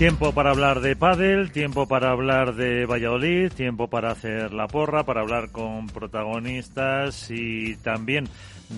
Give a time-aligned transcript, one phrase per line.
[0.00, 5.04] Tiempo para hablar de pádel, tiempo para hablar de Valladolid, tiempo para hacer la porra,
[5.04, 8.26] para hablar con protagonistas y también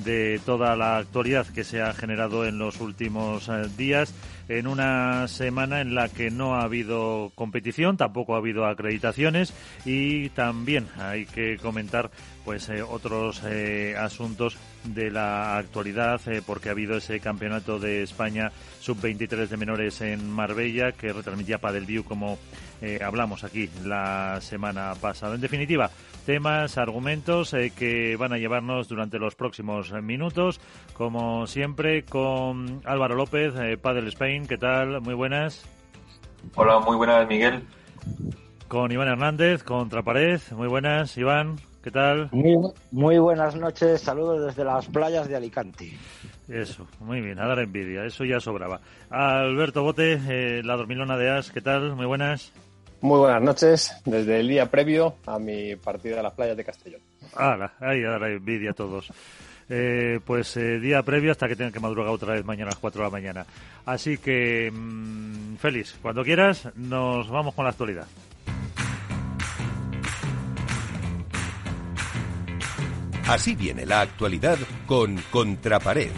[0.05, 4.13] de toda la actualidad que se ha generado en los últimos eh, días.
[4.49, 9.55] En una semana en la que no ha habido competición, tampoco ha habido acreditaciones
[9.85, 12.11] y también hay que comentar
[12.45, 18.53] pues eh, otros eh, asuntos de la actualidad porque ha habido ese campeonato de España
[18.81, 22.39] sub-23 de menores en Marbella que retransmitía Padel View como
[23.05, 25.37] hablamos aquí la semana pasada.
[25.37, 25.91] En definitiva,
[26.25, 30.61] temas, argumentos eh, que van a llevarnos durante los próximos minutos,
[30.95, 34.47] como siempre, con Álvaro López, eh, Padel Spain.
[34.47, 35.01] ¿Qué tal?
[35.01, 35.65] Muy buenas.
[36.55, 37.63] Hola, muy buenas, Miguel.
[38.69, 40.41] Con Iván Hernández, Contrapared.
[40.53, 41.57] Muy buenas, Iván.
[41.83, 42.29] ¿Qué tal?
[42.31, 42.57] Muy,
[42.93, 45.93] muy buenas noches, saludos desde las playas de Alicante.
[46.49, 48.81] Eso, muy bien, a dar envidia, eso ya sobraba.
[49.11, 51.97] Alberto Bote, eh, la dormilona de As, ¿qué tal?
[51.97, 52.53] Muy buenas.
[53.01, 57.01] Muy buenas noches, desde el día previo a mi partida a las playas de Castellón.
[57.35, 59.13] Ah, ahí ahora envidia a todos.
[59.69, 62.79] Eh, pues eh, día previo hasta que tengan que madrugar otra vez mañana a las
[62.79, 63.47] 4 de la mañana.
[63.87, 68.07] Así que, mmm, Félix, cuando quieras, nos vamos con la actualidad.
[73.29, 76.11] Así viene la actualidad con Contrapared.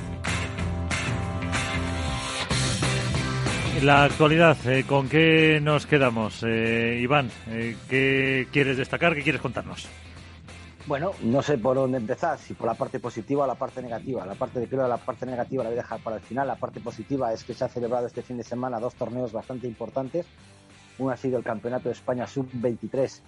[3.83, 6.43] La actualidad, eh, ¿con qué nos quedamos?
[6.43, 9.15] Eh, Iván, eh, ¿qué quieres destacar?
[9.15, 9.87] ¿Qué quieres contarnos?
[10.87, 14.25] Bueno, no sé por dónde empezar, si por la parte positiva o la parte negativa.
[14.25, 16.47] La parte de creo la parte negativa la voy a dejar para el final.
[16.47, 19.67] La parte positiva es que se ha celebrado este fin de semana dos torneos bastante
[19.67, 20.25] importantes.
[20.99, 23.21] Uno ha sido el Campeonato de España Sub-23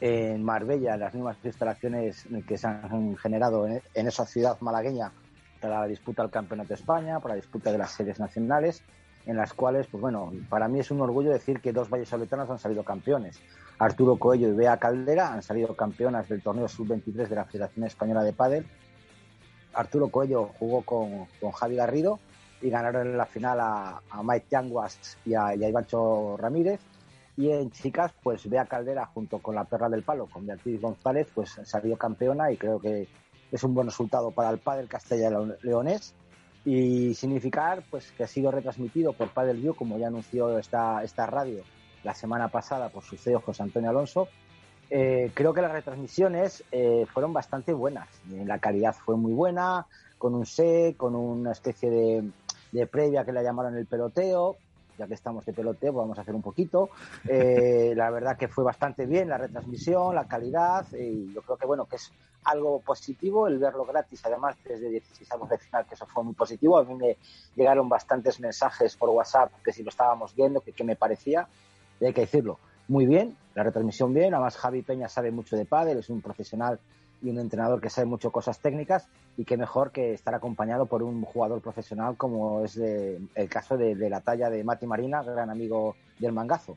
[0.00, 5.12] en Marbella, las mismas instalaciones que se han generado en, esa ciudad malagueña
[5.60, 8.82] para la disputa del Campeonato de España, para la disputa de las series nacionales
[9.26, 12.58] en las cuales, pues bueno, para mí es un orgullo decir que dos vallesoletanos han
[12.58, 13.38] salido campeones.
[13.78, 18.22] Arturo Coello y Bea Caldera han salido campeonas del torneo sub-23 de la Federación Española
[18.22, 18.66] de Pádel.
[19.74, 22.18] Arturo Coello jugó con, con Javi Garrido
[22.62, 25.72] y ganaron en la final a, Mike Tianguas y a, y
[26.36, 26.80] Ramírez.
[27.36, 31.28] Y en chicas, pues Bea Caldera junto con la perra del palo, con Beatriz González,
[31.34, 33.08] pues salió campeona y creo que
[33.50, 36.14] es un buen resultado para el pádel castellano-leonés
[36.64, 41.26] y significar pues que ha sido retransmitido por Padel View, como ya anunció esta, esta
[41.26, 41.62] radio
[42.04, 44.28] la semana pasada por su CEO José Antonio Alonso.
[44.90, 48.08] Eh, creo que las retransmisiones eh, fueron bastante buenas.
[48.44, 49.86] La calidad fue muy buena,
[50.18, 52.30] con un set, con una especie de,
[52.72, 54.56] de previa que la llamaron el peloteo
[55.00, 56.90] ya que estamos de peloteo, pues vamos a hacer un poquito.
[57.26, 61.66] Eh, la verdad que fue bastante bien la retransmisión, la calidad, y yo creo que
[61.66, 62.12] bueno, que es
[62.44, 66.78] algo positivo el verlo gratis, además desde 16 de final, que eso fue muy positivo.
[66.78, 67.16] A mí me
[67.56, 71.48] llegaron bastantes mensajes por WhatsApp que si lo estábamos viendo, que, me parecía,
[71.98, 75.64] y hay que decirlo, muy bien, la retransmisión bien, además Javi Peña sabe mucho de
[75.64, 76.78] pádel, es un profesional
[77.22, 81.02] y un entrenador que sabe mucho cosas técnicas y qué mejor que estar acompañado por
[81.02, 85.96] un jugador profesional como es el caso de, la talla de Mati Marina, gran amigo
[86.18, 86.76] del mangazo.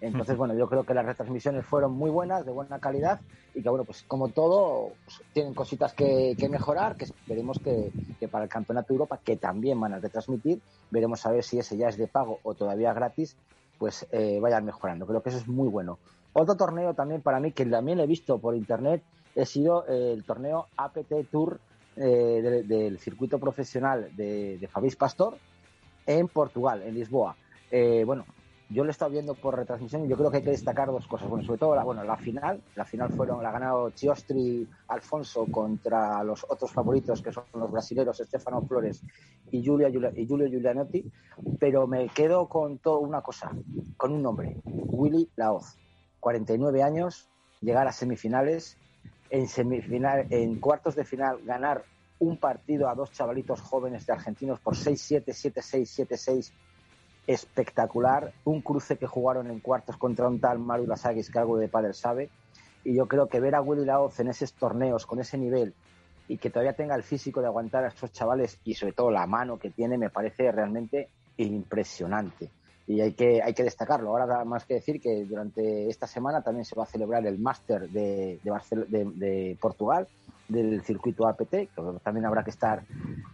[0.00, 3.20] Entonces, bueno, yo creo que las retransmisiones fueron muy buenas, de buena calidad
[3.54, 7.90] y que, bueno, pues como todo, pues, tienen cositas que, mejorar, que esperemos que,
[8.30, 10.60] para el Campeonato de Europa, que también van a retransmitir,
[10.90, 13.36] veremos a ver si ese ya es de pago o todavía gratis,
[13.78, 15.06] pues eh, vayan mejorando.
[15.06, 15.98] Creo que eso es muy bueno.
[16.34, 19.02] Otro torneo también para mí, que también he visto por internet,
[19.36, 21.60] he sido el torneo APT Tour
[21.96, 25.36] eh, del, circuito profesional de, de Pastor
[26.06, 27.36] en Portugal, en Lisboa.
[27.70, 28.24] Eh, bueno,
[28.68, 31.06] yo lo he estado viendo por retransmisión y yo creo que hay que destacar dos
[31.06, 31.28] cosas.
[31.28, 32.60] Bueno, sobre todo la, bueno, la final.
[32.74, 37.70] La final fueron, la ha ganado Chiostri Alfonso contra los otros favoritos que son los
[37.70, 39.02] brasileños Estefano Flores
[39.50, 41.04] y, Julia, y Julio Giulianotti.
[41.60, 43.52] Pero me quedo con todo una cosa,
[43.96, 45.76] con un nombre, Willy Laoz.
[46.20, 47.28] 49 años,
[47.60, 48.78] llegar a semifinales
[49.30, 51.84] en, semifinal, en cuartos de final ganar
[52.18, 56.52] un partido a dos chavalitos jóvenes de argentinos por 6-7, 7-6, 7-6
[57.26, 58.32] espectacular.
[58.44, 61.92] Un cruce que jugaron en cuartos contra un tal Mario Lasagis que algo de padre
[61.92, 62.30] sabe.
[62.84, 65.74] Y yo creo que ver a Willy Laoz en esos torneos con ese nivel
[66.28, 69.26] y que todavía tenga el físico de aguantar a estos chavales y sobre todo la
[69.26, 72.50] mano que tiene me parece realmente impresionante
[72.86, 74.10] y hay que, hay que destacarlo.
[74.10, 77.88] Ahora más que decir que durante esta semana también se va a celebrar el Máster
[77.90, 80.06] de, de, Portugal,
[80.48, 81.70] del circuito APT, que
[82.02, 82.84] también habrá que estar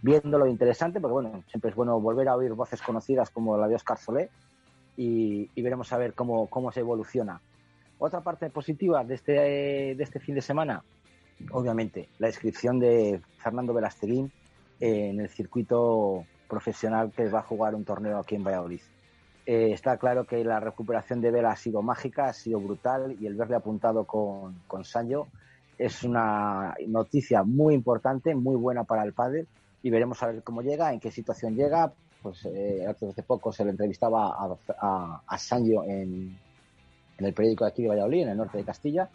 [0.01, 3.67] viendo lo interesante, porque bueno, siempre es bueno volver a oír voces conocidas como la
[3.67, 4.29] de Oscar Solé
[4.97, 7.39] y, veremos a ver cómo, cómo se evoluciona.
[7.99, 10.83] Otra parte positiva de este, de este fin de semana,
[11.51, 14.31] obviamente, la inscripción de Fernando Velasteguín
[14.79, 18.81] en el circuito profesional que va a jugar un torneo aquí en Valladolid.
[19.45, 23.27] Eh, está claro que la recuperación de Vela ha sido mágica, ha sido brutal y
[23.27, 25.27] el verle apuntado con, con Sancho
[25.77, 29.45] es una noticia muy importante, muy buena para el padre
[29.81, 31.91] y veremos a ver cómo llega, en qué situación llega.
[32.21, 36.39] Pues eh, hace poco se le entrevistaba a, a, a Sancho en,
[37.17, 39.09] en el periódico de aquí de Valladolid, en el norte de Castilla,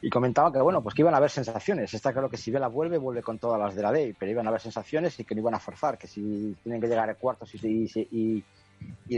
[0.00, 1.94] y comentaba que bueno, pues que iban a haber sensaciones.
[1.94, 4.46] Está claro que si Vela vuelve, vuelve con todas las de la ley, pero iban
[4.46, 7.14] a haber sensaciones y que no iban a forzar, que si tienen que llegar a
[7.14, 8.44] cuartos y, y, y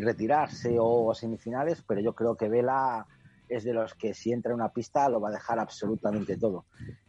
[0.00, 3.06] retirarse o semifinales, pero yo creo que Vela
[3.49, 6.64] es de los que si entra en una pista lo va a dejar absolutamente todo.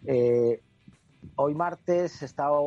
[0.06, 0.62] Eh,
[1.36, 2.60] hoy martes estaba,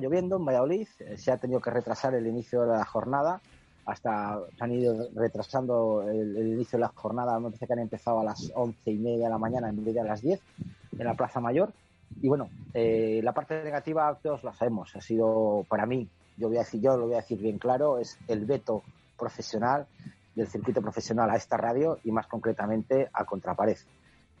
[0.00, 3.40] lloviendo en Valladolid, eh, se ha tenido que retrasar el inicio de la jornada
[3.86, 8.20] hasta se han ido retrasando el, inicio de la jornada, me parece que han empezado
[8.20, 10.40] a las once y media de la mañana en vez de a las diez
[10.98, 11.70] en la Plaza Mayor.
[12.22, 16.08] Y bueno, eh, la parte negativa todos la sabemos, ha sido para mí,
[16.38, 18.82] yo voy a decir, yo lo voy a decir bien claro, es el veto
[19.18, 19.86] profesional
[20.34, 23.78] del circuito profesional a esta radio y más concretamente a Contrapared.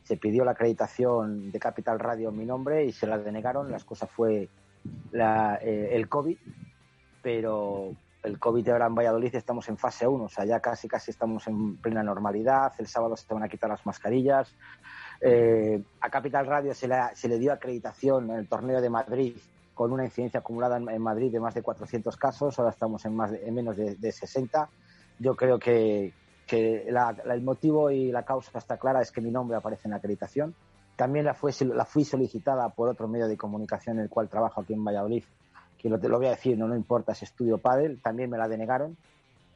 [0.02, 3.70] Se pidió la acreditación de Capital Radio en mi nombre y se la denegaron.
[3.70, 4.48] La excusa fue
[5.12, 6.36] la, eh, el COVID,
[7.22, 7.92] pero
[8.22, 11.46] el COVID ahora en Valladolid estamos en fase 1, o sea, ya casi casi estamos
[11.46, 12.72] en plena normalidad.
[12.78, 14.54] El sábado se van a quitar las mascarillas.
[15.20, 19.36] Eh, a Capital Radio se le, se le, dio acreditación en el torneo de Madrid
[19.74, 23.32] con una incidencia acumulada en, Madrid de más de 400 casos, ahora estamos en, más
[23.32, 24.68] en menos de, de 60.
[25.18, 26.12] Yo creo que,
[26.46, 29.90] que la, el motivo y la causa está clara, es que mi nombre aparece en
[29.90, 30.54] la acreditación.
[30.96, 34.60] También la, fue, la fui solicitada por otro medio de comunicación en el cual trabajo
[34.60, 35.24] aquí en Valladolid,
[35.76, 38.46] que lo, lo voy a decir, no, no importa, es Estudio Padel, también me la
[38.46, 38.96] denegaron.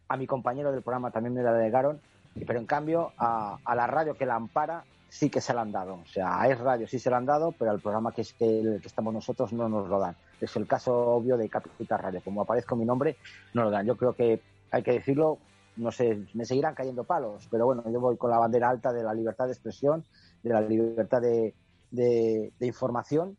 [0.08, 2.00] A mi compañero del programa también me la denegaron,
[2.46, 5.72] pero en cambio a, a la radio que la ampara sí que se la han
[5.72, 5.94] dado.
[5.94, 8.32] O sea, a Es Radio sí se la han dado, pero al programa que, es
[8.32, 10.16] que, el que estamos nosotros no nos lo dan.
[10.40, 12.20] Es el caso obvio de Capital Radio.
[12.22, 13.16] Como aparezco mi nombre,
[13.54, 13.86] no lo dan.
[13.86, 14.40] Yo creo que
[14.70, 15.38] hay que decirlo,
[15.76, 19.02] no sé, me seguirán cayendo palos, pero bueno, yo voy con la bandera alta de
[19.02, 20.04] la libertad de expresión,
[20.42, 23.36] de la libertad de, información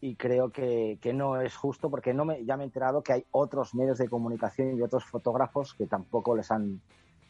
[0.00, 3.12] y creo que, que, no es justo porque no me, ya me he enterado que
[3.12, 6.80] hay otros medios de comunicación y otros fotógrafos que tampoco les han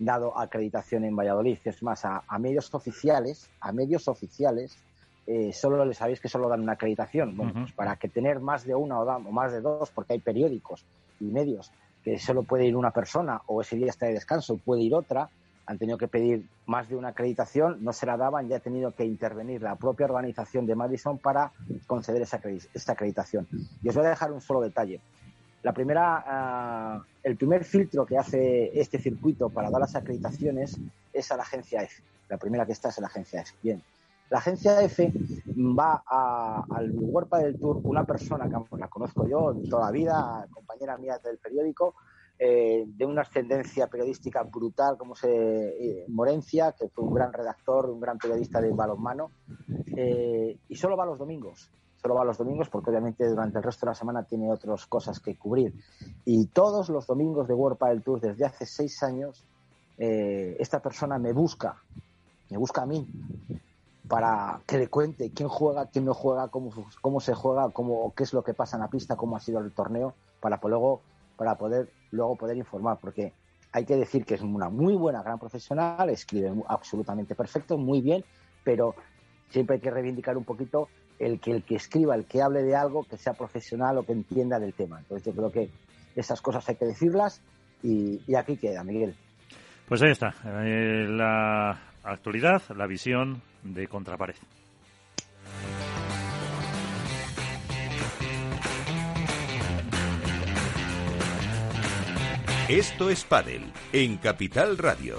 [0.05, 1.59] dado acreditación en Valladolid.
[1.65, 4.77] Es más, a, a medios oficiales, a medios oficiales,
[5.27, 7.37] eh, solo les sabéis que solo dan una acreditación.
[7.37, 7.63] Bueno, uh -huh.
[7.63, 10.85] pues para que tener más de una o, más de dos, porque hay periódicos
[11.21, 11.71] y medios
[12.03, 15.29] que solo puede ir una persona o ese día está de descanso, puede ir otra,
[15.67, 18.91] han tenido que pedir más de una acreditación, no se la daban, ya ha tenido
[18.91, 21.53] que intervenir la propia organización de Madison para
[21.87, 22.41] conceder esa,
[22.75, 23.47] esta acreditación.
[23.83, 25.01] Y os voy a dejar un solo detalle.
[25.63, 30.79] La primera, uh, el primer filtro que hace este circuito para dar las acreditaciones
[31.13, 32.03] es a la agencia F.
[32.29, 33.55] La primera que está es a la agencia F.
[33.63, 33.83] Bien,
[34.33, 35.13] la agencia F
[35.57, 40.49] va a, al Huerpa del Tour una persona que la conozco yo toda la vida,
[40.51, 41.95] compañera mía del periódico,
[42.39, 47.91] eh, de una ascendencia periodística brutal como se eh, Morencia, que fue un gran redactor,
[47.91, 49.31] un gran periodista de balonmano,
[49.97, 51.71] eh, y solo va los domingos.
[52.03, 55.21] Solo va los domingos porque obviamente durante el resto de la semana tiene otras cosas
[55.21, 55.73] que cubrir.
[56.25, 59.45] Y todos los domingos de World del Tour desde hace seis años,
[59.99, 61.77] eh, esta persona me busca,
[62.51, 63.07] me busca a mí
[64.09, 68.25] para que le cuente quién juega, quién no juega, cómo, cómo se juega, cómo, qué
[68.25, 71.01] es lo que pasa en la pista, cómo ha sido el torneo, para luego
[71.37, 73.33] para poder luego poder informar, porque
[73.73, 78.25] hay que decir que es una muy buena, gran profesional, escribe absolutamente perfecto, muy bien,
[78.65, 78.95] pero
[79.49, 80.89] siempre hay que reivindicar un poquito
[81.23, 84.13] el que el que escriba, el que hable de algo, que sea profesional o que
[84.13, 84.99] entienda del tema.
[84.99, 85.71] Entonces yo creo que
[86.17, 87.41] esas cosas hay que decirlas
[87.83, 89.15] y, y aquí queda, Miguel.
[89.89, 94.37] Pues ahí está, eh, la actualidad, la visión de Contrapared.
[102.69, 105.17] Esto es Padel en Capital Radio.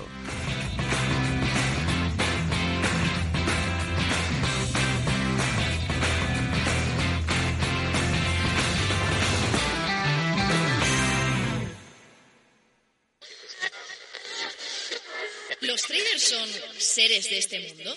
[17.21, 17.91] Seres de este mundo?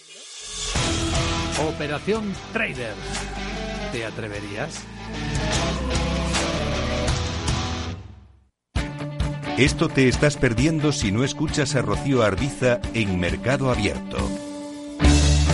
[1.68, 2.94] Operación Trader.
[3.92, 4.84] ¿Te atreverías?
[9.56, 14.18] Esto te estás perdiendo si no escuchas a Rocío Arbiza en Mercado Abierto.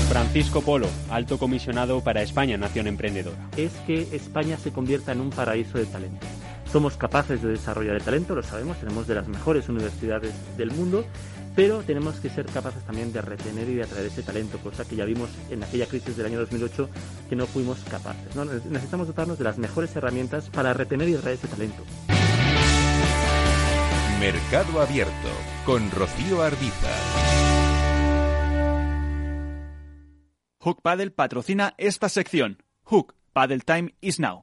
[0.08, 3.48] Francisco Polo, alto comisionado para España Nación Emprendedora.
[3.56, 6.26] Es que España se convierta en un paraíso de talento.
[6.70, 11.04] Somos capaces de desarrollar el talento, lo sabemos, tenemos de las mejores universidades del mundo,
[11.54, 14.96] pero tenemos que ser capaces también de retener y de atraer ese talento, cosa que
[14.96, 16.88] ya vimos en aquella crisis del año 2008
[17.28, 18.34] que no fuimos capaces.
[18.34, 18.44] ¿no?
[18.44, 21.82] Necesitamos dotarnos de las mejores herramientas para retener y atraer ese talento.
[24.20, 25.28] Mercado Abierto
[25.66, 26.88] con Rocío Arbiza.
[30.60, 32.62] Hook Paddle patrocina esta sección.
[32.84, 34.42] Hook Paddle Time is now.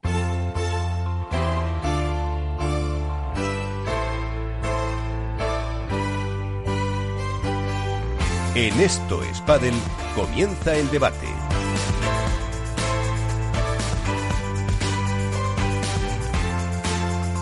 [8.54, 9.70] En Esto es Paddle
[10.16, 11.28] comienza el debate.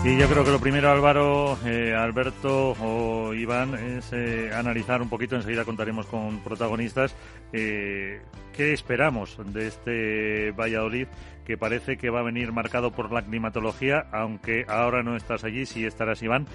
[0.05, 5.09] Y yo creo que lo primero, Álvaro, eh, Alberto o Iván, es eh, analizar un
[5.09, 7.15] poquito, enseguida contaremos con protagonistas,
[7.53, 8.21] eh,
[8.53, 11.07] qué esperamos de este Valladolid,
[11.43, 15.65] que parece que va a venir marcado por la climatología, aunque ahora no estás allí,
[15.65, 16.45] sí estarás, Iván.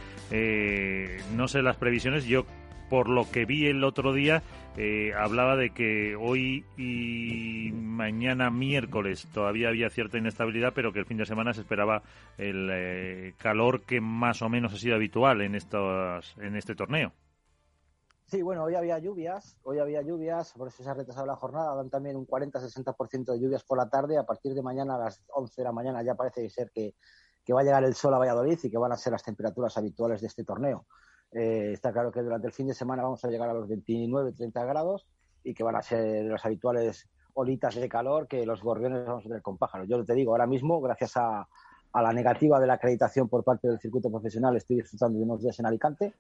[1.35, 2.47] no sé las previsiones, yo
[2.95, 4.45] por lo que vi el otro día,
[4.77, 11.05] eh, hablaba de que hoy y mañana miércoles todavía había cierta inestabilidad, pero que el
[11.05, 12.05] fin de semana se esperaba
[12.39, 17.11] el eh, calor que más o menos ha sido habitual en, estos, en este torneo.
[18.27, 21.75] Sí, bueno, hoy había lluvias, hoy había lluvias, por eso se ha retrasado la jornada,
[21.75, 25.21] dan también un 40-60% de lluvias por la tarde, a partir de mañana a las
[25.31, 26.95] 11 de la mañana ya parece ser que,
[27.45, 29.77] que va a llegar el sol a Valladolid y que van a ser las temperaturas
[29.77, 30.87] habituales de este torneo.
[31.35, 34.33] Eh, está claro que durante el fin de semana vamos a llegar a los 29,
[34.33, 35.07] 30 grados
[35.43, 39.29] y que van a ser las habituales olitas de calor que los gorriones vamos a
[39.29, 39.89] tener con pájaros.
[39.89, 41.47] Yo te digo, ahora mismo, gracias a,
[41.93, 45.59] la negativa de la acreditación por parte del circuito profesional, estoy disfrutando de unos días
[45.61, 46.13] en Alicante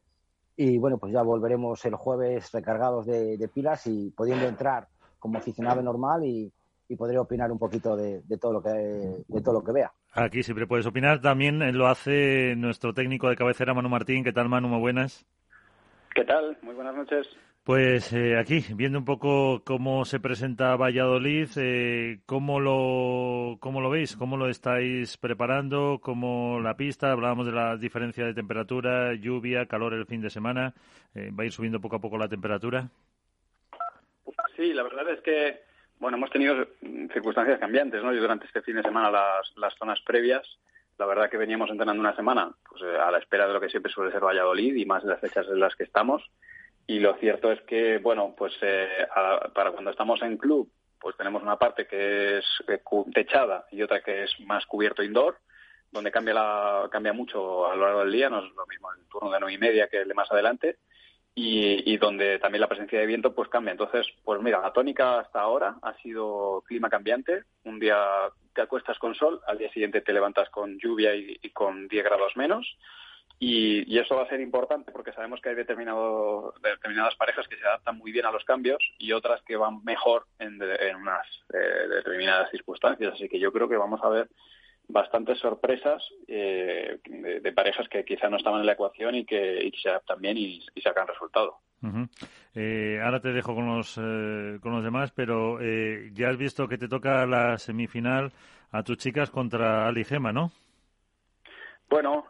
[0.56, 4.86] y bueno, pues ya volveremos el jueves recargados de, pilas y pudiendo entrar
[5.18, 6.52] como aficionado normal y,
[6.96, 9.92] podré opinar un poquito de, todo lo que de todo lo que vea.
[10.12, 11.20] Aquí siempre puedes opinar.
[11.20, 14.22] También lo hace nuestro técnico de cabecera, Manu Martín.
[14.22, 14.68] ¿Qué tal, Manu?
[14.68, 15.26] Muy buenas.
[16.14, 16.56] ¿Qué tal?
[16.62, 17.26] Muy buenas noches.
[17.64, 23.88] Pues eh, aquí, viendo un poco cómo se presenta Valladolid, eh, ¿cómo, lo, ¿cómo lo
[23.88, 24.16] veis?
[24.16, 25.98] ¿Cómo lo estáis preparando?
[26.02, 27.10] ¿Cómo la pista?
[27.10, 30.74] Hablábamos de la diferencia de temperatura, lluvia, calor el fin de semana.
[31.14, 32.90] Eh, ¿Va a ir subiendo poco a poco la temperatura?
[34.56, 35.62] Sí, la verdad es que
[36.04, 36.66] bueno, hemos tenido
[37.14, 38.12] circunstancias cambiantes, ¿no?
[38.12, 40.46] Yo durante este fin de semana las, las zonas previas,
[40.98, 43.70] la verdad que veníamos entrenando una semana pues, eh, a la espera de lo que
[43.70, 46.22] siempre suele ser Valladolid y más de las fechas en las que estamos.
[46.86, 49.06] Y lo cierto es que, bueno, pues eh,
[49.54, 50.70] para cuando estamos en club,
[51.00, 52.82] pues tenemos una parte que es eh,
[53.14, 55.38] techada y otra que es más cubierto indoor,
[55.90, 59.08] donde cambia, la, cambia mucho a lo largo del día, no es lo mismo el
[59.08, 60.76] turno de nueve y media que el de más adelante
[61.36, 63.72] y, donde también la presencia de viento pues cambia.
[63.72, 67.44] Entonces, pues mira, la tónica hasta ahora ha sido clima cambiante.
[67.64, 67.98] Un día
[68.54, 72.36] te acuestas con sol, al día siguiente te levantas con lluvia y, con 10 grados
[72.36, 72.76] menos.
[73.40, 77.66] Y, eso va a ser importante porque sabemos que hay determinado, determinadas parejas que se
[77.66, 81.88] adaptan muy bien a los cambios y otras que van mejor en, en unas eh,
[81.88, 83.14] determinadas circunstancias.
[83.14, 84.28] Así que yo creo que vamos a ver
[84.88, 89.88] bastantes sorpresas eh, de, parejas que quizá no estaban en la ecuación y que, se
[89.88, 91.58] adaptan bien y, sacan resultado.
[92.54, 95.58] Eh, ahora te dejo con los, eh, con los demás, pero
[96.12, 98.32] ya has visto que te toca la semifinal
[98.72, 100.50] a tus chicas contra Ali Gema, ¿no?
[101.90, 102.26] Bueno,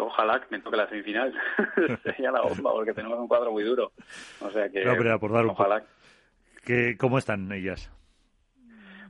[0.00, 1.32] ojalá que me toque la semifinal.
[2.02, 3.92] Sería la bomba, porque tenemos un cuadro muy duro.
[4.40, 4.86] O sea que.
[4.86, 5.82] ojalá.
[6.64, 7.90] Que, ¿Cómo están ellas?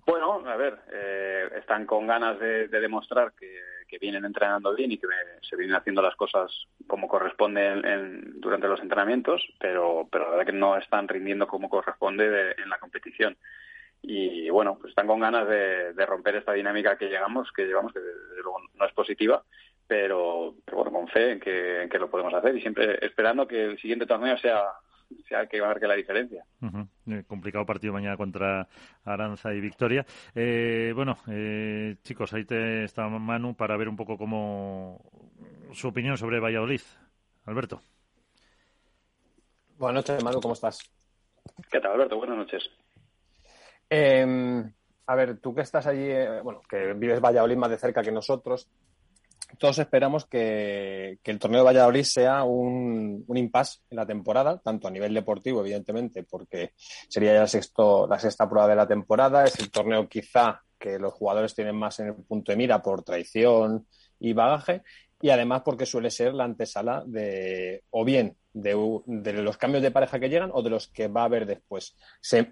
[0.04, 5.06] Bueno, a ver, eh, están con ganas de, demostrar que, vienen entrenando bien y que
[5.42, 6.50] se vienen haciendo las cosas
[6.86, 12.52] como corresponde durante los entrenamientos, pero, pero la verdad que no están rindiendo como corresponde
[12.56, 13.36] en la competición.
[14.00, 18.00] Y bueno, pues están con ganas de, romper esta dinámica que llegamos, que llevamos, que
[18.00, 19.44] desde luego no es positiva,
[19.86, 23.62] pero, bueno, con fe en que, en que lo podemos hacer y siempre esperando que
[23.62, 24.64] el siguiente torneo sea
[25.28, 26.44] sea que marque la diferencia.
[27.06, 28.68] Eh, complicado partido mañana contra
[29.04, 30.04] Aranza y Victoria.
[30.34, 35.04] Eh, bueno, eh, chicos, ahí te está Manu para ver un poco cómo
[35.72, 36.80] su opinión sobre Valladolid.
[37.44, 37.80] Alberto.
[39.78, 40.78] Buenas noches, Manu, ¿cómo estás?
[41.70, 42.16] ¿Qué tal, Alberto?
[42.16, 42.70] Buenas noches.
[43.90, 44.72] Em,
[45.06, 46.08] a ver, tú que estás allí,
[46.44, 48.70] bueno, que vives Valladolid más de cerca que nosotros,
[49.58, 54.90] todos esperamos que, el torneo de Valladolid sea un, impasse en la temporada, tanto a
[54.90, 56.72] nivel deportivo, evidentemente, porque
[57.08, 59.44] sería ya la, sexto, la sexta prueba de la temporada.
[59.44, 63.02] Es el torneo quizá que los jugadores tienen más en el punto de mira por
[63.02, 63.86] traición
[64.18, 64.82] y bagaje,
[65.20, 69.92] y además porque suele ser la antesala de, o bien de, de los cambios de
[69.92, 71.96] pareja que llegan o de los que va a haber después.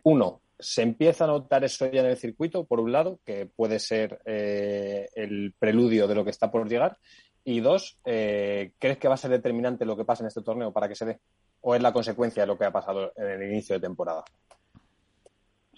[0.04, 3.78] uno, ¿Se empieza a notar eso ya en el circuito, por un lado, que puede
[3.78, 6.96] ser eh, el preludio de lo que está por llegar?
[7.44, 10.72] Y dos, eh, ¿crees que va a ser determinante lo que pasa en este torneo
[10.72, 11.20] para que se dé?
[11.62, 14.24] ¿O es la consecuencia de lo que ha pasado en el inicio de temporada?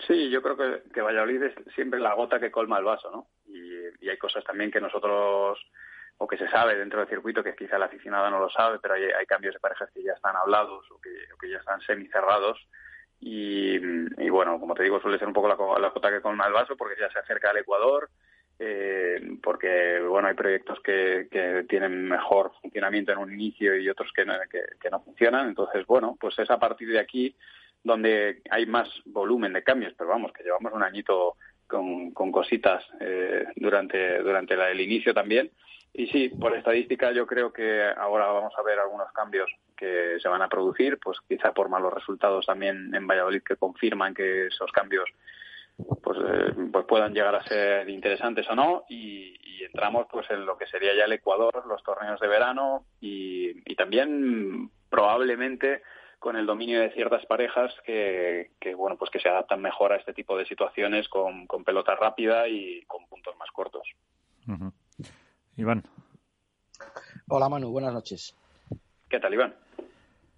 [0.06, 3.28] Sí, yo creo que, que Valladolid es siempre la gota que colma el vaso, ¿no?
[3.46, 5.58] Y, hay cosas también que nosotros,
[6.18, 8.94] o que se sabe dentro del circuito, que quizá el aficionado no lo sabe, pero
[8.94, 11.80] hay, hay cambios de parejas que ya están hablados o que, o que ya están
[11.82, 12.58] semicerrados.
[13.24, 16.46] Y, y bueno, como te digo, suele ser un poco la, la gota que colma
[16.46, 18.10] el vaso porque ya se acerca al Ecuador,
[18.58, 24.10] eh, porque bueno hay proyectos que, que, tienen mejor funcionamiento en un inicio y otros
[24.12, 27.34] que no, que, que no funcionan entonces bueno pues es a partir de aquí
[27.84, 31.36] donde hay más volumen de cambios, pero vamos, que llevamos un añito
[31.66, 35.50] con, con cositas eh, durante, durante la, el inicio también.
[35.94, 40.28] Y sí, por estadística yo creo que ahora vamos a ver algunos cambios que se
[40.28, 44.70] van a producir, pues quizá por malos resultados también en Valladolid que confirman que esos
[44.72, 45.10] cambios
[46.02, 50.44] pues, eh, pues puedan llegar a ser interesantes o no y, y, entramos pues en
[50.44, 55.82] lo que sería ya el Ecuador, los torneos de verano y, y también probablemente
[56.18, 59.96] con el dominio de ciertas parejas que, que, bueno pues que se adaptan mejor a
[59.96, 63.88] este tipo de situaciones con, pelota rápida y con puntos más cortos.
[65.56, 65.82] Iván.
[67.28, 68.34] Hola Manu, buenas noches.
[69.08, 69.54] ¿Qué tal Iván?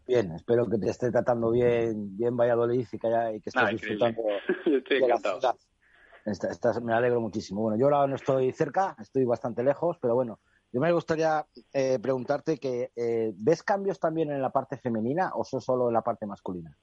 [0.07, 3.65] Bien, espero que te esté tratando bien, bien Valladolid y que, haya, y que estés
[3.65, 4.23] ah, disfrutando
[4.67, 5.57] Estoy de la ciudad.
[6.83, 7.63] Me alegro muchísimo.
[7.63, 10.41] Bueno, yo ahora no estoy cerca, estoy bastante lejos, pero bueno,
[10.73, 15.45] yo me gustaría eh, preguntarte que eh, ¿ves cambios también en la parte femenina o
[15.45, 16.77] son solo en la parte masculina?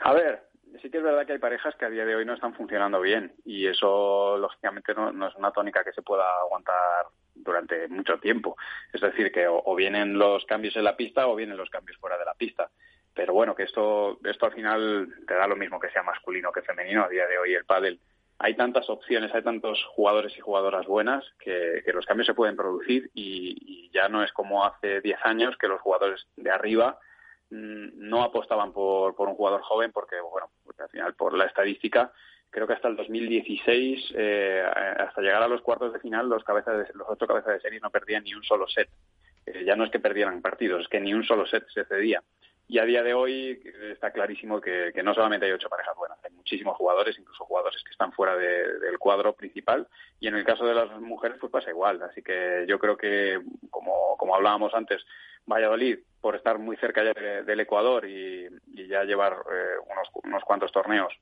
[0.00, 0.47] A ver,
[0.80, 3.00] sí que es verdad que hay parejas que a día de hoy no están funcionando
[3.00, 8.56] bien y eso lógicamente no, es una tónica que se pueda aguantar durante mucho tiempo.
[8.92, 12.18] Es decir, que o, vienen los cambios en la pista o vienen los cambios fuera
[12.18, 12.70] de la pista.
[13.14, 16.62] Pero bueno, que esto, esto al final te da lo mismo que sea masculino que
[16.62, 17.04] femenino.
[17.04, 18.00] A día de hoy el pádel
[18.38, 22.56] hay tantas opciones, hay tantos jugadores y jugadoras buenas que, que los cambios se pueden
[22.56, 27.00] producir y, y, ya no es como hace 10 años que los jugadores de arriba
[27.50, 32.12] no apostaban por, por un jugador joven porque, bueno, al final por la estadística
[32.50, 34.62] creo que hasta el 2016, eh,
[34.98, 37.80] hasta llegar a los cuartos de final, los, cabezas de, los ocho cabezas de serie
[37.80, 38.88] no perdían ni un solo set.
[39.46, 42.22] Eh, ya no es que perdieran partidos, es que ni un solo set se cedía.
[42.70, 46.18] Y a día de hoy está clarísimo que, que no solamente hay ocho parejas buenas,
[46.22, 49.88] hay muchísimos jugadores, incluso jugadores que están fuera de, del cuadro principal.
[50.20, 52.02] Y en el caso de las mujeres, pues pasa igual.
[52.02, 55.02] Así que yo creo que, como, como hablábamos antes,
[55.48, 58.48] Valladolid, por estar muy cerca ya de, del Ecuador y,
[58.88, 59.74] ya llevar eh,
[60.24, 61.12] unos, cuantos torneos,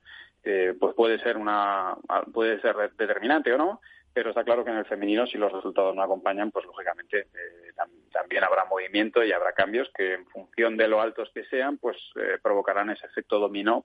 [0.45, 1.97] eh, pues puede ser una
[2.33, 3.81] puede ser determinante o no
[4.17, 7.73] pero está claro que en el femenino si los resultados no acompañan pues lógicamente eh,
[7.75, 11.77] tam también habrá movimiento y habrá cambios que en función de lo altos que sean
[11.77, 13.85] pues eh, provocarán ese efecto dominó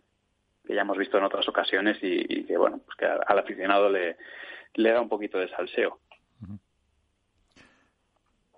[0.66, 4.16] que ya hemos visto en otras ocasiones y, que bueno pues que al, aficionado le,
[4.76, 6.00] le da un poquito de salseo.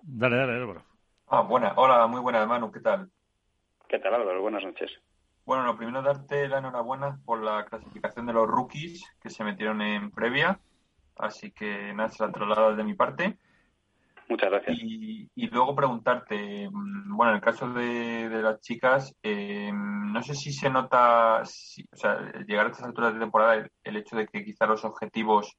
[0.02, 0.93] Dale dale Álvaro
[1.34, 3.10] ah buena hola muy buena Manu qué tal
[3.88, 4.90] qué tal Álvaro buenas noches
[5.46, 9.82] bueno, lo primero darte la enhorabuena por la clasificación de los rookies que se metieron
[9.82, 10.58] en previa.
[11.16, 13.36] Así que nada, se la trasladado de mi parte.
[14.26, 14.78] Muchas gracias.
[14.80, 20.22] Y, y, luego preguntarte, mm, bueno, en el caso de, de las chicas, eh, no
[20.22, 23.96] sé si se nota, si, o sea, llegar a estas alturas de temporada, el, el
[23.98, 25.58] hecho de que quizá los objetivos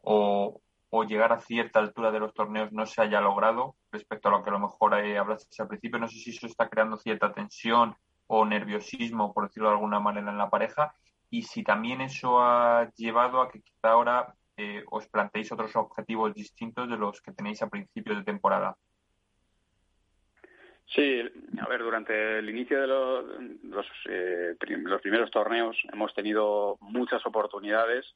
[0.00, 4.32] o, o, llegar a cierta altura de los torneos no se haya logrado respecto a
[4.32, 5.98] lo que a lo mejor eh, hablaste al principio.
[5.98, 7.96] No sé si eso está creando cierta tensión
[8.26, 10.94] o nerviosismo, por decirlo de alguna manera, en la pareja,
[11.30, 16.34] y si también eso ha llevado a que quizá ahora eh, os planteéis otros objetivos
[16.34, 18.76] distintos de los que tenéis a principios de temporada.
[20.86, 21.20] Sí,
[21.60, 28.06] a ver, durante el inicio de los, eh, los primeros torneos hemos tenido muchas oportunidades.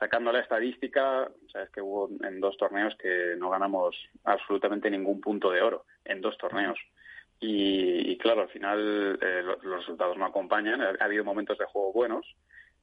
[0.00, 5.50] Sacando la estadística, sabes que hubo en dos torneos que no ganamos absolutamente ningún punto
[5.50, 6.78] de oro, en dos torneos.
[7.38, 10.80] Y, y claro, al final eh, los, resultados no acompañan.
[10.80, 12.26] Ha, ha, habido momentos de juego buenos,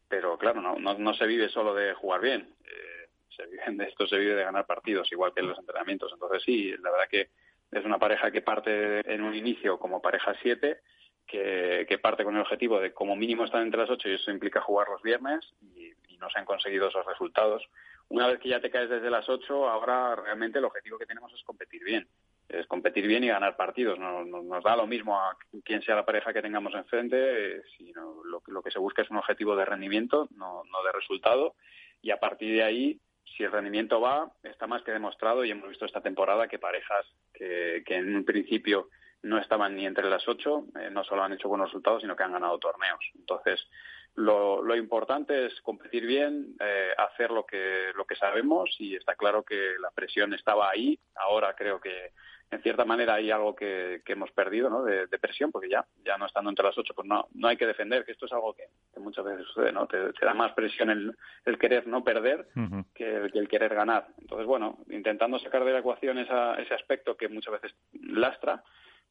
[0.08, 2.54] pero claro, no, no, no se vive solo de jugar bien.
[2.64, 6.12] Eh, se vive de esto se vive de ganar partidos, igual que en los entrenamientos.
[6.14, 7.30] Entonces sí, la verdad que
[7.72, 10.82] es una pareja que parte en un inicio como pareja 7,
[11.28, 14.62] que, parte con el objetivo de como mínimo estar entre las 8 y eso implica
[14.62, 17.64] jugar los viernes y, no se han conseguido esos resultados.
[18.10, 21.32] Una vez que ya te caes desde las 8, ahora realmente el objetivo que tenemos
[21.32, 22.08] es competir bien
[22.50, 24.00] es competir bien y ganar partidos.
[24.00, 27.18] No, no, nos da lo mismo a quién sea la pareja que tengamos enfrente,
[27.58, 30.92] eh, sino lo, lo, que se busca es un objetivo de rendimiento, no, no, de
[30.92, 31.56] resultado.
[32.02, 33.00] Y a partir de ahí,
[33.36, 37.06] si el rendimiento va, está más que demostrado y hemos visto esta temporada que parejas
[37.34, 38.90] que, que en un principio
[39.28, 42.24] no estaban ni entre las ocho, eh, no solo han hecho buenos resultados, sino que
[42.24, 43.00] han ganado torneos.
[43.16, 43.68] Entonces,
[44.16, 49.16] lo, lo importante es competir bien, eh, hacer lo que, lo que sabemos y está
[49.16, 51.00] claro que la presión estaba ahí.
[51.16, 52.14] Ahora creo que
[52.50, 54.84] en cierta manera hay algo que, que hemos perdido ¿no?
[54.84, 57.68] de, presión, porque ya, ya no estando entre las ocho, pues no, no hay que
[57.68, 58.64] defender, que esto es algo que,
[59.00, 59.86] muchas veces sucede, ¿no?
[59.86, 62.48] Te, da más presión el, el querer no perder
[62.96, 64.08] que, el, que, el, querer ganar.
[64.20, 68.64] Entonces, bueno, intentando sacar de la ecuación esa, ese aspecto que muchas veces lastra,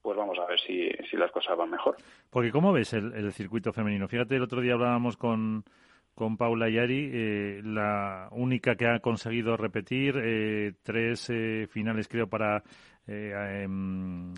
[0.02, 1.96] pues vamos a ver si, si las cosas van mejor.
[2.30, 4.08] Porque ¿cómo ves el, circuito femenino?
[4.08, 5.64] Fíjate, el otro día hablábamos con,
[6.14, 12.28] con Paula Yari, eh, la única que ha conseguido repetir eh, tres eh, finales, creo,
[12.28, 12.62] para
[13.06, 14.34] eh, em,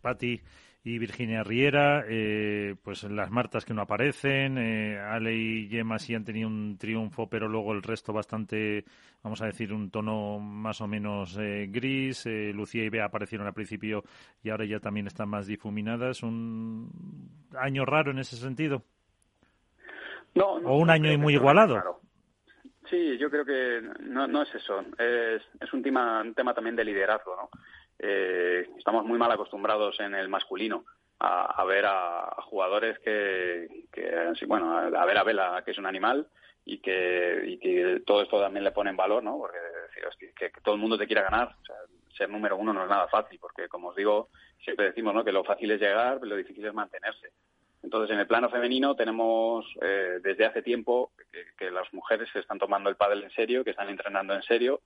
[0.00, 0.40] Patti
[0.86, 6.14] y Virginia Riera, eh, pues las Martas que no aparecen, eh, Ale y Gemma sí
[6.14, 8.84] han tenido un triunfo, pero luego el resto bastante,
[9.20, 12.24] vamos a decir, un tono más o menos eh, gris.
[12.26, 14.04] Eh, Lucía y Bea aparecieron al principio
[14.44, 16.22] y ahora ya también están más difuminadas.
[16.22, 16.88] ¿Un
[17.58, 18.84] año raro en ese sentido?
[20.36, 22.00] No, ¿O un año muy igualado?
[22.88, 24.82] Sí, yo creo que no, no es eso.
[24.96, 27.50] Es, es un, tema, un tema también de liderazgo, ¿no?
[27.98, 30.84] Eh, estamos muy mal acostumbrados en el masculino
[31.18, 36.26] a, ver a, jugadores que, que, bueno, a, ver a Vela, que es un animal,
[36.64, 39.38] y que, y que todo esto también le pone en valor, ¿no?
[39.38, 41.56] Porque decir, que, todo el mundo te quiera ganar.
[41.62, 41.76] O sea,
[42.14, 44.28] ser número uno no es nada fácil, porque como os digo,
[44.62, 45.24] siempre decimos ¿no?
[45.24, 47.30] que lo fácil es llegar, pero lo difícil es mantenerse.
[47.82, 52.40] Entonces, en el plano femenino tenemos eh, desde hace tiempo que, que, las mujeres se
[52.40, 54.80] están tomando el pádel en serio, que están entrenando en serio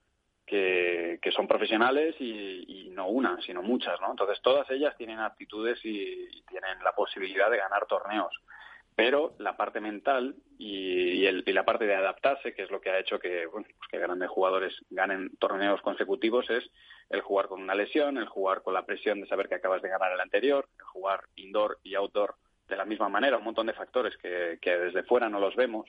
[0.51, 4.11] que, son profesionales y, no una, sino muchas, ¿no?
[4.11, 8.35] Entonces todas ellas tienen aptitudes y, tienen la posibilidad de ganar torneos.
[8.97, 13.19] Pero la parte mental y, la parte de adaptarse, que es lo que ha hecho
[13.19, 16.69] que, bueno, pues que grandes jugadores ganen torneos consecutivos, es
[17.09, 19.89] el jugar con una lesión, el jugar con la presión de saber que acabas de
[19.89, 22.35] ganar el anterior, el jugar indoor y outdoor
[22.69, 25.89] de la misma manera, un montón de factores que, que desde fuera no los vemos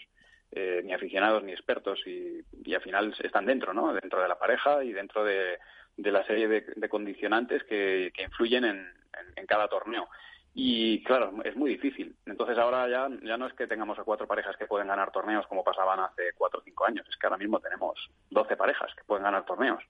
[0.53, 3.93] eh, ni aficionados ni expertos y, al final están dentro, ¿no?
[3.93, 5.57] Dentro de la pareja y dentro de,
[5.97, 10.09] la serie de, condicionantes que, influyen en, cada torneo.
[10.53, 12.15] Y claro, es muy difícil.
[12.25, 15.47] Entonces ahora ya, ya no es que tengamos a cuatro parejas que pueden ganar torneos
[15.47, 17.07] como pasaban hace cuatro o cinco años.
[17.09, 19.81] Es que ahora mismo tenemos doce parejas que pueden ganar torneos.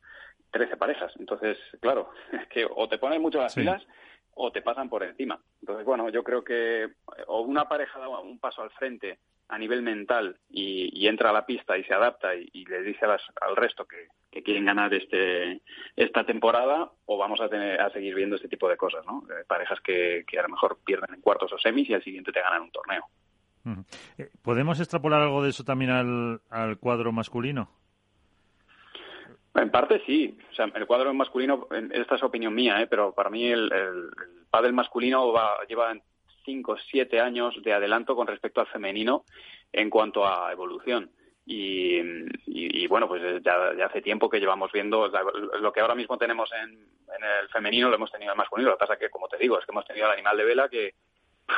[0.52, 1.12] Trece parejas.
[1.18, 3.84] Entonces, claro, es que o te pones mucho las filas
[4.36, 5.40] o te pasan por encima.
[5.62, 6.88] Entonces, bueno, yo creo que
[7.26, 9.20] o una pareja da un paso al frente
[9.52, 13.56] a nivel mental y, entra a la pista y se adapta y, le dice al
[13.56, 14.08] resto que,
[14.44, 15.62] quieren ganar este
[15.96, 19.24] esta temporada o vamos a tener a seguir viendo este tipo de cosas, ¿no?
[19.30, 22.42] Eh, parejas que, a lo mejor pierden en cuartos o semis y al siguiente te
[22.42, 23.04] ganan un torneo.
[24.18, 27.70] Eh, ¿Podemos extrapolar algo de eso también al, cuadro masculino?
[29.54, 30.38] En parte sí.
[30.50, 32.88] O sea, el cuadro masculino, esta es opinión mía, ¿eh?
[32.88, 35.92] pero para mí el, el, el pádel masculino va, lleva
[36.44, 39.26] cinco o siete años de adelanto con respecto al femenino
[39.72, 41.12] en cuanto a evolución.
[41.46, 45.12] Y, bueno, pues ya, hace tiempo que llevamos viendo
[45.60, 48.70] lo que ahora mismo tenemos en, el femenino lo hemos tenido en el masculino.
[48.70, 50.70] Lo que pasa que, como te digo, es que hemos tenido al animal de vela
[50.70, 50.94] que,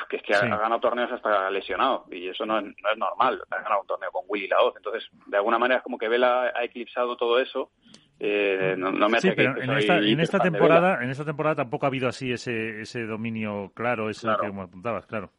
[0.09, 3.41] que es que ha, ganado torneos hasta lesionado y eso no, no es normal.
[3.49, 4.75] Ha ganado un torneo con Willy Laoz.
[4.77, 7.71] Entonces, de alguna manera es como que Vela ha eclipsado todo eso
[8.19, 11.89] eh, no, me sí, pero en, esta, en esta temporada en esta temporada tampoco ha
[11.89, 15.31] habido así ese, ese dominio claro ese que como apuntabas claro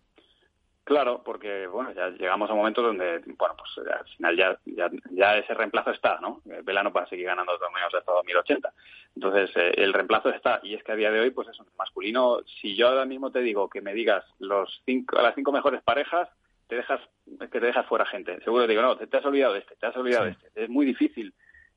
[0.85, 4.91] Claro, porque bueno, ya llegamos a un momento donde, bueno, pues al final ya, ya,
[5.13, 6.43] ya ese reemplazo está, ¿no?
[6.45, 8.71] Vela no puede seguir ganando torneos hasta 2080.
[9.17, 10.61] Entonces, eh, el reemplazo está.
[10.63, 13.41] Y es que a día de hoy, pues eso, masculino, si yo ahora mismo te
[13.41, 16.29] digo que me digas los cinco, las cinco mejores parejas,
[16.69, 17.01] te dejas,
[17.41, 18.39] que te dejas fuera gente.
[18.45, 20.51] Seguro te digo, no, te, has olvidado de este, te has olvidado de este.
[20.55, 21.33] Es muy difícil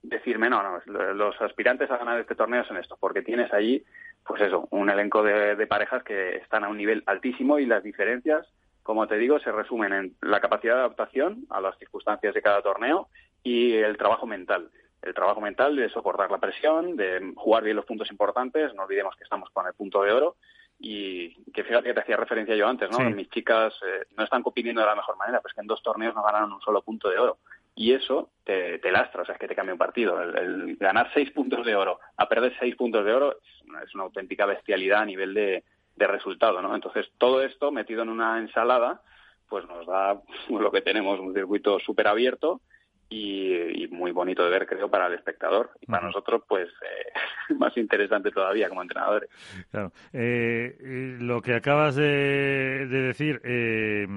[0.07, 3.83] decirme, no, no, los aspirantes a ganar este torneo son estos, porque tienes allí,
[4.25, 8.47] pues eso, un elenco de, parejas que están a un nivel altísimo y las diferencias,
[8.83, 12.61] como te digo, se resumen en la capacidad de adaptación a las circunstancias de cada
[12.61, 13.09] torneo
[13.43, 14.69] y el trabajo mental.
[15.01, 19.15] El trabajo mental de soportar la presión, de jugar bien los puntos importantes, no olvidemos
[19.15, 20.37] que estamos con el punto de oro
[20.79, 23.09] y que fíjate que te hacía referencia yo antes, ¿no?
[23.09, 26.15] Mis chicas eh, no están compitiendo de la mejor manera, pues que en dos torneos
[26.15, 27.39] no ganaron un solo punto de oro
[27.77, 30.19] y eso te, lastra, o sea, es que te cambia un partido.
[30.19, 33.37] El, ganar seis puntos de oro a perder seis puntos de oro
[33.83, 35.63] es una, auténtica bestialidad a nivel de,
[35.95, 36.73] resultado, ¿no?
[36.73, 39.01] Entonces, todo esto metido en una ensalada,
[39.47, 42.61] pues nos da lo que tenemos, un circuito súper abierto
[43.09, 45.69] y, muy bonito de ver, creo, para el espectador.
[45.79, 49.29] Y para nosotros, pues, eh, más interesante todavía como entrenadores.
[49.69, 49.91] Claro.
[50.13, 54.07] Eh, lo que acabas de, decir, eh,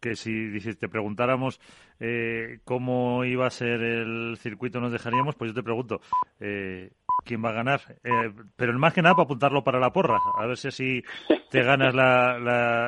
[0.00, 1.60] que si, si te preguntáramos
[2.00, 6.00] eh, cómo iba a ser el circuito nos dejaríamos, pues yo te pregunto,
[6.40, 6.90] eh,
[7.24, 7.80] ¿quién va a ganar?
[8.02, 11.02] Eh, pero más que nada para apuntarlo para la porra, a ver si así
[11.50, 12.38] te ganas la,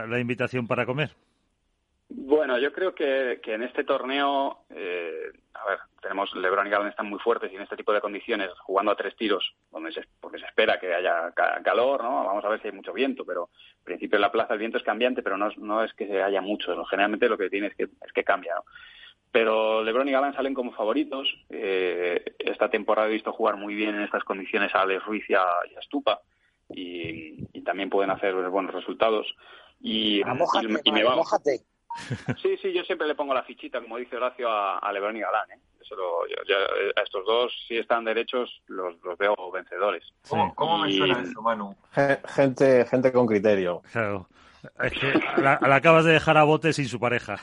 [0.07, 1.15] la, invitación para comer.
[2.15, 6.89] Bueno, yo creo que, que en este torneo, eh, a ver, tenemos LeBron y Galán
[6.89, 10.03] están muy fuertes y en este tipo de condiciones, jugando a tres tiros, donde se,
[10.21, 11.33] porque se espera que haya
[11.65, 12.25] calor, ¿no?
[12.25, 13.49] Vamos a ver si hay mucho viento, pero
[13.79, 16.43] en principio en la plaza el viento es cambiante, pero no, no es que haya
[16.43, 18.65] mucho, generalmente lo que tiene es que, es que cambia, ¿no?
[19.31, 21.27] Pero LeBron y Galán salen como favoritos.
[21.49, 25.33] Eh, esta temporada he visto jugar muy bien en estas condiciones a Alex Ruiz y
[25.33, 25.47] a,
[25.81, 26.21] Stupa
[26.69, 29.35] y, también pueden hacer buenos resultados.
[29.81, 30.21] Y,
[30.85, 31.17] y, me va.
[32.41, 35.21] Sí, sí, yo siempre le pongo la fichita, como dice Horacio, a, a Lebron y
[35.21, 35.51] Galán.
[35.51, 35.59] ¿eh?
[35.81, 35.95] Eso
[36.97, 40.05] a estos dos, si están derechos, los, los veo vencedores.
[40.55, 41.77] ¿Cómo, me suena eso, Manu?
[42.35, 43.83] Gente, gente con criterio.
[43.93, 44.29] Claro.
[44.81, 47.37] Es que la, acabas de dejar a bote sin su pareja.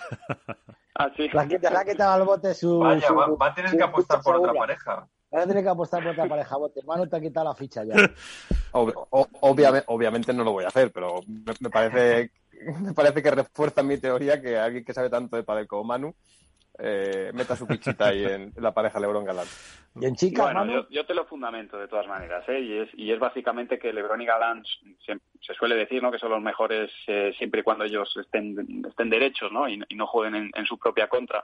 [0.96, 1.30] Ah, sí.
[1.32, 2.80] La, que, la que te al bote su.
[2.80, 5.08] Vaya, va, a tener que apostar por otra pareja.
[5.34, 6.82] Va a tener que apostar por otra pareja, bote.
[6.84, 7.96] Manu te ha quitado la ficha ya.
[8.72, 12.32] obviamente, obviamente no lo voy a hacer, pero me parece
[12.82, 16.14] me parece que refuerza mi teoría que alguien que sabe tanto de padel como Manu
[16.82, 19.48] eh, meta su pichita ahí en, la pareja Lebron Galán.
[20.00, 22.60] Y en chica, bueno, yo, te lo fundamento de todas maneras, ¿eh?
[22.60, 24.64] y, es, y es básicamente que Lebron y Galán
[25.06, 26.12] se, suele decir ¿no?
[26.12, 29.68] que son los mejores eh, siempre y cuando ellos estén, estén derechos ¿no?
[29.68, 31.44] Y, no jueguen en, su propia contra.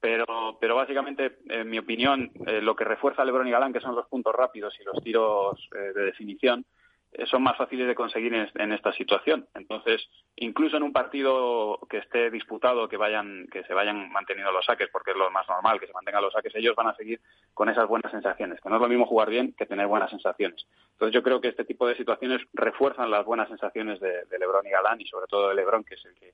[0.00, 3.80] Pero, pero básicamente, en mi opinión, eh, lo que refuerza a Lebron y Galán, que
[3.80, 6.79] son los puntos rápidos y los tiros de definición, eh,
[7.26, 9.46] son más fáciles de conseguir en, esta situación.
[9.54, 14.64] Entonces, incluso en un partido que esté disputado, que vayan, que se vayan manteniendo los
[14.64, 17.20] saques, porque es lo más normal, que se mantengan los saques, ellos van a seguir
[17.52, 20.66] con esas buenas sensaciones, que no es lo mismo jugar bien que tener buenas sensaciones.
[20.92, 24.70] Entonces, yo creo que este tipo de situaciones refuerzan las buenas sensaciones de, Lebron y
[24.70, 26.32] Galán, y sobre todo de Lebron, que es el que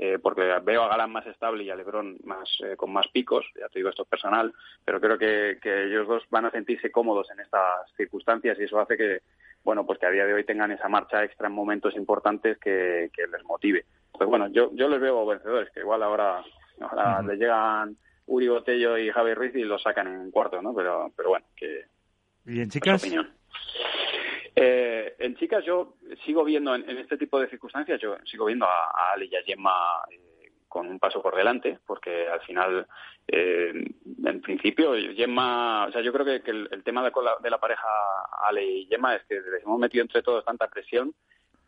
[0.00, 3.44] eh, porque veo a Galán más estable y a Lebron más, eh, con más picos,
[3.58, 6.92] ya te digo esto es personal, pero creo que, que ellos dos van a sentirse
[6.92, 9.22] cómodos en estas circunstancias y eso hace que,
[9.64, 13.10] bueno, pues que a día de hoy tengan esa marcha extra en momentos importantes que,
[13.16, 13.84] les motive.
[14.12, 16.42] Pues bueno, yo, yo les veo vencedores, que igual ahora,
[16.80, 20.74] ahora les llegan Uri Botello y Javi Ruiz y los sacan en cuarto, ¿no?
[20.74, 21.84] Pero, pero bueno, que...
[22.46, 23.04] ¿Y en chicas?
[24.56, 25.94] Eh, en chicas yo
[26.24, 29.42] sigo viendo, en, este tipo de circunstancias, yo sigo viendo a, a Ale y a
[29.42, 29.70] Gemma
[30.10, 30.27] eh,
[30.68, 32.86] con un paso por delante, porque al final
[33.26, 33.72] eh,
[34.24, 37.88] en principio, Gemma, o sea, yo creo que, el, tema de, de, la pareja
[38.44, 41.14] Ale y Gemma es que les hemos metido entre todos tanta presión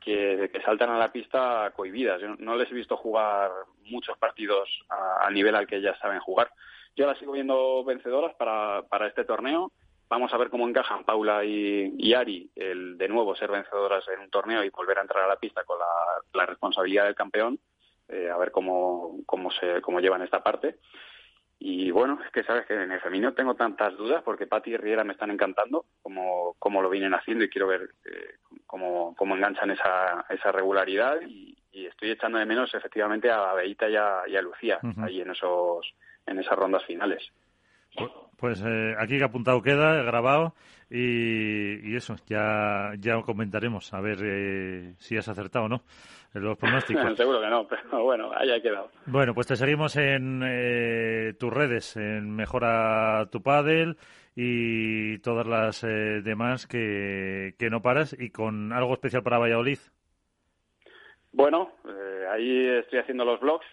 [0.01, 2.21] que, saltan a la pista cohibidas.
[2.21, 3.51] Yo no les he visto jugar
[3.85, 6.51] muchos partidos a, nivel al que ellas saben jugar.
[6.97, 9.73] Yo las sigo viendo vencedoras para, para este torneo.
[10.09, 14.31] Vamos a ver cómo encajan Paula y, Ari, el de nuevo ser vencedoras en un
[14.31, 15.79] torneo y volver a entrar a la pista con
[16.35, 17.61] la, responsabilidad del campeón.
[18.13, 20.79] Eh, a ver cómo, cómo, se, cómo llevan esta parte.
[21.63, 24.77] Y bueno, es que sabes que en el femenino tengo tantas dudas porque Patti y
[24.79, 29.37] Riera me están encantando, como, como lo vienen haciendo y quiero ver eh, cómo, cómo,
[29.37, 31.21] enganchan esa, esa regularidad.
[31.21, 35.95] Y, estoy echando de menos efectivamente a Beita y a, Lucía ahí en, esos,
[36.27, 37.31] en esas rondas finales.
[38.41, 40.55] Pues, eh, aquí que apuntado queda, grabado,
[40.91, 45.83] y, eso, ya, ya comentaremos a ver eh, si has acertado o no
[46.35, 47.03] los pronósticos.
[47.17, 48.91] Seguro que no, pero bueno, ahí ha quedado.
[49.07, 53.97] Bueno, pues te seguimos en eh, tus redes, en Mejora tu Padel
[54.37, 59.79] y todas las eh, demás que, que no paras y con algo especial para Valladolid.
[61.33, 63.67] Bueno, eh, ahí estoy haciendo los blogs,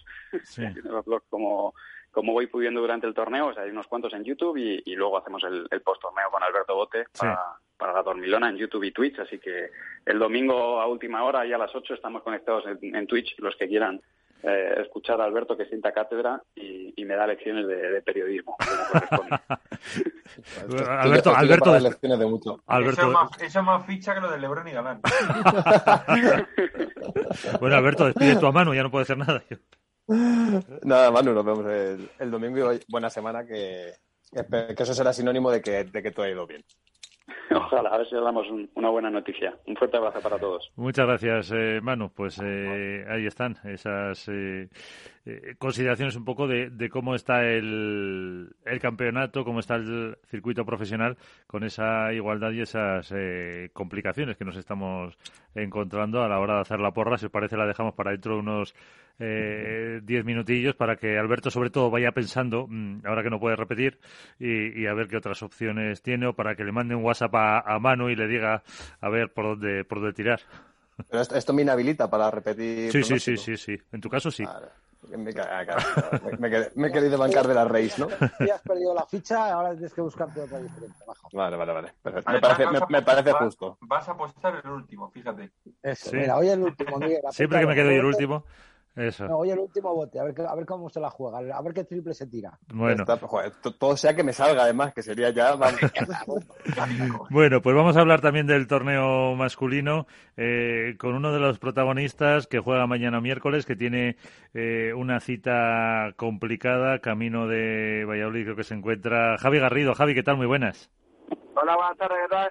[0.44, 0.64] sí.
[0.84, 1.74] los blogs como
[2.18, 5.20] como voy pudiendo durante el torneo, o sea, hay unos cuantos en YouTube y, luego
[5.20, 9.70] hacemos el, post-torneo con Alberto Bote para, la Dormilona en YouTube y Twitch, así que
[10.04, 13.68] el domingo a última hora y a las 8 estamos conectados en, Twitch, los que
[13.68, 14.02] quieran
[14.42, 18.58] eh, escuchar a Alberto que sienta cátedra y, me da lecciones de, periodismo.
[20.88, 22.64] Alberto, Alberto, lecciones de mucho.
[22.66, 23.02] Alberto...
[23.02, 25.02] Eso, es más, eso, es más, ficha que lo de Lebron y Galán.
[27.62, 29.44] bueno, Alberto, despide tu a mano, ya no puede hacer nada.
[30.84, 31.66] Nada, Manu, nos vemos
[32.20, 33.94] el, domingo y buena semana, que,
[34.32, 36.64] que, eso será sinónimo de que, de que todo ha ido bien.
[37.52, 39.54] Ojalá, a ver si damos una buena noticia.
[39.66, 40.72] Un fuerte abrazo para todos.
[40.76, 42.10] Muchas gracias, eh, Manu.
[42.10, 44.70] Pues eh, ahí están esas eh,
[45.58, 51.64] consideraciones un poco de, cómo está el, el, campeonato, cómo está el circuito profesional con
[51.64, 53.14] esa igualdad y esas
[53.74, 55.18] complicaciones que nos estamos
[55.56, 57.18] encontrando a la hora de hacer la porra.
[57.18, 58.76] Si os parece, la dejamos para dentro de unos
[59.20, 63.56] eh, diez minutillos para que Alberto sobre todo vaya pensando, mm, ahora que no puede
[63.56, 63.98] repetir,
[64.40, 67.80] y, a ver qué otras opciones tiene o para que le mande un WhatsApp a,
[67.80, 68.64] mano y le diga
[69.02, 70.40] a ver por dónde, por dónde tirar.
[71.10, 72.92] Pero esto, me inhabilita para repetir.
[72.92, 73.78] Sí, sí, sí, sí, sí.
[73.92, 74.44] En tu caso sí.
[75.16, 75.34] Me, he
[76.92, 78.08] querido bancar de la raíz, ¿no?
[78.46, 80.98] Ya has perdido la ficha, ahora tienes que buscarte otra diferente.
[81.32, 81.94] Vale, vale, vale.
[82.04, 83.78] Me parece, me, parece justo.
[83.82, 85.52] Vas a apostar el último, fíjate.
[85.82, 87.00] Eso, mira, hoy el último,
[87.32, 88.44] Siempre que me quedo yo el último.
[88.98, 89.28] Eso.
[89.28, 91.74] No, hoy el último bote, a ver, a ver cómo se la juega, a ver
[91.74, 92.58] qué triple se tira.
[92.74, 93.04] Bueno.
[93.04, 95.56] Está- joder, to- todo sea que me salga, además, que sería ya.
[97.30, 102.48] Bueno, pues vamos a hablar también del torneo masculino eh, con uno de los protagonistas
[102.48, 104.18] que juega mañana miércoles, que tiene
[104.54, 109.94] eh, una cita complicada, camino de Valladolid, creo que se encuentra Javi Garrido.
[109.94, 110.38] Javi, ¿qué tal?
[110.38, 110.90] Muy buenas.
[111.56, 112.50] Hola, buenas tardes, ¿qué tal?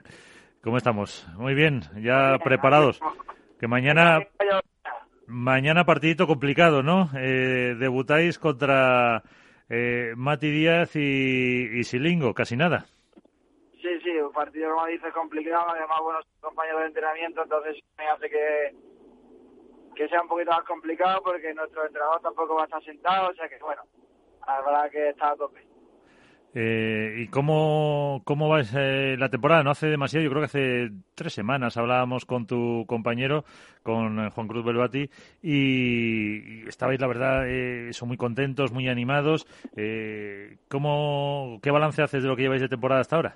[0.63, 1.27] ¿Cómo estamos?
[1.37, 3.01] Muy bien, ya preparados.
[3.59, 4.21] Que mañana,
[5.27, 7.11] mañana partidito complicado, ¿no?
[7.17, 9.23] Eh, debutáis contra
[9.69, 12.87] eh, Mati Díaz y, y Silingo, casi nada.
[13.83, 18.31] Sí, sí, un partido, como dices, complicado, además buenos compañeros de entrenamiento, entonces me hace
[18.31, 18.75] que,
[19.95, 23.35] que sea un poquito más complicado porque nuestro entrenador tampoco va a estar sentado, o
[23.35, 23.83] sea que bueno,
[24.47, 25.66] la verdad que está a tope.
[26.59, 29.63] Eh, ¿Y cómo, cómo va la temporada?
[29.63, 33.45] No hace demasiado, yo creo que hace tres semanas hablábamos con tu compañero,
[33.83, 35.11] con eh, Juan Cruz Belvati,
[35.43, 39.47] y, estabais, la verdad, eh, son muy contentos, muy animados.
[39.77, 43.35] Eh, ¿cómo, ¿Qué balance haces de lo que lleváis de temporada hasta ahora?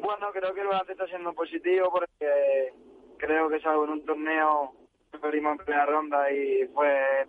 [0.00, 2.72] Bueno, creo que el balance está siendo positivo porque
[3.18, 4.72] creo que salvo en un torneo
[5.20, 7.26] perdimos en primera ronda y fue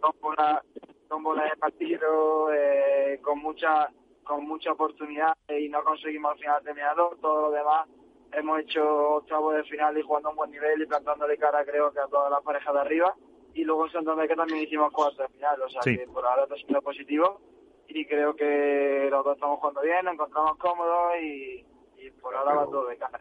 [0.00, 0.62] tómbola,
[1.06, 3.90] tómbola de partido eh, con mucha
[4.28, 7.16] con mucha oportunidad y no conseguimos al final terminarlo.
[7.20, 7.88] Todo lo demás
[8.32, 8.84] hemos hecho
[9.16, 12.06] octavo de final y jugando a un buen nivel y plantándole cara creo que a
[12.06, 13.14] todas las parejas de arriba.
[13.54, 15.96] Y luego en Santander que también hicimos cuartos de final, o sea Sí.
[15.96, 17.40] que por ahora está siendo positivo
[17.88, 21.64] y creo que los dos estamos jugando bien, nos encontramos cómodos y,
[21.98, 23.18] y por ahora va todo de cara.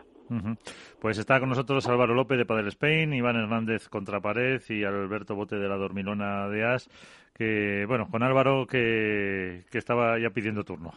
[0.99, 5.35] Pues está con nosotros Álvaro López de Padel Spain, Iván Hernández contra Pared y Alberto
[5.35, 6.89] Bote de la Dormilona de As,
[7.37, 10.91] que, bueno, con Álvaro que, que estaba ya pidiendo turno.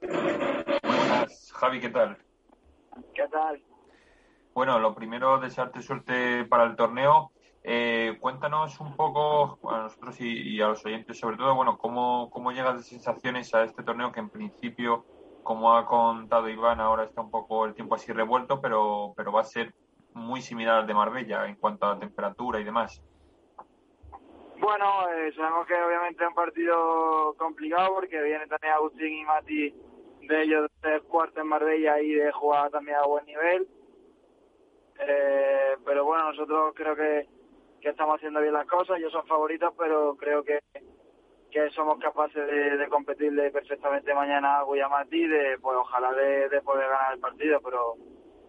[0.00, 2.16] Buenas, Javi, ¿qué tal?
[3.14, 3.62] ¿Qué tal?
[4.54, 7.32] Bueno, lo primero, desearte suerte para el torneo.
[7.62, 12.30] Eh, cuéntanos un poco a nosotros y, y a los oyentes, sobre todo, bueno, cómo,
[12.30, 15.04] cómo llegas de sensaciones a este torneo que en principio,
[15.42, 19.42] como ha contado Iván, ahora está un poco el tiempo así revuelto, pero, pero va
[19.42, 19.74] a ser
[20.14, 23.02] muy similar al de Marbella en cuanto a temperatura y demás.
[24.60, 29.74] Bueno, eh, sabemos que obviamente es un partido complicado porque viene también Agustín y Mati
[30.20, 33.66] de ellos de cuarto en Marbella y de jugar también a buen nivel.
[34.98, 37.26] Eh, pero bueno, nosotros creo que,
[37.80, 40.60] que estamos haciendo bien las cosas, ellos son favoritos, pero creo que,
[41.50, 46.60] que somos capaces de, de competirle perfectamente mañana a Guayamati, de pues ojalá de, de
[46.60, 47.94] poder ganar el partido, pero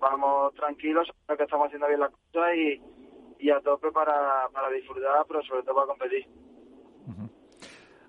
[0.01, 2.81] vamos tranquilos, creo que estamos haciendo bien las cosas y,
[3.41, 6.27] y a tope para, para disfrutar, pero sobre todo para competir.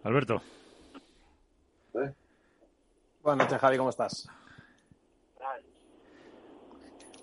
[0.04, 0.42] Alberto.
[3.22, 4.28] Buenas noches, Javi, ¿cómo estás?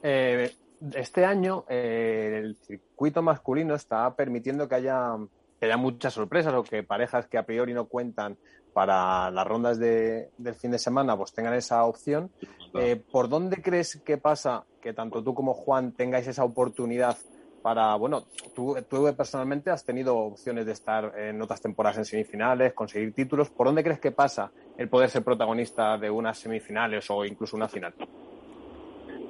[0.01, 0.55] Eh,
[0.93, 5.17] este año eh, el circuito masculino está permitiendo que haya,
[5.59, 8.37] que haya muchas sorpresas o que parejas que a priori no cuentan
[8.71, 12.31] para las rondas de- del fin de semana pues tengan esa opción.
[12.75, 17.17] Eh, ¿Por dónde crees que pasa que tanto tú como Juan tengáis esa oportunidad
[17.61, 18.23] para, bueno,
[18.55, 23.49] tú, tú personalmente has tenido opciones de estar en otras temporadas en semifinales, conseguir títulos.
[23.49, 27.67] ¿Por dónde crees que pasa el poder ser protagonista de unas semifinales o incluso una
[27.67, 27.93] final?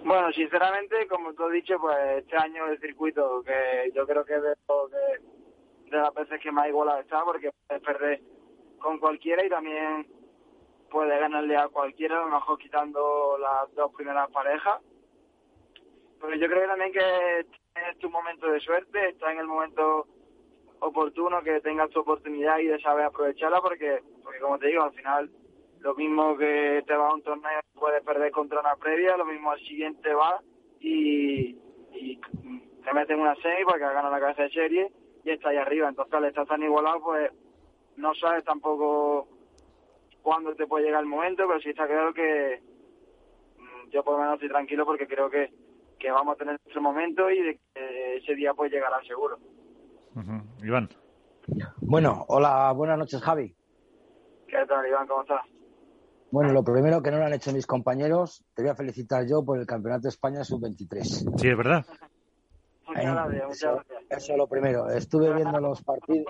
[0.04, 4.36] Bueno, sinceramente, como tú has dicho, pues este año el circuito, que yo creo que
[4.36, 4.56] es de,
[5.92, 8.22] de las veces que más igualado está, porque puedes perder
[8.80, 10.08] con cualquiera y también
[10.90, 14.82] puedes ganarle a cualquiera, a lo mejor quitando las dos primeras parejas.
[16.20, 17.46] Pero yo creo que también que
[17.92, 20.08] es tu momento de suerte, está en el momento
[20.80, 24.94] oportuno, que tengas tu oportunidad y de saber aprovecharla, porque, porque como te digo, al
[24.94, 25.30] final
[25.82, 29.52] lo mismo que te va a un torneo puedes perder contra una previa, lo mismo
[29.52, 30.42] al siguiente va
[30.80, 31.58] y,
[31.94, 32.20] y
[32.84, 34.92] te meten una semi porque has ganado la cabeza de serie
[35.24, 35.88] y está ahí arriba.
[35.88, 37.32] Entonces al estar tan igualado, pues
[37.98, 39.28] no sabes tampoco
[40.22, 42.62] cuándo te puede llegar el momento, pero sí está claro que
[43.58, 45.52] mm, yo por lo menos estoy tranquilo porque creo que,
[46.00, 49.38] que vamos a tener nuestro momento y de que ese día pues llegará seguro.
[50.64, 50.90] Iván.
[51.82, 53.56] Bueno, hola, buenas noches, Javi.
[54.48, 55.08] ¿Qué tal, Iván?
[55.08, 55.42] ¿Cómo estás?
[56.32, 59.44] Bueno, lo primero que no lo han hecho mis compañeros, te voy a felicitar yo
[59.44, 61.38] por el Campeonato de España Sub-23.
[61.40, 61.86] Sí, es verdad.
[62.88, 64.04] Muchas Eh, gracias, muchas eso, gracias.
[64.24, 64.90] eso es lo primero.
[64.92, 66.26] Estuve viendo los partidos.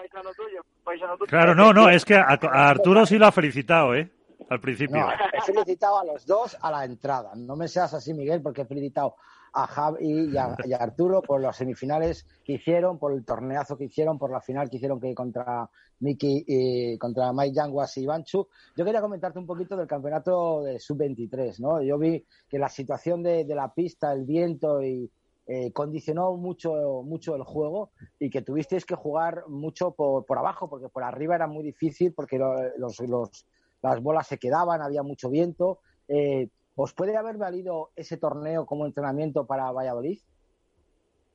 [1.28, 4.10] Claro, no, no, es que a, a Arturo sí lo ha felicitado, ¿eh?
[4.50, 4.98] Al principio.
[4.98, 7.32] No, he felicitado a los dos a la entrada.
[7.36, 9.16] No me seas así, Miguel, porque he felicitado
[9.54, 13.78] a Javi y a, y a Arturo por las semifinales que hicieron, por el torneazo
[13.78, 15.70] que hicieron, por la final que hicieron que contra
[16.00, 18.48] Miki y contra Mike Yanguas y Banchu.
[18.76, 21.82] Yo quería comentarte un poquito del campeonato de sub-23, ¿no?
[21.82, 25.10] Yo vi que la situación de, de la pista, el viento y
[25.52, 27.90] eh, condicionó mucho, mucho el juego
[28.20, 32.14] y que tuvisteis que jugar mucho por, por abajo, porque por arriba era muy difícil,
[32.14, 33.46] porque los, los,
[33.82, 35.80] las bolas se quedaban, había mucho viento.
[36.08, 36.50] Eh,
[36.82, 40.18] ¿Os puede haber valido ese torneo como entrenamiento para Valladolid?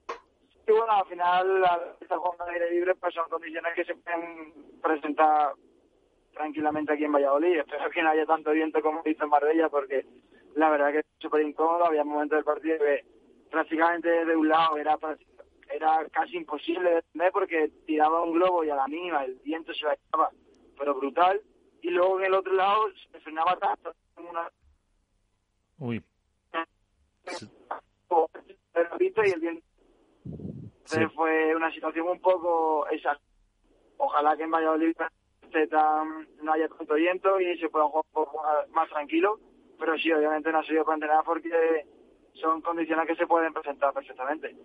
[0.06, 1.62] Sí, bueno, al final,
[2.00, 5.52] esta jugando al aire libre, pues son condiciones que se pueden presentar
[6.32, 7.58] tranquilamente aquí en Valladolid.
[7.58, 10.06] Espero que no haya tanto viento como visto en Marbella, porque
[10.54, 11.84] la verdad que es súper incómodo.
[11.84, 13.04] Había momentos del partido que
[13.50, 14.98] prácticamente de un lado era
[15.68, 19.74] era casi imposible de tener porque tiraba un globo y a la mínima el viento
[19.74, 20.30] se va
[20.78, 21.42] pero brutal.
[21.82, 24.50] Y luego en el otro lado se frenaba tanto una...
[25.78, 26.02] Uy.
[29.26, 29.64] y el viento
[31.14, 33.18] fue una situación un poco esa.
[33.96, 34.96] Ojalá que en Valladolid
[36.42, 39.38] no haya tanto viento y se pueda jugar un poco más, tranquilo.
[39.78, 41.86] Pero sí, obviamente no ha sido para entrenar porque
[42.34, 44.56] son condiciones que se pueden presentar perfectamente.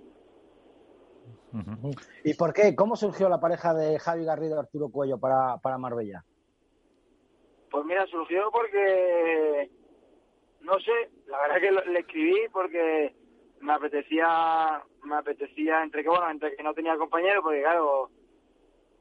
[2.23, 2.75] ¿Y por qué?
[2.75, 6.23] ¿Cómo surgió la pareja de Javi Garrido y Arturo Cuello para, para Marbella?
[7.71, 9.69] Pues mira, surgió porque,
[10.61, 13.13] no sé, la verdad que le escribí porque
[13.61, 18.09] me apetecía, me apetecía entre que bueno, entre que no tenía compañero, porque claro,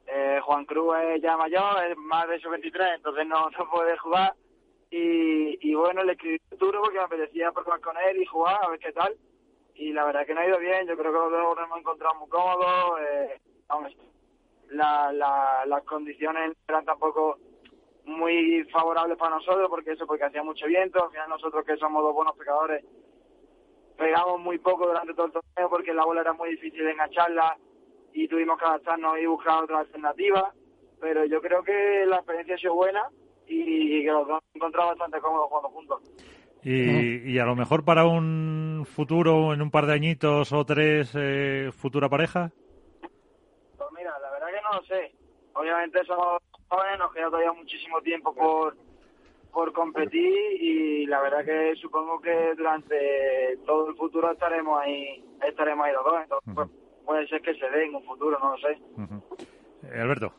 [0.07, 3.97] eh, Juan Cruz es ya mayor, es más de esos 23, entonces no, no puede
[3.97, 4.33] jugar.
[4.91, 8.69] Y, y bueno, le escribí duro porque me apetecía probar con él y jugar, a
[8.69, 9.15] ver qué tal.
[9.75, 11.79] Y la verdad que no ha ido bien, yo creo que los dos nos hemos
[11.79, 12.99] encontrado muy cómodos.
[13.01, 13.39] Eh,
[14.71, 17.37] la, la, las condiciones eran tampoco
[18.09, 21.03] muy favorables para nosotros, porque eso, porque hacía mucho viento.
[21.03, 22.83] Al final, nosotros que somos dos buenos pecadores,
[23.97, 27.57] pegamos muy poco durante todo el torneo porque la bola era muy difícil de engancharla
[28.13, 30.53] y tuvimos que adaptarnos y buscar otra alternativa.
[30.99, 33.07] Pero yo creo que la experiencia ha sido buena
[33.47, 36.01] y que los dos han encontrado bastante cómodos jugando juntos.
[36.63, 41.13] Y, y, a lo mejor para un futuro, en un par de añitos o tres,
[41.15, 42.51] eh, futura pareja?
[42.99, 45.15] Pues mira, la verdad que no lo sé.
[45.53, 48.77] Obviamente somos jóvenes, nos queda todavía muchísimo tiempo por,
[49.51, 55.85] por competir y la verdad que supongo que durante todo el futuro estaremos ahí estaremos
[55.85, 56.21] ahí los dos.
[56.23, 56.69] Entonces, pues,
[57.05, 58.79] puede ser que se dé en un futuro, no lo sé.
[59.83, 60.33] Eh, Alberto.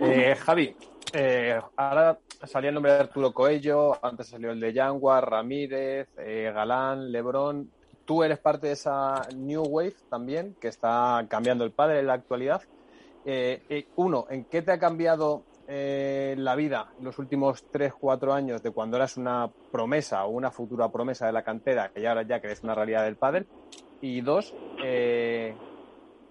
[0.00, 0.76] Eh, Javi,
[1.12, 6.50] eh, ahora salía el nombre de Arturo Coello, antes salió el de Yanguar, Ramírez, eh,
[6.54, 7.70] Galán, Lebrón.
[8.04, 12.14] Tú eres parte de esa New Wave también, que está cambiando el padre en la
[12.14, 12.62] actualidad.
[13.24, 18.72] Eh, uno, ¿en qué te ha cambiado la vida los últimos 3, 4 años de
[18.72, 22.42] cuando eras una promesa o una futura promesa de la cantera, que ya ahora ya
[22.42, 23.46] que una realidad del padre?
[24.02, 25.54] Y dos, ¿qué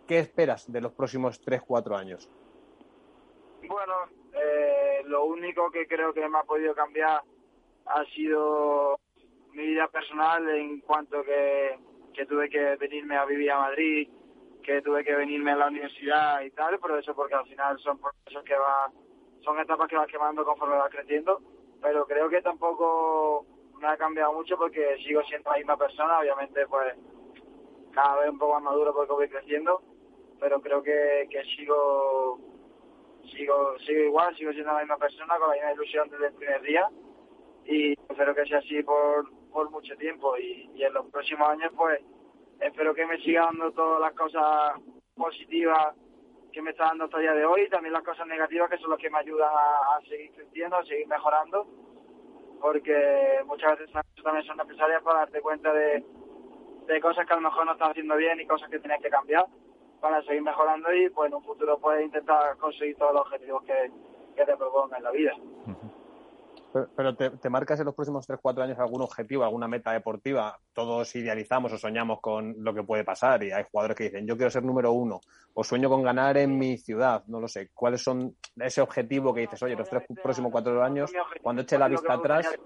[0.08, 2.30] esperas de los próximos 3, 4 años?
[3.68, 3.94] Bueno,
[4.34, 7.22] eh, lo único que creo que me ha podido cambiar
[7.86, 9.00] ha sido
[9.54, 14.10] mi vida personal en cuanto que tuve que venirme a vivir a Madrid,
[14.62, 18.00] que tuve que venirme a la universidad y tal, pero eso porque al final son
[18.00, 18.92] procesos que va,
[19.42, 21.42] son etapas que vas quemando conforme vas creciendo,
[21.82, 23.46] pero creo que tampoco
[23.80, 26.96] me ha cambiado mucho porque sigo siendo la misma persona, obviamente pues
[27.92, 29.82] cada vez un poco más maduro porque voy creciendo,
[30.40, 32.40] pero creo que, sigo
[33.32, 36.62] sigo sigo igual, sigo siendo la misma persona, con la misma ilusión desde el primer
[36.62, 36.90] día
[37.66, 42.02] y espero que sea así por, por mucho tiempo y, en los próximos años pues
[42.62, 44.80] espero que me siga dando todas las cosas
[45.16, 45.96] positivas
[46.52, 48.78] que me está dando hasta el día de hoy y también las cosas negativas que
[48.78, 51.66] son las que me ayudan a, seguir creciendo, a seguir mejorando
[52.62, 56.04] porque muchas veces también son necesarias para darte cuenta de,
[56.86, 59.10] de cosas que a lo mejor no estás haciendo bien y cosas que tienes que
[59.10, 59.46] cambiar
[60.02, 63.92] para seguir mejorando y pues en un futuro puedes intentar conseguir todos los objetivos que,
[64.36, 65.34] te proponga en la vida.
[66.96, 70.58] Pero, te, marcas en los próximos 3-4 años algún objetivo, alguna meta deportiva.
[70.74, 74.38] Todos idealizamos o soñamos con lo que puede pasar y hay jugadores que dicen yo
[74.38, 75.20] quiero ser número uno
[75.54, 77.24] o sueño con ganar en mi ciudad.
[77.28, 77.70] No lo sé.
[77.74, 81.12] ¿Cuáles son ese objetivo que dices, oye, los tres próximos cuatro años,
[81.42, 82.58] cuando eche la vista atrás?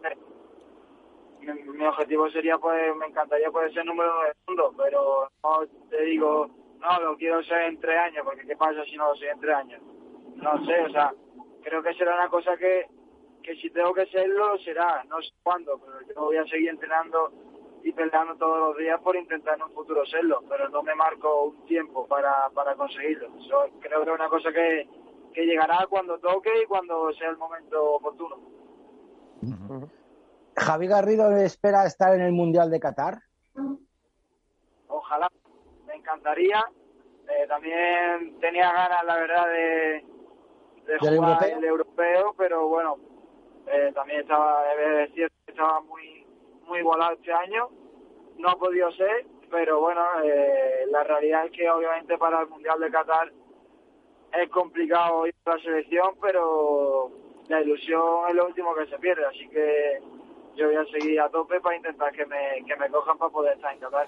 [1.42, 6.02] Mi, objetivo sería, pues, me encantaría poder ser número uno del mundo, pero no te
[6.04, 6.50] digo
[6.80, 9.40] no, lo quiero ser en tres años, porque ¿qué pasa si no lo sé en
[9.40, 9.82] tres años?
[10.36, 11.14] No sé, o sea,
[11.64, 12.86] creo que será una cosa que,
[13.46, 17.32] que si tengo que serlo, será, no sé cuándo, pero yo voy a seguir entrenando
[17.84, 21.44] y peleando todos los días por intentar en un futuro serlo, pero no me marco
[21.46, 23.28] un tiempo para, para conseguirlo.
[23.38, 24.90] Eso creo que es una cosa que,
[25.32, 28.40] que llegará cuando toque y cuando sea el momento oportuno.
[30.58, 33.20] Javi Garrido espera estar en el Mundial de Qatar.
[34.88, 35.30] Ojalá,
[35.94, 36.64] encantaría.
[37.30, 40.06] Eh, también tenía ganas, la verdad, de,
[40.88, 42.98] de jugar el europeo, pero bueno,
[43.68, 44.64] eh, también estaba,
[45.04, 46.26] es cierto estaba muy,
[46.68, 47.70] muy igualado este año.
[48.38, 52.80] no ha podido ser, pero bueno, eh, la realidad es que obviamente para el Mundial
[52.80, 53.32] de Qatar
[54.34, 57.10] es complicado ir a la selección, pero
[57.48, 60.02] la ilusión es lo último que se pierde, así que
[60.56, 63.54] yo voy a seguir a tope para intentar que me, que me cojan para poder
[63.56, 64.08] estar en Qatar.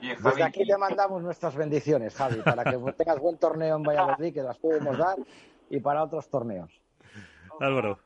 [0.00, 4.42] Desde aquí te mandamos nuestras bendiciones, Javi, para que tengas buen torneo en Valladolid, que
[4.42, 5.16] las podemos dar,
[5.68, 6.79] y para otros torneos.
[7.60, 7.98] Álvaro.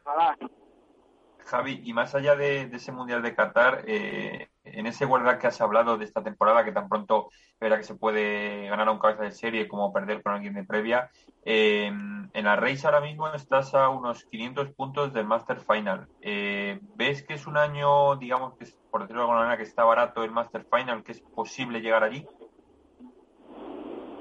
[1.44, 5.60] Javi, y más allá de, ese Mundial de Qatar, eh, en ese guarda que has
[5.60, 7.28] hablado de esta temporada, que tan pronto
[7.60, 10.64] verá que se puede ganar a un cabeza de serie como perder con alguien de
[10.64, 11.10] previa,
[11.44, 16.08] eh, en la Race ahora mismo estás a unos 500 puntos del Master Final.
[16.20, 19.84] Eh, ¿Ves que es un año, digamos, que por decirlo de alguna manera, que está
[19.84, 22.26] barato el Master Final, que es posible llegar allí?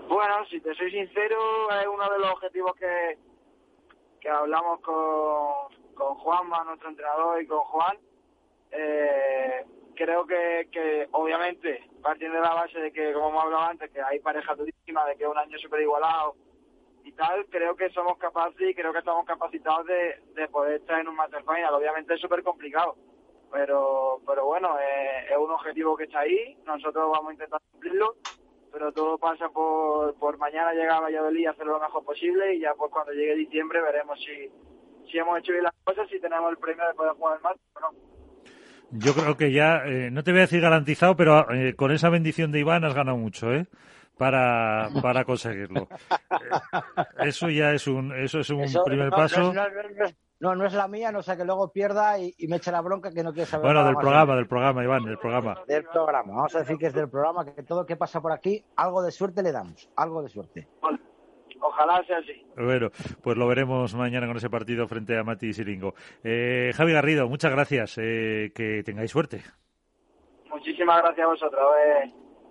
[0.09, 3.17] Bueno, si te soy sincero, es uno de los objetivos que,
[4.23, 7.97] que hablamos con, con Juanma, nuestro entrenador, y con Juan.
[8.71, 9.65] Eh,
[9.95, 14.01] creo que, que, obviamente, partiendo de la base de que, como hemos hablado antes, que
[14.01, 16.35] hay pareja durísima, de que es un año súper igualado
[17.03, 21.01] y tal, creo que somos capaces y creo que estamos capacitados de, de poder estar
[21.01, 21.73] en un Master Final.
[21.73, 22.95] Obviamente es súper complicado,
[23.51, 28.15] pero, pero bueno, eh, es un objetivo que está ahí, nosotros vamos a intentar cumplirlo,
[28.73, 32.59] pero todo pasa por, por mañana llegar a Valladolid y hacerlo lo mejor posible y
[32.61, 34.49] ya pues cuando llegue diciembre veremos si
[35.09, 37.61] si hemos hecho bien las cosas, si tenemos el premio de poder jugar el máster
[37.75, 38.13] o no.
[38.91, 42.09] Yo creo que ya, eh, no te voy a decir garantizado, pero eh, con esa
[42.09, 43.67] bendición de Iván has ganado mucho, ¿eh?
[44.17, 45.87] Para, para conseguirlo.
[46.33, 49.53] Eh, eso ya es un, eso es un primer paso.
[49.53, 50.05] No, no,
[50.65, 53.31] es la mía, no sea que luego pierda y, me eche la bronca que no
[53.31, 53.65] quiere saber.
[53.65, 55.55] Bueno, del programa, del programa, Iván, del programa.
[55.67, 58.31] Del programa, vamos a decir que es del programa, que todo lo que pasa por
[58.31, 60.67] aquí, algo de suerte le damos, algo de suerte.
[61.61, 62.45] Ojalá sea así.
[62.57, 62.89] Bueno,
[63.21, 65.93] pues lo veremos mañana con ese partido frente a Mati Siringo.
[66.23, 67.97] Eh, Javi Garrido, muchas gracias.
[67.97, 69.41] Eh, que tengáis suerte.
[70.49, 71.61] Muchísimas gracias a vosotros.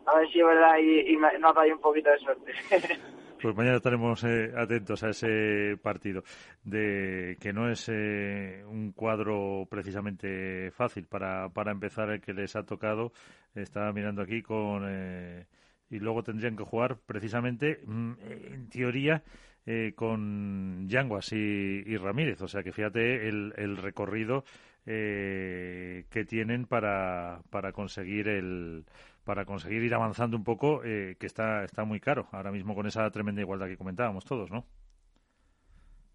[0.06, 2.52] a ver si es verdad y, y nos dais un poquito de suerte.
[3.42, 6.22] Pues mañana estaremos eh, atentos a ese partido,
[6.62, 12.54] de que no es eh, un cuadro precisamente fácil para, para empezar el que les
[12.54, 13.12] ha tocado.
[13.56, 15.46] Estaba mirando aquí con eh,
[15.90, 18.12] y luego tendrían que jugar precisamente, mm,
[18.52, 19.24] en teoría,
[19.66, 22.40] eh, con Yanguas y, Ramírez.
[22.42, 24.44] O sea que fíjate el, el recorrido
[24.86, 28.84] eh, que tienen para, para conseguir el
[29.24, 32.86] para conseguir ir avanzando un poco, eh, que está, está muy caro ahora mismo con
[32.86, 34.66] esa tremenda igualdad que comentábamos todos, ¿no?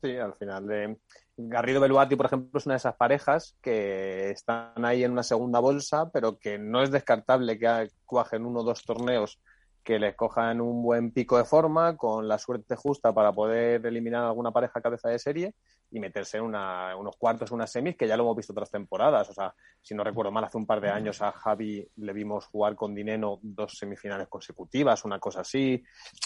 [0.02, 0.68] Sí, al final.
[0.68, 0.98] de
[1.38, 5.60] Garrido Beluati, por ejemplo, es una de esas parejas que están ahí en una segunda
[5.60, 9.40] bolsa, pero que no es descartable que cuajen uno o dos torneos
[9.84, 14.26] que les cojan un buen pico de forma, con la suerte justa para poder eliminar
[14.26, 15.56] alguna pareja cabeza de serie
[15.92, 19.30] y meterse en unos cuartos, unas semis, que ya lo hemos visto otras temporadas.
[19.30, 22.46] O sea, si no recuerdo mal, hace un par de años a Javi le vimos
[22.48, 25.82] jugar con Dineno dos semifinales consecutivas, una cosa así.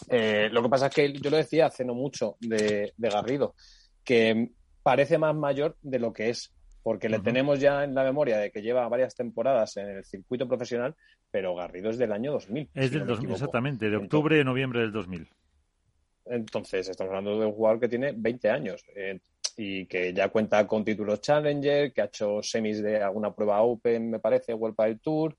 [0.09, 3.55] Eh, lo que pasa es que yo lo decía hace no mucho de, de Garrido,
[4.03, 4.51] que
[4.81, 6.51] parece más mayor de lo que es
[6.83, 10.47] porque le tenemos ya en la memoria de que lleva varias temporadas en el circuito
[10.47, 10.95] profesional,
[11.29, 12.69] pero Garrido es del año 2000.
[12.73, 15.29] Es del 2000, exactamente, de octubre y noviembre del 2000.
[16.25, 19.19] Entonces, estamos hablando de un jugador que tiene 20 años eh,
[19.63, 24.09] y que ya cuenta con títulos Challenger, que ha hecho semis de alguna prueba Open,
[24.09, 25.37] me parece, World del Tour,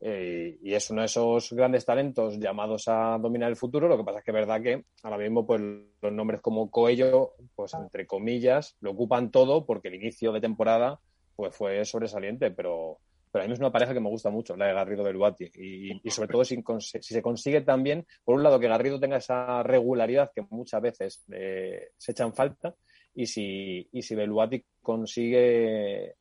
[0.00, 3.86] eh, y es uno de esos grandes talentos llamados a dominar el futuro.
[3.86, 7.34] Lo que pasa es que es verdad que ahora mismo pues, los nombres como Coello,
[7.54, 10.98] pues entre comillas, lo ocupan todo porque el inicio de temporada
[11.36, 13.00] pues, fue sobresaliente, pero,
[13.30, 15.50] pero a mí es una pareja que me gusta mucho, la de Garrido Beluati.
[15.56, 19.18] Y, y sobre todo si, si, se consigue también, por un lado, que Garrido tenga
[19.18, 22.74] esa regularidad que muchas veces eh, se echan falta,
[23.18, 26.14] y si, y si Beluati consigue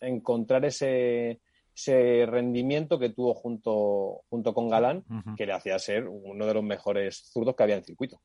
[0.00, 1.40] encontrar ese
[1.74, 5.04] ese rendimiento que tuvo junto, junto con Galán,
[5.36, 8.20] que le hacía ser uno de los mejores zurdos que había en circuito.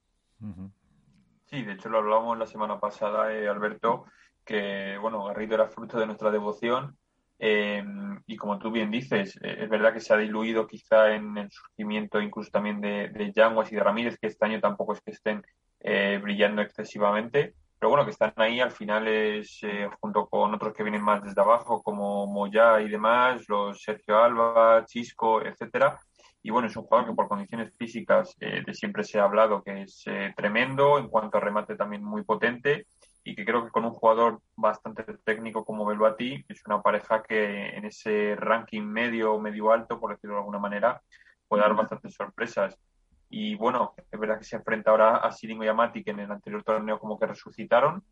[1.45, 4.05] Sí, de hecho lo hablábamos la semana pasada, eh, Alberto,
[4.43, 6.97] que bueno, Garrido era fruto de nuestra devoción
[7.37, 11.37] em, y como tú bien dices, eh, es verdad que se ha diluido quizá en
[11.37, 15.01] el surgimiento incluso también de, de Yanguas y de Ramírez, que este año tampoco es
[15.01, 15.43] que estén
[15.81, 17.53] eh, brillando excesivamente,
[17.83, 21.21] pero bueno, que están ahí al final es eh, junto con otros que vienen más
[21.21, 25.99] desde abajo, como Moya y demás, los Sergio Alba, Chisco, etcétera.
[26.41, 29.61] Y bueno, es un jugador que por condiciones físicas eh, de siempre se ha hablado
[29.61, 32.87] que es eh, tremendo, en cuanto a remate también muy potente
[33.21, 37.67] y que creo que con un jugador bastante técnico como Beluati es una pareja que
[37.67, 41.01] en ese ranking medio o medio alto, por decirlo de alguna manera,
[41.49, 42.79] puede dar bastantes sorpresas.
[43.35, 46.19] Y bueno, es verdad que se enfrenta ahora a Siringo y a Mati, que en
[46.19, 48.03] el anterior torneo como que resucitaron.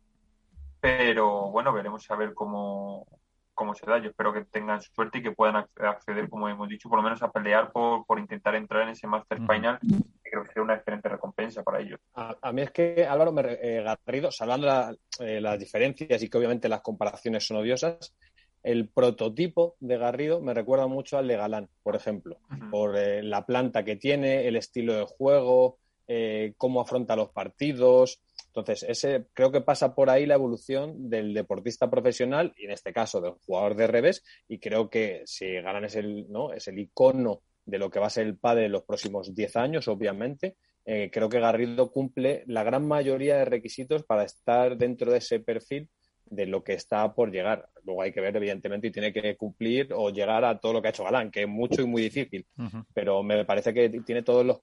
[0.80, 3.06] Pero bueno, veremos a ver cómo,
[3.54, 3.98] cómo se da.
[3.98, 7.22] Yo espero que tengan suerte y que puedan acceder, como hemos dicho, por lo menos
[7.22, 10.74] a pelear por, por intentar entrar en ese Master Final, que creo que sería una
[10.74, 12.00] excelente recompensa para ellos.
[12.14, 14.66] A, mí es que Álvaro me, eh, Garrido, salvando
[15.20, 18.12] eh, las diferencias y que obviamente las comparaciones son odiosas,
[18.62, 22.38] el prototipo de Garrido me recuerda mucho al de Galán, por ejemplo,
[22.70, 25.78] por eh, la planta que tiene, el estilo de juego,
[26.58, 28.20] cómo afronta los partidos.
[28.48, 32.92] Entonces, ese creo que pasa por ahí la evolución del deportista profesional y en este
[32.92, 34.22] caso del jugador de revés.
[34.46, 36.52] Y creo que si Galán es el, ¿no?
[36.52, 39.56] es el icono de lo que va a ser el padre en los próximos 10
[39.56, 40.56] años, obviamente.
[40.84, 45.40] Eh, creo que Garrido cumple la gran mayoría de requisitos para estar dentro de ese
[45.40, 45.88] perfil
[46.32, 47.68] de lo que está por llegar.
[47.84, 50.88] Luego hay que ver, evidentemente, y tiene que cumplir o llegar a todo lo que
[50.88, 52.46] ha hecho Galán, que es mucho y muy difícil.
[52.94, 54.60] Pero me parece que tiene todos los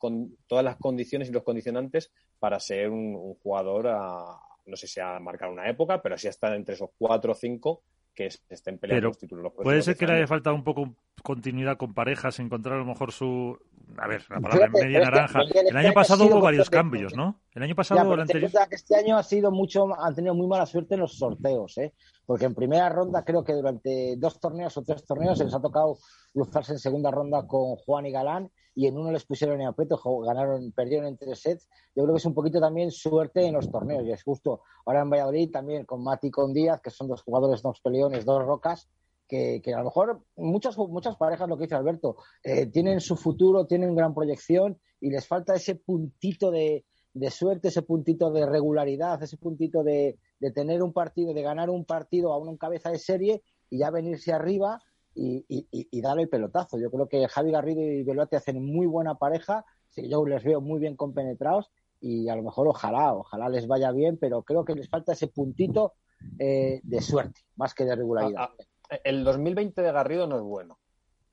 [0.47, 5.19] todas las condiciones y los condicionantes para ser un, jugador a, no sé si a
[5.19, 7.83] marcar una época, pero sí estar entre esos cuatro o cinco
[8.13, 9.53] que estén peleando los títulos.
[9.63, 13.11] puede ser que le haya faltado un poco continuidad con parejas, encontrar a lo mejor
[13.11, 13.57] su.
[13.97, 15.41] A ver, la palabra media naranja.
[15.67, 17.41] El año pasado hubo varios cambios, ¿no?
[17.55, 18.51] El año pasado el anterior.
[18.69, 21.93] que este año ha sido mucho, han tenido muy mala suerte en los sorteos, ¿eh?
[22.25, 25.61] Porque en primera ronda, creo que durante dos torneos o tres torneos se les ha
[25.61, 25.97] tocado
[26.31, 29.99] cruzarse en segunda ronda con Juan y Galán y en uno les pusieron en aprieto,
[30.21, 31.67] ganaron, perdieron en tres sets.
[31.93, 34.61] Yo creo que es un poquito también suerte en los torneos y es justo.
[34.85, 38.41] Ahora en Valladolid también con Mati con Díaz, que son dos jugadores, dos peleones, dos
[38.45, 38.87] rocas,
[39.27, 43.67] que, a lo mejor muchas, muchas parejas, lo que dice Alberto, eh, tienen su futuro,
[43.67, 46.85] tienen gran proyección y les falta ese puntito de,
[47.31, 50.17] suerte, ese puntito de regularidad, ese puntito de,
[50.55, 53.91] tener un partido, de ganar un partido a uno en cabeza de serie y ya
[53.91, 54.79] venirse arriba
[55.19, 56.79] y, y, darle el pelotazo.
[56.79, 59.65] Yo creo que Javi Garrido y Velote hacen muy buena pareja,
[59.95, 64.17] yo les veo muy bien compenetrados y a lo mejor ojalá, ojalá les vaya bien,
[64.17, 65.95] pero creo que les falta ese puntito
[66.37, 68.43] eh, de suerte, más que de regularidad.
[68.43, 68.53] Ah,
[68.91, 70.79] ah, el 2020 de Garrido no es bueno.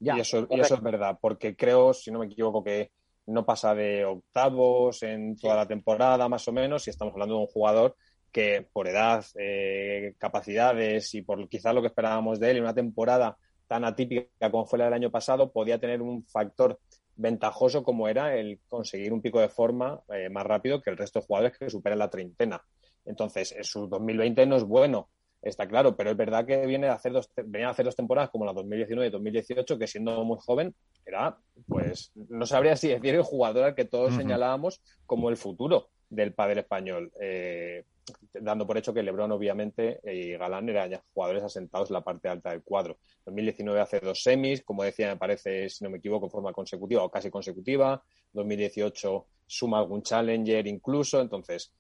[0.01, 2.91] y, eso, y eso es verdad, porque creo, si no me equivoco, que
[3.26, 7.41] no pasa de octavos en toda la temporada, más o menos, y estamos hablando de
[7.43, 7.97] un jugador
[8.32, 12.74] que por edad, eh, capacidades y por quizás lo que esperábamos de él en una
[12.74, 13.37] temporada
[13.67, 16.79] tan atípica como fue la del año pasado, podía tener un factor
[17.17, 21.21] ventajoso como era el conseguir un pico de forma eh, más rápido que el resto
[21.21, 22.62] de jugadores que superan la treintena.
[23.05, 25.09] Entonces, en su 2020 no es bueno,
[25.43, 28.31] está claro, pero es verdad que viene a hacer dos, venía a hacer dos temporadas
[28.31, 33.14] como la 2019 y 2018, que siendo muy joven era, pues, no sabría si decir
[33.14, 37.12] el jugador al que todos señalábamos como el futuro del padre español.
[37.21, 37.85] Eh,
[38.33, 42.29] dando por hecho que Lebron, obviamente, y Galán eran ya jugadores asentados en la parte
[42.29, 42.99] alta del cuadro.
[43.25, 47.03] 2019 hace dos semis, como decía, me parece, si no me equivoco, en forma consecutiva
[47.03, 48.03] o casi consecutiva.
[48.33, 51.21] 2018 suma algún challenger incluso.
[51.21, 51.73] Entonces,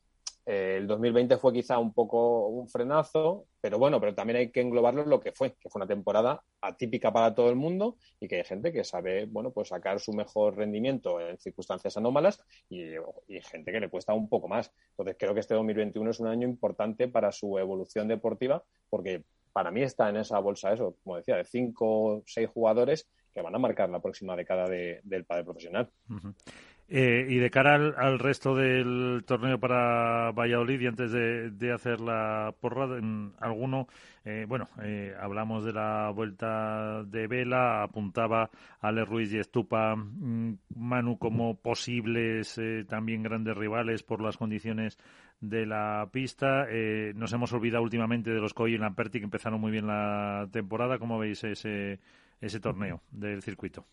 [0.46, 4.60] eh, el 2020 fue quizá un poco un frenazo, pero bueno, pero también hay que
[4.60, 8.28] englobarlo en lo que fue, que fue una temporada atípica para todo el mundo y
[8.28, 12.92] que hay gente que sabe, bueno, pues sacar su mejor rendimiento en circunstancias anómalas y,
[13.26, 14.72] y gente que le cuesta un poco más.
[14.90, 19.70] Entonces creo que este 2021 es un año importante para su evolución deportiva porque para
[19.70, 23.54] mí está en esa bolsa eso, como decía, de cinco o seis jugadores que van
[23.54, 25.90] a marcar la próxima década del padre profesional.
[26.88, 32.54] Eh, y de cara al, resto del torneo para Valladolid, y antes de, hacer la
[32.60, 33.88] porra, en alguno,
[34.24, 40.58] eh, bueno, eh, hablamos de la vuelta de Vela, apuntaba Ale Ruiz y Estupa, mm,
[40.76, 44.96] Manu como posibles también grandes rivales por las condiciones
[45.40, 46.66] de la pista.
[47.14, 50.98] nos hemos olvidado últimamente de los Coy y Lamperti, que empezaron muy bien la temporada.
[50.98, 52.00] ¿Cómo veis ese,
[52.40, 53.86] ese torneo del circuito?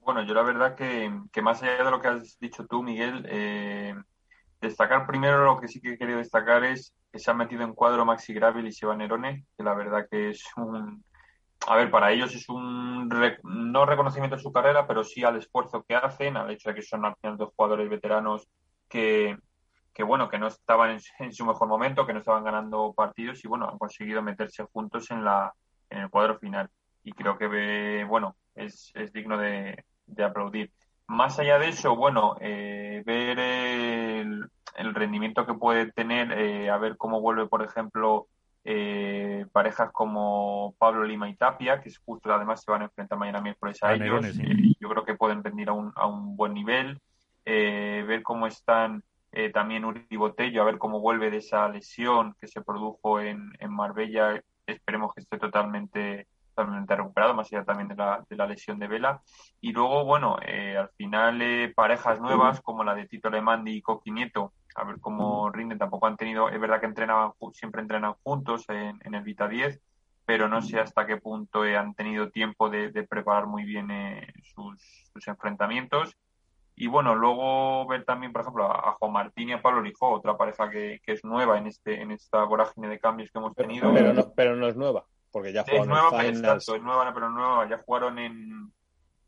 [0.00, 3.26] Bueno, yo la verdad que, que, más allá de lo que has dicho tú, Miguel,
[3.28, 3.94] eh,
[4.60, 7.74] destacar primero lo que sí que he querido destacar es que se han metido en
[7.74, 11.04] cuadro Maxi Gravel y Seba Nerone, que la verdad que es un...
[11.66, 13.08] A ver, para ellos es un
[13.44, 16.82] no reconocimiento de su carrera, pero sí al esfuerzo que hacen, al hecho de que
[16.82, 18.48] son al final dos jugadores veteranos
[18.88, 19.36] que,
[19.92, 23.44] que bueno, que no estaban en, en, su mejor momento, que no estaban ganando partidos
[23.44, 25.52] y bueno, han conseguido meterse juntos en la
[25.90, 26.70] en el cuadro final.
[27.02, 29.84] Y creo que bueno, es, es digno de,
[30.14, 30.70] de aplaudir.
[31.10, 34.48] Más allá de eso, bueno, eh, ver el,
[34.94, 38.28] rendimiento que puede tener, eh, a ver cómo vuelve, por ejemplo,
[38.64, 43.18] eh, parejas como Pablo Lima y Tapia, que es justo además se van a enfrentar
[43.18, 44.24] mañana miércoles a, ellos.
[44.78, 47.00] yo creo que pueden rendir a un, a un buen nivel.
[47.44, 49.02] ver cómo están
[49.52, 53.72] también Uri Botello, a ver cómo vuelve de esa lesión que se produjo en, en
[53.72, 54.40] Marbella.
[54.64, 56.28] Esperemos que esté totalmente
[56.60, 59.22] totalmente recuperado, más allá también de la, de la lesión de Vela.
[59.60, 63.82] Y luego, bueno, eh, al final eh, parejas nuevas como la de Tito Lemandi y
[63.82, 68.14] Coqui Nieto, a ver cómo rinden, tampoco han tenido, es verdad que entrenaban, siempre entrenan
[68.22, 69.80] juntos en, el Vita 10,
[70.24, 75.10] pero no sé hasta qué punto han tenido tiempo de, preparar muy bien eh, sus,
[75.26, 76.16] enfrentamientos.
[76.76, 80.36] Y bueno, luego ver también, por ejemplo, a, Juan Martín y a Pablo Lijó, otra
[80.36, 83.92] pareja que, es nueva en este en esta vorágine de cambios que hemos tenido.
[83.92, 87.30] Pero no, pero no es nueva, porque ya jugaron nueva, pero, exacto, es nueva, pero
[87.30, 88.72] nueva, ya jugaron en,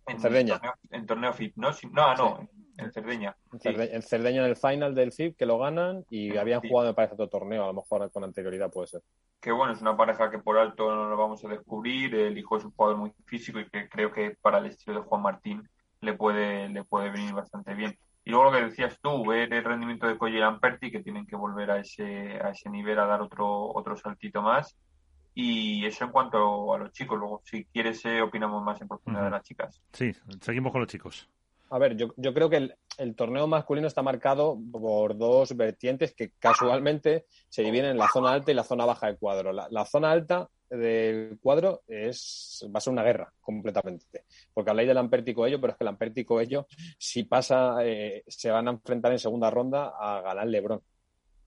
[0.06, 0.54] en, Cerdeña.
[0.54, 1.70] Torneo, en torneo FIP, ¿no?
[1.92, 3.36] No, no, en Cerdeña.
[3.52, 7.14] En, Cerdeña en el final del FIP, que lo ganan y habían jugado, me parece,
[7.14, 9.02] otro torneo, a lo mejor con anterioridad puede ser.
[9.40, 12.14] Que bueno, es una pareja que por alto no lo vamos a descubrir.
[12.14, 15.06] El hijo es un jugador muy físico y que creo que para el estilo de
[15.06, 15.68] Juan Martín
[16.00, 17.98] le puede, le puede venir bastante bien.
[18.24, 21.26] Y luego lo que decías tú, ver el rendimiento de Colle y Lamperti, que tienen
[21.26, 24.76] que volver a ese, a ese nivel a dar otro, otro saltito más.
[25.34, 27.18] Y eso en cuanto a los chicos.
[27.18, 29.82] Luego, si quieres, eh, opinamos más en profundidad de las chicas.
[29.92, 31.28] Sí, seguimos con los chicos.
[31.72, 36.32] A ver, yo, yo creo que el, torneo masculino está marcado por dos vertientes que
[36.38, 39.54] casualmente se dividen en la zona alta y la zona baja del cuadro.
[39.54, 44.24] La, zona alta del cuadro es, va a ser una guerra completamente.
[44.52, 46.66] Porque habláis de Lamperti y Coello, pero es que Lamperti y Coello,
[46.98, 50.82] si pasa, eh, se van a enfrentar en segunda ronda a Galán Lebrón.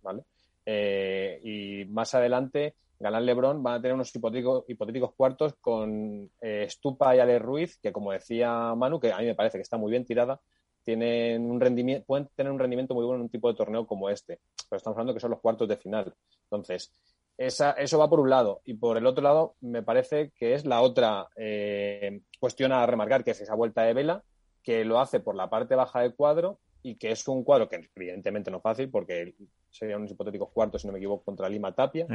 [0.02, 0.24] ¿Vale?
[0.66, 7.16] Eh, y más adelante Galán Lebrón van a tener unos hipotéticos, cuartos con eh, Stupa
[7.16, 9.92] y Ale Ruiz, que como decía Manu, que a mí me parece que está muy
[9.92, 10.40] bien tirada,
[10.84, 14.10] tienen un rendimiento, pueden tener un rendimiento muy bueno en un tipo de torneo como
[14.10, 14.40] este.
[14.70, 16.14] Pero estamos hablando que son los cuartos de final.
[16.44, 16.94] Entonces,
[17.38, 18.62] esa, eso va por un lado.
[18.66, 23.24] Y por el otro lado, me parece que es la otra eh, cuestión a remarcar,
[23.24, 24.24] que es esa vuelta de vela,
[24.64, 27.90] que lo hace por la parte baja del cuadro y que es un cuadro que
[27.96, 29.36] evidentemente no es fácil porque
[29.76, 32.08] serían unos hipotéticos cuartos, si no me equivoco, contra Lima Tapia,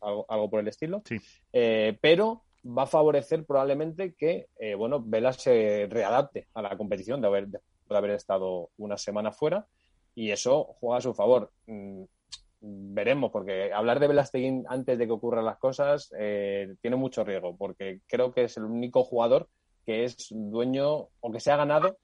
[0.00, 1.02] algo por, el estilo.
[1.52, 7.20] Eh, pero va a favorecer probablemente que, eh, bueno, Vela se readapte a la competición
[7.20, 9.66] de haber, de haber estado una semana fuera
[10.14, 11.50] y eso juega a su favor.
[11.66, 12.04] Mm,
[12.60, 17.54] veremos, porque hablar de Velasteguín antes de que ocurran las cosas eh, tiene mucho riesgo,
[17.54, 19.48] porque creo que es el único jugador
[19.84, 21.98] que es dueño o que se ha ganado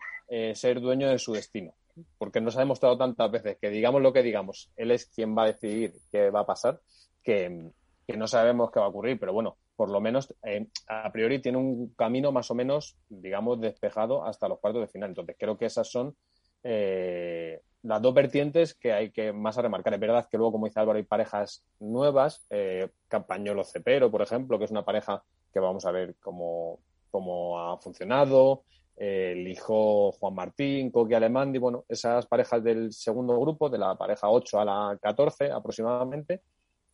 [0.54, 1.74] ser dueño de su destino
[2.18, 5.44] porque nos ha demostrado tantas veces que digamos lo que digamos, él es quien va
[5.44, 6.80] a decidir qué va a pasar,
[7.22, 7.70] que,
[8.16, 11.58] no sabemos qué va a ocurrir, pero bueno, por lo menos eh, a priori tiene
[11.58, 15.10] un camino más o menos, digamos, despejado hasta los cuartos de final.
[15.10, 16.16] Entonces creo que esas son
[16.64, 19.94] eh, las dos vertientes que hay que más a remarcar.
[19.94, 24.58] Es verdad que luego, como dice Álvaro, hay parejas nuevas, eh, Campañolo Cepero, por ejemplo,
[24.58, 25.22] que es una pareja
[25.52, 26.80] que vamos a ver cómo,
[27.10, 28.64] cómo ha funcionado
[29.00, 34.28] el hijo Juan Martín, Coqui Alemandi, bueno, esas parejas del segundo grupo, de la pareja
[34.28, 36.42] 8 a la 14 aproximadamente,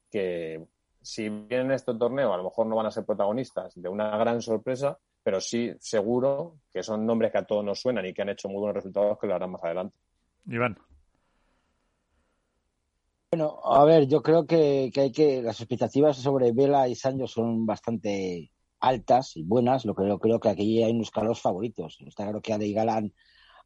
[0.08, 0.64] que
[1.02, 4.40] si vienen este torneo a lo mejor no van a ser protagonistas de una gran
[4.40, 8.28] sorpresa, pero sí seguro que son nombres que a todos nos suenan y que han
[8.28, 9.96] hecho muy buenos resultados que lo harán más adelante.
[10.46, 10.78] Iván.
[13.32, 17.26] Bueno, a ver, yo creo que, que hay que las expectativas sobre Vela y Sancho
[17.26, 18.52] son bastante
[18.86, 21.98] altas y buenas, lo que yo creo que aquí hay unos calos favoritos.
[22.06, 23.12] Está claro que Ale y Galán,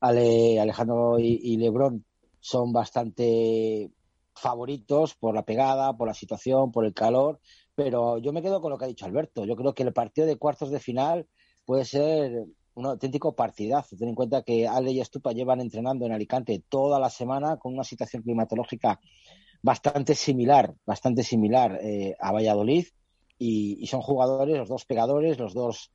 [0.00, 2.04] Ale, Alejandro y, Lebron
[2.40, 3.90] son bastante
[4.34, 7.40] favoritos por la pegada, por la situación, por el calor,
[7.74, 9.44] pero yo me quedo con lo que ha dicho Alberto.
[9.44, 11.26] Yo creo que el partido de cuartos de final
[11.66, 13.96] puede ser un auténtico partidazo.
[13.96, 17.74] Ten en cuenta que Ale y Estupa llevan entrenando en Alicante toda la semana con
[17.74, 18.98] una situación climatológica
[19.62, 22.86] bastante similar, bastante similar eh, a Valladolid
[23.42, 25.90] y, son jugadores, los dos pegadores, los dos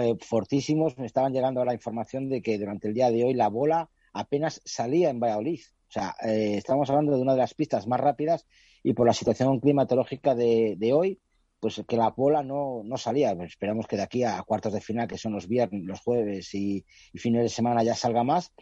[0.00, 0.96] eh, fortísimos.
[0.96, 4.62] Me estaban llegando la información de que durante el día de hoy la bola apenas
[4.64, 5.60] salía en Valladolid.
[5.88, 8.46] O sea, eh, estamos hablando de una de las pistas más rápidas
[8.82, 11.20] y por la situación climatológica de, hoy,
[11.60, 13.36] pues que la bola no, no salía.
[13.36, 16.54] Pues esperamos que de aquí a cuartos de final, que son los viernes, los jueves
[16.54, 18.54] y, fines de semana ya salga más.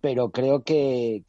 [0.00, 1.22] Pero creo que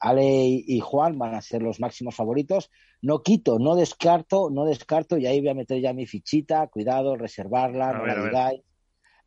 [0.00, 2.70] Ale y Juan van a ser los máximos favoritos.
[3.02, 7.16] No quito, no descarto, no descarto, y ahí voy a meter ya mi fichita, cuidado,
[7.16, 8.62] reservarla, no la digáis,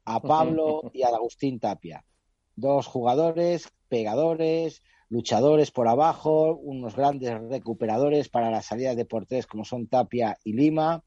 [0.05, 2.03] a Pablo y a Agustín Tapia.
[2.55, 9.65] Dos jugadores, pegadores, luchadores por abajo, unos grandes recuperadores para la salida de porteros como
[9.65, 11.03] son Tapia y Lima,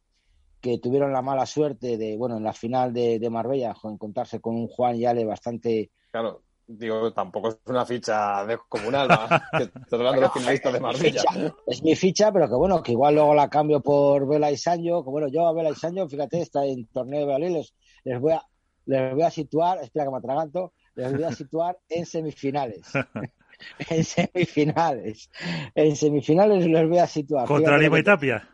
[0.60, 4.54] que tuvieron la mala suerte de, bueno, en la final de, de Marbella, encontrarse con
[4.54, 9.08] un Juan y Ale bastante claro digo, tampoco es una ficha descomunal,
[9.52, 11.22] estoy hablando de los finalistas de Marbella.
[11.66, 15.04] Es mi ficha, pero que bueno, que igual luego la cambio por Vela y Sancho,
[15.04, 18.20] que bueno, yo a Vela y Sancho, fíjate, está en torneo de Valladolid, les, les,
[18.20, 18.42] voy a
[18.86, 22.86] les voy a situar, espera que me atraganto, les voy a situar en semifinales.
[23.90, 25.30] en semifinales.
[25.74, 27.46] En semifinales les voy a situar.
[27.46, 28.48] ¿Contra Lima y Tapia?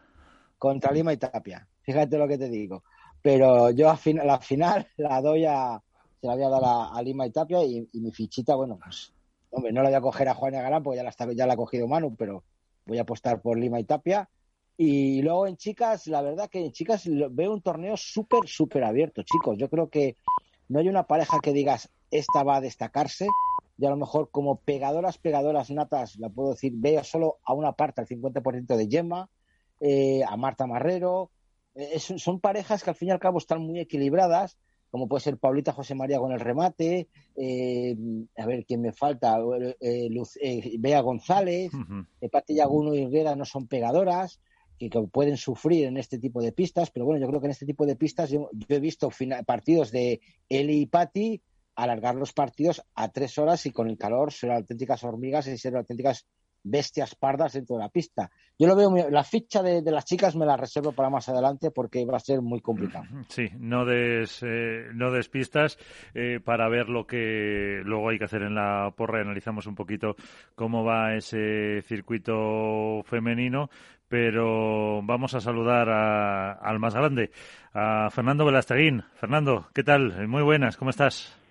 [0.58, 1.66] Contra Lima y Tapia.
[1.82, 2.82] Fíjate lo que te digo.
[3.20, 5.80] Pero yo a la final la doy a,
[6.22, 9.12] se la voy a a, Lima y Tapia y, mi fichita, bueno, pues,
[9.50, 11.54] hombre, no la voy a coger a Juan y a porque ya la, ya la
[11.54, 12.44] ha cogido Manu, pero
[12.86, 14.30] voy a apostar por Lima y Tapia
[14.76, 19.22] Y luego en chicas, la verdad que en chicas veo un torneo súper, súper abierto,
[19.24, 19.58] chicos.
[19.58, 20.16] Yo creo que
[20.68, 23.26] no hay una pareja que digas, esta va a destacarse.
[23.76, 27.72] Y a lo mejor como pegadoras, pegadoras natas, la puedo decir, veo solo a una
[27.72, 29.28] parte, al 50% de Gemma,
[29.80, 31.32] eh, a Marta Marrero.
[31.74, 34.56] Eh, son parejas que al fin y al cabo están muy equilibradas,
[34.92, 37.96] como puede ser Paulita José María con el remate, eh,
[38.36, 39.38] a ver quién me falta,
[40.78, 44.38] Bea González, uh Pati Yaguno y Herrera no son pegadoras
[44.78, 47.64] que, pueden sufrir en este tipo de pistas, pero bueno, yo creo que en este
[47.64, 49.08] tipo de pistas yo, he visto
[49.46, 50.20] partidos de
[50.50, 51.40] Eli y Patti
[51.74, 55.74] alargar los partidos a tres horas y con el calor ser auténticas hormigas y ser
[55.74, 56.26] auténticas
[56.62, 58.30] bestias pardas dentro de la pista.
[58.58, 62.04] Yo lo veo, la ficha de, las chicas me la reservo para más adelante porque
[62.04, 63.04] va a ser muy complicado.
[63.28, 65.78] Sí, no des, eh, no des pistas
[66.14, 70.16] eh, para ver lo que luego hay que hacer en la porra analizamos un poquito
[70.54, 73.70] cómo va ese circuito femenino,
[74.08, 77.30] pero vamos a saludar al más grande,
[77.72, 79.02] a Fernando Velasteguín.
[79.14, 80.28] Fernando, ¿qué tal?
[80.28, 81.41] Muy buenas, ¿cómo estás?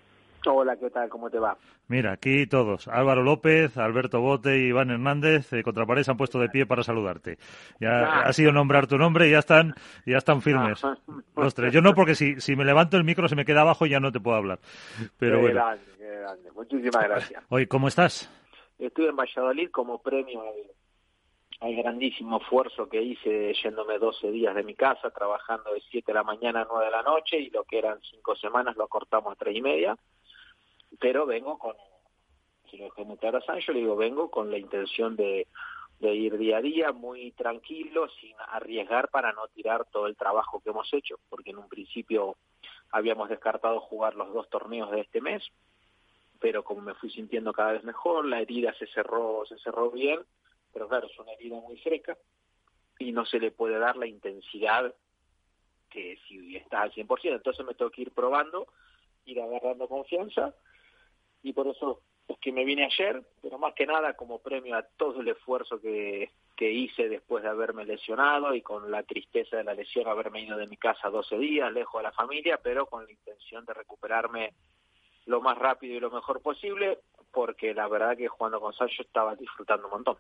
[0.46, 1.10] Hola, ¿qué tal?
[1.10, 1.58] ¿Cómo te va?
[1.88, 2.88] Mira, aquí todos.
[2.88, 6.84] Álvaro López, Alberto Bote y Iván Hernández, eh, Contrapared, se han puesto de pie para
[6.84, 7.38] saludarte.
[7.80, 8.22] Ya ah.
[8.26, 9.76] ha sido nombrar tu nombre y ya están,
[10.06, 10.84] ya están firmes.
[10.84, 10.98] Ah.
[11.36, 11.72] Los tres.
[11.74, 14.00] Yo no, porque si, si me levanto el micro se me queda abajo y ya
[14.00, 14.60] no te puedo hablar.
[15.20, 15.56] Pero qué bueno.
[15.56, 16.52] grande, qué grande.
[16.52, 17.44] Muchísimas gracias.
[17.50, 18.30] Oye, ¿cómo estás?
[18.80, 20.42] Estuve en Valladolid como premio
[21.60, 26.14] al, grandísimo esfuerzo que hice yéndome 12 días de mi casa, trabajando de 7 de
[26.16, 29.34] la mañana a 9 de la noche y lo que eran 5 semanas lo cortamos
[29.34, 29.96] a 3 y media
[31.00, 31.76] pero vengo con,
[32.70, 35.48] si lo dejé muy claro a Sancho, le digo, vengo con la intención de,
[36.00, 40.72] ir día a día muy tranquilo, sin arriesgar para no tirar todo el trabajo que
[40.72, 42.38] hemos hecho, porque en un principio
[42.92, 45.44] habíamos descartado jugar los dos torneos de este mes,
[46.40, 50.20] pero como me fui sintiendo cada vez mejor, la herida se cerró, se cerró bien,
[50.74, 52.18] pero claro, es una herida muy fresca
[52.98, 54.94] y no se le puede dar la intensidad
[55.90, 58.68] que si está al 100%, entonces me tengo que ir probando,
[59.26, 60.56] ir agarrando confianza
[61.44, 64.84] y por eso es que me vine ayer, pero más que nada como premio a
[64.84, 69.64] todo el esfuerzo que, que hice después de haberme lesionado y con la tristeza de
[69.64, 73.06] la lesión haberme ido de mi casa 12 días, lejos de la familia, pero con
[73.06, 74.54] la intención de recuperarme
[75.26, 77.00] lo más rápido y lo mejor posible,
[77.32, 80.18] porque la verdad que jugando con Sancho estaba disfrutando un montón.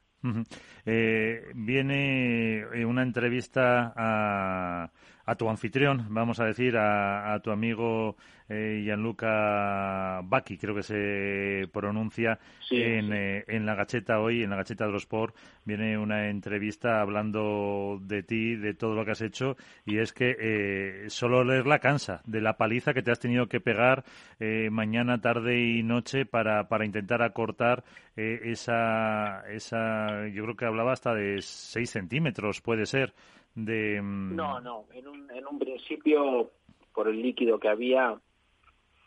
[0.85, 4.91] eh, viene eh, una entrevista a,
[5.31, 8.15] a, tu anfitrión, vamos a decir, a, a tu amigo
[8.49, 12.37] eh, Gianluca Bacchi, creo que se pronuncia
[12.69, 17.01] en, eh, en, la gacheta hoy, en la gacheta de los Sport, viene una entrevista
[17.01, 19.55] hablando de ti, de todo lo que has hecho,
[19.85, 23.61] y es que eh, solo leerla cansa, de la paliza que te has tenido que
[23.61, 24.03] pegar
[24.39, 27.83] eh, mañana, tarde y noche para, para intentar acortar
[28.17, 33.13] eh, esa, esa, yo creo que hablaba hasta de 6 centímetros, puede ser.
[33.53, 36.51] De, no, no, en un, en un principio,
[36.93, 38.17] por el líquido que había,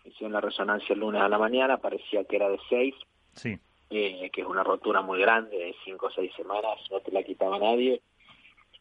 [0.04, 2.94] hicieron la resonancia el lunes a la mañana, parecía que era de 6,
[3.32, 3.58] sí.
[3.90, 7.22] eh, que es una rotura muy grande, de 5 o 6 semanas, no te la
[7.22, 8.02] quitaba nadie,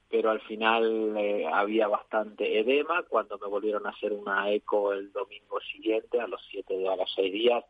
[0.09, 5.11] pero al final eh, había bastante edema, cuando me volvieron a hacer una eco el
[5.13, 7.63] domingo siguiente, a los 7 de a los 6 días,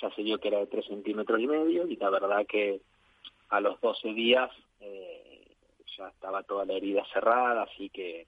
[0.00, 2.80] ya se vio que era de 3 centímetros y medio, y la verdad que
[3.50, 5.25] a los 12 días eh,
[5.96, 8.26] ya estaba toda la herida cerrada, así que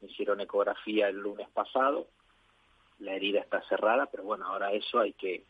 [0.00, 2.08] me hicieron ecografía el lunes pasado,
[2.98, 5.44] la herida está cerrada, pero bueno, ahora eso hay que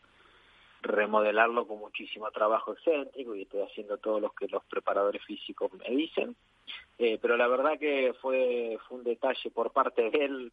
[0.81, 5.89] remodelarlo con muchísimo trabajo excéntrico y estoy haciendo todo lo que los preparadores físicos me
[5.89, 6.35] dicen.
[6.97, 10.51] Eh, pero la verdad que fue, fue un detalle por parte de él.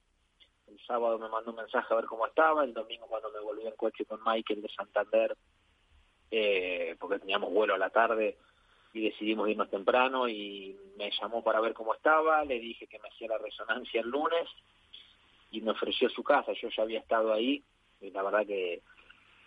[0.69, 3.67] El sábado me mandó un mensaje a ver cómo estaba, el domingo cuando me volví
[3.67, 5.37] en coche con Michael de Santander,
[6.31, 8.39] eh, porque teníamos vuelo a la tarde
[8.93, 13.09] y decidimos irnos temprano y me llamó para ver cómo estaba, le dije que me
[13.09, 14.49] hacía la resonancia el lunes
[15.51, 16.53] y me ofreció su casa.
[16.53, 17.63] Yo ya había estado ahí
[18.01, 18.83] y la verdad que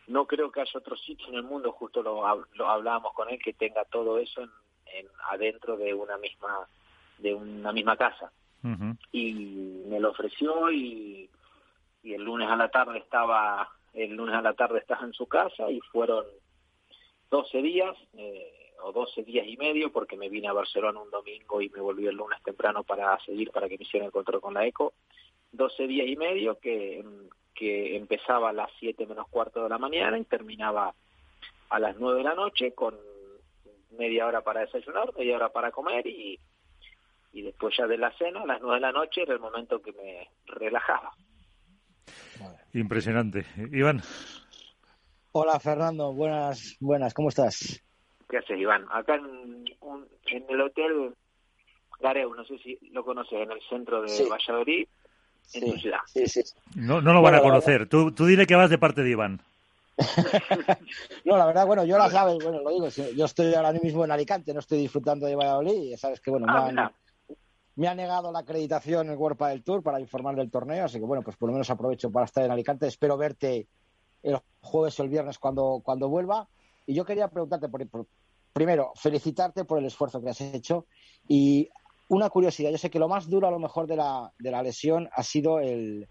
[0.08, 3.40] no creo que haya otro sitio en el mundo, justo lo, lo hablábamos con él,
[3.44, 4.50] que tenga todo eso en,
[4.88, 6.68] en, adentro de una misma
[7.18, 8.32] de una misma casa.
[9.12, 11.30] Y me lo ofreció y,
[12.02, 15.28] y el lunes a la tarde estaba el lunes a la tarde estaba en su
[15.28, 16.26] casa y fueron
[17.30, 21.62] 12 días eh, o 12 días y medio porque me vine a Barcelona un domingo
[21.62, 24.54] y me volví el lunes temprano para seguir para que me hicieran el control con
[24.54, 24.94] la ECO
[25.52, 27.04] 12 días y medio que,
[27.54, 30.94] que empezaba a las 7 menos cuarto de la mañana y terminaba
[31.70, 32.96] a las 9 de la noche con
[33.98, 36.40] media hora para desayunar, media hora para comer y,
[37.32, 39.82] y después ya de la cena, a las 9 de la noche era el momento
[39.82, 41.14] que me relajaba.
[42.74, 43.46] Impresionante.
[43.72, 44.02] Iván.
[45.32, 47.85] Hola Fernando, buenas, buenas, ¿cómo estás?
[48.30, 48.86] ¿Qué haces Iván?
[48.92, 49.26] Acá en,
[49.82, 51.14] un, en el hotel
[52.02, 54.24] Dareus, no sé si lo conoces, en el centro de Sí.
[54.30, 54.88] Valladolid,
[55.54, 56.00] en Sí, tu ciudad.
[56.08, 56.42] sí, sí.
[56.76, 57.88] No, no lo van a la conocer.
[57.88, 59.42] Tú, tú dile que vas de parte de Iván.
[61.26, 64.12] No, la verdad, bueno, yo las sabes, bueno, lo digo, yo estoy ahora mismo en
[64.12, 66.92] Alicante, no estoy disfrutando de Valladolid, y sabes que, bueno, Ah, me, han,
[67.76, 71.06] me ha negado la acreditación el World del Tour para informar del torneo, así que,
[71.06, 73.68] bueno, pues por lo menos aprovecho para estar en Alicante, espero verte
[74.22, 76.48] el jueves o el viernes cuando, cuando vuelva,
[76.86, 78.08] y yo quería preguntarte, por, por-
[78.54, 80.88] primero, felicitarte por el esfuerzo que has hecho,
[81.28, 81.70] y
[82.08, 84.62] una curiosidad, yo sé que lo más duro a lo mejor de la, de la
[84.64, 86.08] lesión ha sido el,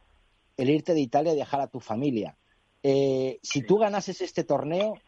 [0.56, 2.36] el irte de Italia y dejar a tu familia.
[2.82, 4.98] Eh, si tú ganases este torneo,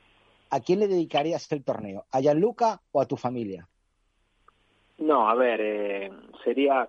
[0.51, 2.07] ¿a quién le dedicarías el torneo?
[2.11, 3.69] ¿A Gianluca o a tu familia?
[4.99, 6.11] No, a ver, eh,
[6.43, 6.89] sería,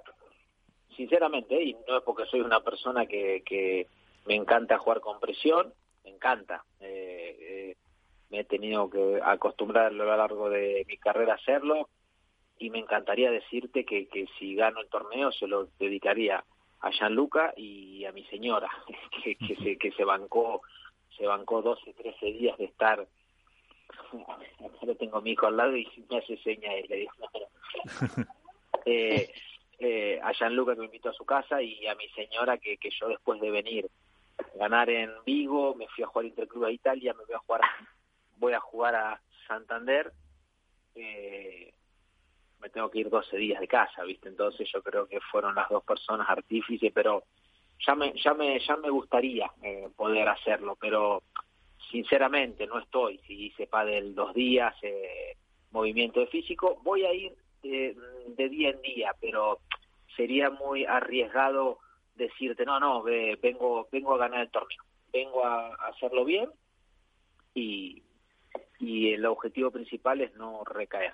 [0.95, 3.87] sinceramente, y no es porque soy una persona que, que
[4.25, 5.73] me encanta jugar con presión,
[6.05, 6.63] me encanta.
[6.79, 7.75] eh, eh,
[8.29, 11.89] me he tenido que acostumbrar a lo largo de mi carrera a hacerlo
[12.59, 16.43] y me encantaría decirte que, que si gano el torneo se lo dedicaría
[16.81, 18.69] a Gianluca y a mi señora,
[19.23, 20.61] que, que, se, que se bancó
[21.17, 23.07] se bancó 12, 13 días de estar
[24.81, 27.29] Ahora tengo a mi hijo al lado y me hace seña y le digo, no.
[28.85, 29.29] Eh,
[29.79, 32.89] eh, a Gianluca que me invitó a su casa y a mi señora que, que
[32.89, 33.89] yo después de venir
[34.55, 37.87] ganar en Vigo, me fui a jugar Interclub a Italia, me voy a jugar a-
[38.37, 40.11] voy a jugar a Santander,
[40.95, 41.73] eh,
[42.59, 44.29] me tengo que ir 12 días de casa, ¿viste?
[44.29, 47.23] Entonces yo creo que fueron las dos personas artífices, pero
[47.85, 51.21] ya me, ya me, ya me gustaría eh, poder hacerlo, pero
[51.91, 53.19] sinceramente no estoy.
[53.27, 55.35] Si hice pádel dos días, eh,
[55.71, 57.95] movimiento de físico, voy a ir de,
[58.35, 59.59] de día en día, pero
[60.15, 61.79] sería muy arriesgado
[62.15, 64.83] decirte, no, no, ve- vengo, vengo a ganar el torneo,
[65.13, 66.49] vengo a hacerlo bien
[67.53, 68.01] y,
[68.79, 71.13] y el objetivo principal es no recaer.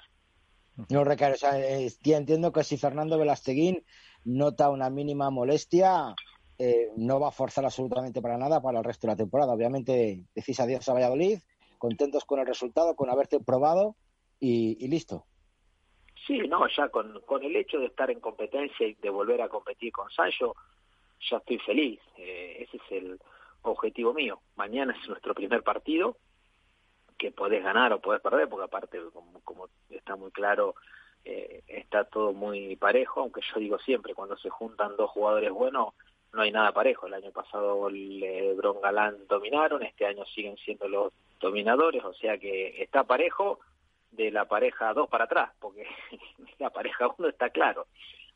[0.90, 1.54] No recae, o sea,
[2.02, 3.84] ya entiendo que si Fernando Velasteguín
[4.26, 6.16] nota una mínima molestia,
[6.58, 9.54] eh, no va a forzar absolutamente para nada para el resto de la temporada.
[9.54, 11.40] Obviamente decís adiós a Valladolid,
[11.78, 13.96] contentos con el resultado, con haberte probado
[14.40, 15.26] y, y listo.
[16.26, 19.50] Sí, no, ya con, con el hecho de estar en competencia y de volver a
[19.50, 20.56] competir con Sancho,
[21.30, 22.00] ya estoy feliz.
[22.18, 23.20] Eh, ese es el
[23.62, 24.42] objetivo mío.
[24.56, 26.18] Mañana es nuestro primer partido,
[27.24, 30.76] que podés ganar o podés perder, porque aparte, como, como está muy claro,
[31.24, 35.94] eh, está todo muy parejo, aunque yo digo siempre, cuando se juntan dos jugadores buenos,
[36.34, 37.08] no hay nada parejo.
[37.08, 42.84] El año pasado Lebron Galán dominaron, este año siguen siendo los dominadores, o sea que
[42.84, 43.60] está parejo
[44.12, 45.88] de la pareja 2 para atrás, porque
[46.60, 47.88] la pareja 1 está claro.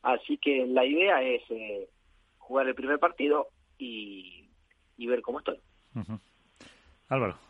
[0.01, 1.89] Así que la idea es eh,
[2.37, 4.47] jugar el primer partido y,
[4.95, 5.59] y ver cómo estoy.
[7.09, 7.46] Álvaro.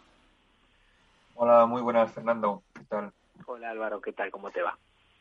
[1.39, 2.63] Hola, muy buenas, Fernando.
[2.73, 3.11] ¿Qué tal?
[3.45, 4.31] Hola Álvaro, ¿qué tal?
[4.31, 4.75] ¿Cómo te va?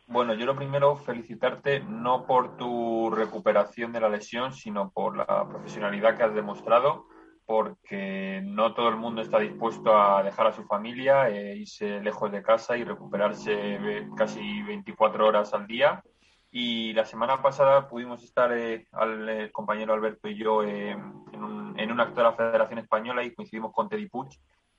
[0.07, 5.47] Bueno, yo lo primero felicitarte no por tu recuperación de la lesión, sino por la
[5.47, 7.05] profesionalidad que has demostrado,
[7.45, 12.33] porque no todo el mundo está dispuesto a dejar a su familia, e irse lejos
[12.33, 16.03] de casa y recuperarse eh, casi 24 horas al día.
[16.51, 21.45] Y la semana pasada pudimos estar, eh, al eh, compañero Alberto y yo, eh, en,
[21.45, 24.31] un, en un acto de la Federación Española y coincidimos con Teddy Puig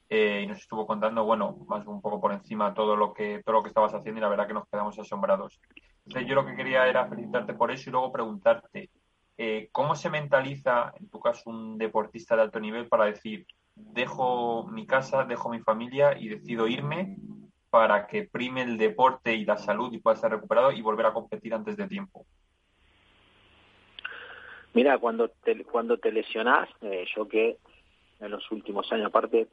[0.10, 3.58] eh, y nos estuvo contando, bueno, más un poco por encima todo lo que todo
[3.58, 5.60] lo que estabas haciendo y la verdad que nos quedamos asombrados.
[6.06, 8.90] Entonces yo lo que quería era felicitarte por eso y luego preguntarte
[9.38, 13.46] eh, cómo se mentaliza, en tu caso, un deportista de alto nivel para decir
[13.76, 17.18] dejo mi casa, dejo mi familia y decido irme
[17.70, 21.14] para que prime el deporte y la salud y pueda estar recuperado y volver a
[21.14, 22.26] competir antes de tiempo.
[24.74, 27.58] Mira, cuando te, cuando te lesionás, eh, yo que
[28.20, 29.48] en los últimos años, aparte,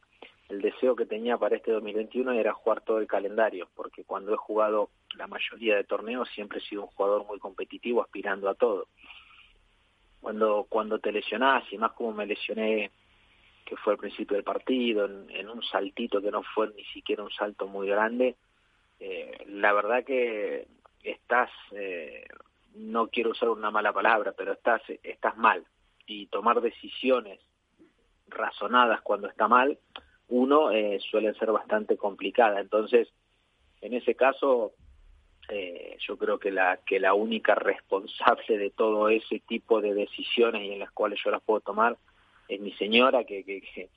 [0.49, 4.37] el deseo que tenía para este 2021 era jugar todo el calendario, porque cuando he
[4.37, 8.89] jugado la mayoría de torneos siempre he sido un jugador muy competitivo, aspirando a todo.
[10.21, 12.91] Cuando, cuando te lesionás, y más como me lesioné,
[13.65, 17.31] que fue al principio del partido, en, un saltito que no fue ni siquiera un
[17.31, 18.37] salto muy grande,
[19.01, 20.67] eh, la verdad que
[21.03, 22.27] estás, eh,
[22.75, 25.65] no quiero usar una mala palabra, pero estás, estás mal.
[26.07, 27.41] Y tomar decisiones
[28.29, 29.79] razonadas cuando está mal,
[30.29, 32.61] uno eh, suele ser bastante complicada.
[32.61, 33.09] Entonces,
[33.81, 34.73] en ese caso,
[35.49, 40.63] eh, yo creo que la que la única responsable de todo ese tipo de decisiones
[40.63, 41.97] y en las cuales yo las puedo tomar
[42.49, 43.89] es mi señora, que, que, que,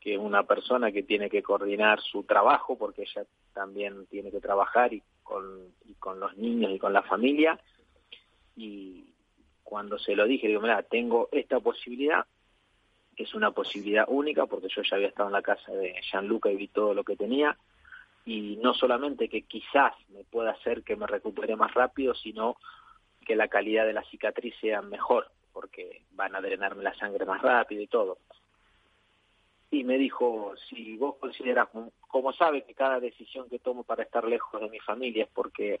[0.00, 3.24] que es una persona que tiene que coordinar su trabajo, porque ella
[3.54, 5.44] también tiene que trabajar y con,
[5.86, 7.58] y con los niños y con la familia.
[8.56, 9.06] Y
[9.62, 12.26] cuando se lo dije, digo, mira, tengo esta posibilidad,
[13.16, 16.50] que es una posibilidad única, porque yo ya había estado en la casa de Gianluca
[16.50, 17.56] y vi todo lo que tenía.
[18.24, 22.56] y no solamente que quizás me pueda hacer que me recupere más rápido, sino
[23.24, 27.42] que la calidad de la cicatriz sea mejor, porque van a drenarme la sangre más
[27.42, 28.18] rápido y todo.
[29.70, 31.68] Y me dijo, si vos consideras,
[32.08, 35.80] como sabe que cada decisión que tomo para estar lejos de mi familia es porque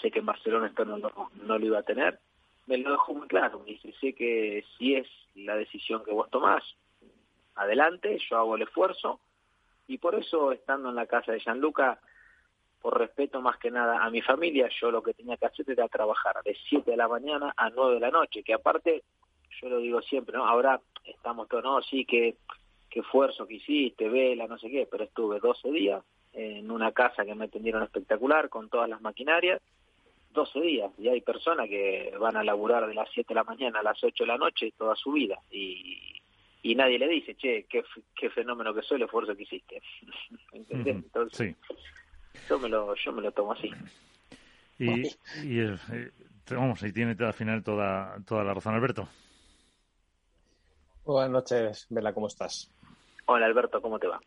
[0.00, 2.18] sé que en Barcelona esto no, no, no lo iba a tener,
[2.66, 3.60] me lo dejó muy claro.
[3.60, 6.62] Me dice, sé que si es la decisión que vos tomás,
[7.54, 9.20] adelante, yo hago el esfuerzo.
[9.88, 12.00] Y por eso, estando en la casa de Gianluca,
[12.80, 15.88] por respeto más que nada a mi familia, yo lo que tenía que hacer era
[15.88, 19.04] trabajar de 7 de la mañana a 9 de la noche, que aparte,
[19.60, 20.46] yo lo digo siempre, ¿no?
[20.46, 22.36] Ahora estamos todos, no, sí, que,
[22.90, 27.24] que esfuerzo que hiciste, vela, no sé qué, pero estuve 12 días en una casa
[27.24, 29.60] que me atendieron espectacular, con todas las maquinarias,
[30.36, 33.80] 12 días, y hay personas que van a laburar de las 7 de la mañana
[33.80, 36.22] a las 8 de la noche toda su vida, y,
[36.62, 37.82] y nadie le dice, che, qué,
[38.14, 39.82] qué fenómeno que soy el esfuerzo que hiciste.
[40.52, 40.96] ¿Entendés?
[40.96, 41.56] Entonces,
[42.48, 43.70] yo me lo, yo me lo tomo así.
[44.78, 45.02] Y,
[45.42, 46.12] y eh,
[46.50, 49.08] vamos, y tiene al final toda, toda la razón, Alberto.
[51.04, 52.70] Buenas noches, Vela, ¿cómo estás?
[53.26, 54.20] Hola, Alberto, ¿cómo te va?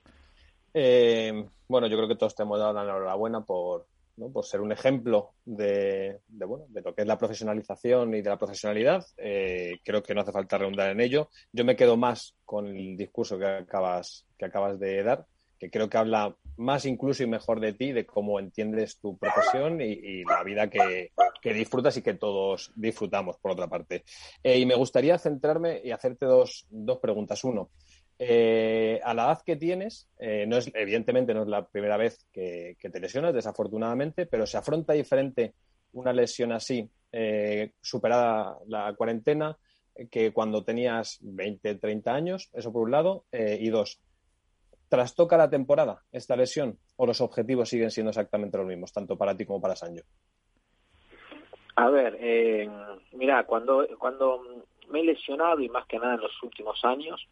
[0.74, 3.86] Eh, bueno, yo creo que todos te hemos dado la enhorabuena por,
[4.20, 4.32] ¿no?
[4.32, 8.30] por ser un ejemplo de, de, bueno, de lo que es la profesionalización y de
[8.30, 9.05] la profesionalidad.
[9.17, 11.30] Eh, creo que no hace falta redundar en ello.
[11.51, 15.26] Yo me quedo más con el discurso que acabas, que acabas de dar,
[15.57, 19.80] que creo que habla más incluso y mejor de ti, de cómo entiendes tu profesión
[19.82, 21.11] y, la vida que,
[21.41, 24.03] que, disfrutas y que todos disfrutamos, por otra parte.
[24.43, 27.43] Eh, y me gustaría centrarme y hacerte dos, dos preguntas.
[27.43, 27.70] Uno,
[28.20, 32.28] eh, a la edad que tienes, eh, no es, evidentemente no es la primera vez
[32.34, 35.53] que, te lesionas, desafortunadamente, pero se afronta diferente
[35.93, 39.57] una lesión así, eh, superada la cuarentena,
[40.11, 43.99] que cuando tenías 20, 30 años, eso por un lado, eh, y dos,
[44.88, 49.36] ¿trastoca la temporada esta lesión o los objetivos siguen siendo exactamente los mismos, tanto para
[49.36, 50.03] ti como para Sancho?
[51.76, 52.70] A ver, eh,
[53.13, 57.28] mira, cuando, cuando me he lesionado y más que nada en los últimos años,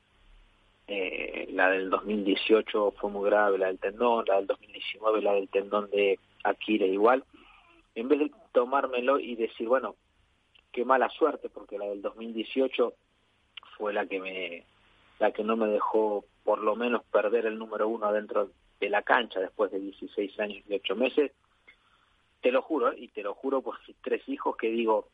[0.88, 5.50] eh, la del 2018 fue muy grave, la del tendón, la del 2019, la del
[5.50, 7.26] tendón de Akira igual.
[7.94, 9.96] En vez de tomármelo y decir, bueno,
[10.72, 12.94] qué mala suerte, porque la del 2018
[13.78, 14.64] fue la que me
[15.20, 19.02] la que no me dejó por lo menos perder el número uno dentro de la
[19.02, 21.32] cancha después de 16 años y 8 meses.
[22.42, 25.10] Te lo juro, y te lo juro por mis tres hijos que digo,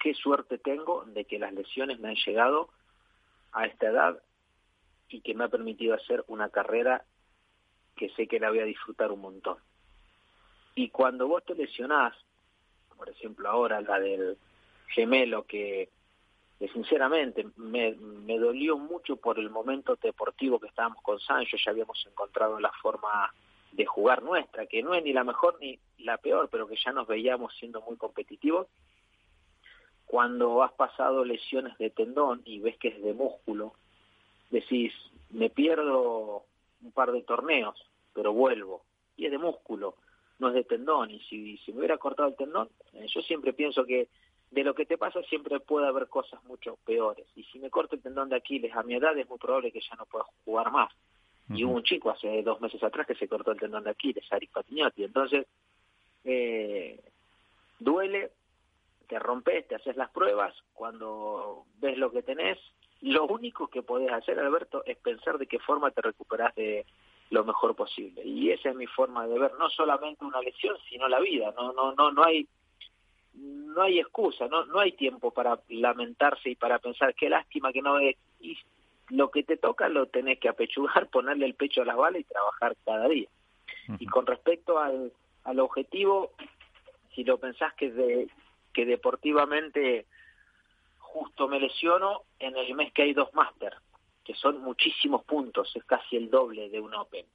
[0.00, 2.68] qué suerte tengo de que las lesiones me han llegado
[3.52, 4.22] a esta edad
[5.12, 7.04] y que me ha permitido hacer una carrera
[7.96, 9.58] que sé que la voy a disfrutar un montón.
[10.74, 12.14] Y cuando vos te lesionás,
[12.96, 14.38] por ejemplo ahora la del
[14.88, 15.90] gemelo que,
[16.72, 22.04] sinceramente me, me, dolió mucho por el momento deportivo que estábamos con Sancho, ya habíamos
[22.06, 23.32] encontrado la forma
[23.72, 26.92] de jugar nuestra, que no es ni la mejor ni la peor, pero que ya
[26.92, 28.68] nos veíamos siendo muy competitivos.
[30.06, 33.74] Cuando has pasado lesiones de tendón y ves que es de músculo,
[34.52, 34.92] decís,
[35.30, 36.44] me pierdo
[36.82, 37.74] un par de torneos,
[38.12, 38.82] pero vuelvo.
[39.16, 39.96] Y es de músculo,
[40.38, 41.10] no es de tendón.
[41.10, 44.08] Y si, si me hubiera cortado el tendón, eh, yo siempre pienso que
[44.50, 47.26] de lo que te pasa siempre puede haber cosas mucho peores.
[47.34, 49.80] Y si me corto el tendón de Aquiles a mi edad, es muy probable que
[49.80, 50.92] ya no pueda jugar más.
[51.48, 51.58] Uh -huh.
[51.58, 54.30] Y hubo un chico hace dos meses atrás que se cortó el tendón de Aquiles,
[54.30, 55.04] Aris Patiñotti.
[55.04, 55.46] Entonces,
[56.24, 57.00] eh,
[57.78, 58.30] duele,
[59.08, 62.58] te rompes, te haces las pruebas, cuando ves lo que tenés,
[63.02, 66.86] lo único que podés hacer, Alberto, es pensar de qué forma te recuperás de
[67.30, 68.22] lo mejor posible.
[68.24, 71.52] Y esa es mi forma de ver no solamente una lesión, sino la vida.
[71.56, 72.46] No, no, no, no hay,
[73.34, 77.82] no hay excusa, no, no hay tiempo para lamentarse y para pensar qué lástima que
[77.82, 78.16] no es.
[78.40, 78.56] Y
[79.08, 82.24] lo que te toca lo tenés que apechugar, ponerle el pecho a las balas y
[82.24, 83.28] trabajar cada día.
[83.88, 83.96] Uh -huh.
[83.98, 85.12] Y con respecto al,
[85.44, 86.32] al objetivo,
[87.14, 88.28] si lo pensás que de,
[88.72, 90.06] que deportivamente
[91.12, 93.76] justo me lesiono en el mes que hay dos máster,
[94.24, 97.26] que son muchísimos puntos, es casi el doble de un Open.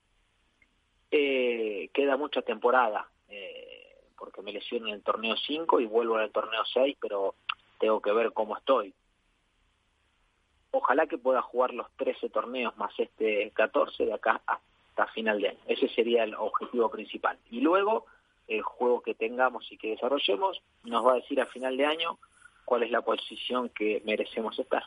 [1.11, 6.31] Eh, queda mucha temporada, eh, porque me lesiono en el torneo 5 y vuelvo el
[6.31, 7.35] torneo 6, pero
[7.79, 8.93] tengo que ver cómo estoy.
[10.71, 15.49] Ojalá que pueda jugar los 13 torneos más este 14 de acá hasta final de
[15.49, 15.59] año.
[15.67, 17.37] Ese sería el objetivo principal.
[17.51, 18.05] Y luego,
[18.47, 22.17] el juego que tengamos y que desarrollemos nos va a decir a final de año
[22.67, 24.83] cuál es la posición que merecemos estar.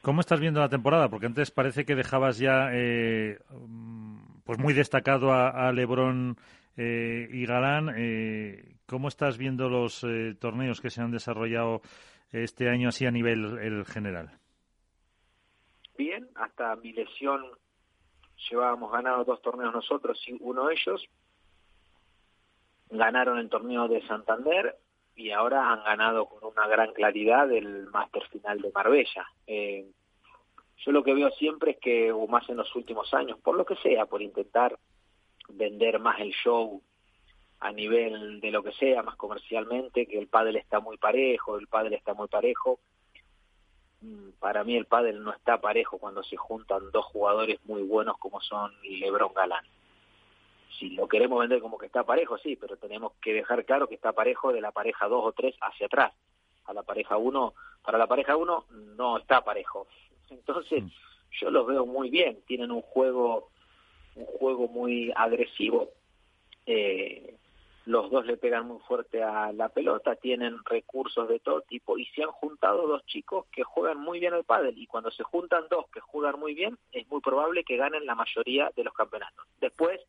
[0.00, 1.10] ¿Cómo estás viendo la temporada?
[1.10, 3.38] Porque antes parece que dejabas ya eh,
[4.44, 6.38] pues muy destacado a, a Lebron
[6.78, 7.92] eh, y Galán.
[7.94, 11.82] Eh, ¿Cómo estás viendo los eh, torneos que se han desarrollado
[12.30, 14.30] este año así a nivel el general?
[15.98, 17.42] Bien, hasta mi lesión
[18.48, 21.04] llevábamos ganados dos torneos nosotros y uno ellos.
[22.88, 24.78] Ganaron el torneo de Santander
[25.14, 29.26] y ahora han ganado con una gran claridad el máster final de Marbella.
[29.46, 29.86] Eh,
[30.84, 33.64] yo lo que veo siempre es que, o más en los últimos años, por lo
[33.64, 34.78] que sea, por intentar
[35.48, 36.82] vender más el show
[37.60, 41.68] a nivel de lo que sea, más comercialmente, que el pádel está muy parejo, el
[41.68, 42.80] pádel está muy parejo.
[44.00, 48.18] Mm, para mí el pádel no está parejo cuando se juntan dos jugadores muy buenos
[48.18, 49.64] como son LeBron Galán.
[50.78, 53.94] Si lo queremos vender como que está parejo, sí, pero tenemos que dejar claro que
[53.94, 56.12] está parejo de la pareja 2 o 3 hacia atrás.
[56.64, 58.66] A la pareja 1, para la pareja 1
[58.96, 59.86] no está parejo.
[60.30, 60.84] Entonces,
[61.40, 63.50] yo los veo muy bien, tienen un juego
[64.14, 65.90] un juego muy agresivo.
[66.66, 67.36] Eh,
[67.84, 72.06] los dos le pegan muy fuerte a la pelota, tienen recursos de todo tipo y
[72.06, 75.64] se han juntado dos chicos que juegan muy bien al pádel y cuando se juntan
[75.68, 79.46] dos que juegan muy bien es muy probable que ganen la mayoría de los campeonatos.
[79.60, 80.00] Después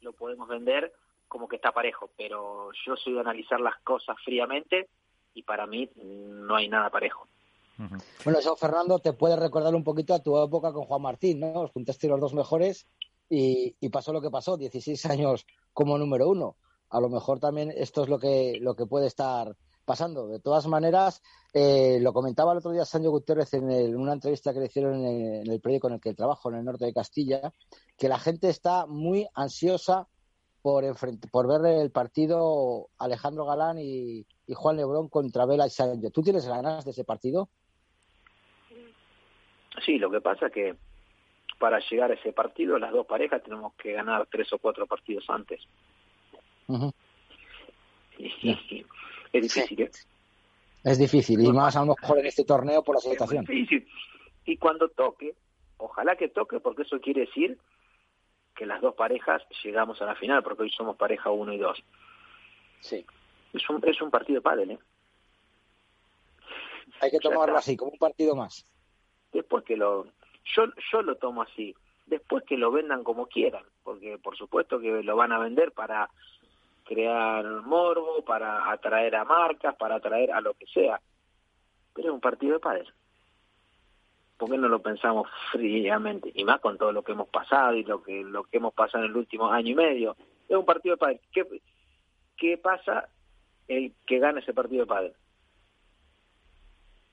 [0.00, 0.92] lo podemos vender
[1.26, 4.88] como que está parejo, pero yo soy de analizar las cosas fríamente
[5.34, 7.26] y para mí no hay nada parejo.
[8.24, 11.62] Bueno, eso Fernando te puede recordar un poquito a tu época con Juan Martín, ¿no?
[11.62, 12.86] Os juntaste los dos mejores
[13.28, 15.44] y, y pasó lo que pasó, 16 años
[15.74, 16.56] como número uno
[16.96, 19.54] a lo mejor también esto es lo que, lo que puede estar
[19.84, 20.28] pasando.
[20.28, 24.60] De todas maneras, eh, lo comentaba el otro día Sancho Gutiérrez en, una entrevista que
[24.60, 27.52] le hicieron en el, periódico en el que trabajo, en el norte de Castilla,
[27.98, 30.08] que la gente está muy ansiosa
[30.62, 30.84] por,
[31.30, 36.12] por ver el partido Alejandro Galán y, Juan Lebrón contra Vela y Sánchez.
[36.12, 37.50] ¿Tú tienes ganas de ese partido?
[39.84, 40.76] Sí, lo que pasa que
[41.58, 45.24] para llegar a ese partido, las dos parejas tenemos que ganar tres o cuatro partidos
[45.28, 45.60] antes
[48.18, 49.80] es difícil.
[49.82, 49.90] ¿eh?
[50.84, 53.42] Es difícil, y más a lo mejor en este torneo por la situación.
[53.42, 53.88] Es difícil.
[54.44, 55.34] Y cuando toque,
[55.78, 57.58] ojalá que toque, porque eso quiere decir
[58.54, 61.82] que las dos parejas llegamos a la final, porque hoy somos pareja uno y dos.
[62.80, 63.04] Sí.
[63.52, 64.78] Es un, es un partido de pádel, ¿eh?
[67.00, 68.64] Hay que tomarlo así, como un partido más.
[69.32, 70.06] Después que lo...
[70.54, 71.74] Yo, yo lo tomo así.
[72.06, 76.08] Después que lo vendan como quieran, porque por supuesto que lo van a vender para
[76.86, 81.00] crear morbo, para atraer a marcas, para atraer a lo que sea.
[81.94, 82.88] Pero es un partido de padres.
[84.38, 86.30] ¿Por qué no lo pensamos fríamente?
[86.34, 89.04] Y más con todo lo que hemos pasado y lo que lo que hemos pasado
[89.04, 90.16] en el último año y medio.
[90.48, 91.20] Es un partido de padres.
[91.32, 91.44] ¿Qué,
[92.36, 93.08] qué pasa
[93.66, 95.12] el que gane ese partido de padres?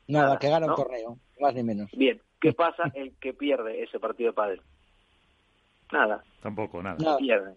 [0.07, 1.89] Nada, que gana un torneo, más ni menos.
[1.91, 4.61] Bien, ¿qué pasa el que pierde ese partido de padres?
[5.91, 6.23] Nada.
[6.41, 6.97] Tampoco, nada.
[6.99, 7.17] nada.
[7.17, 7.55] Pierde.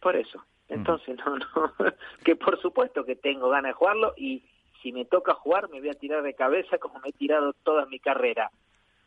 [0.00, 0.44] Por eso.
[0.68, 1.72] Entonces, no, no,
[2.24, 4.42] que por supuesto que tengo ganas de jugarlo y
[4.82, 7.86] si me toca jugar me voy a tirar de cabeza como me he tirado toda
[7.86, 8.50] mi carrera.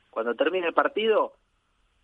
[0.10, 1.34] Cuando termine el partido,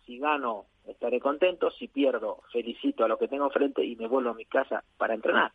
[0.06, 4.30] si gano estaré contento, si pierdo felicito a lo que tengo frente y me vuelvo
[4.30, 5.52] a mi casa para entrenar.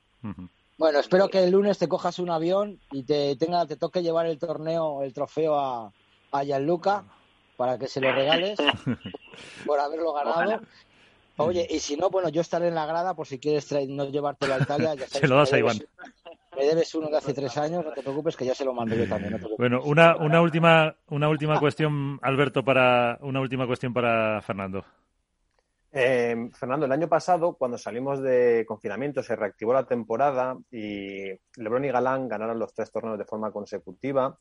[0.78, 4.26] Bueno, espero que el lunes te cojas un avión y te tenga te toque llevar
[4.26, 5.92] el torneo, el trofeo a,
[6.32, 7.04] a Gianluca
[7.58, 8.58] para que se lo regales
[9.66, 10.62] por haberlo ganado.
[11.40, 14.56] Oye, y si no, bueno, yo estaré en la grada por si quieres no llevártelo
[14.56, 14.94] a Italia.
[14.96, 15.78] Ya se lo das a Iván.
[16.58, 18.94] Me debes uno de hace tres años, no te preocupes, que ya se lo mando
[18.96, 19.40] yo también.
[19.58, 24.84] bueno, una, una última, una última cuestión, Alberto, para una última cuestión para Fernando.
[25.92, 31.86] Eh, Fernando, el año pasado, cuando salimos de confinamiento, se reactivó la temporada y Lebron
[31.86, 34.38] y Galán ganaron los tres torneos de forma consecutiva.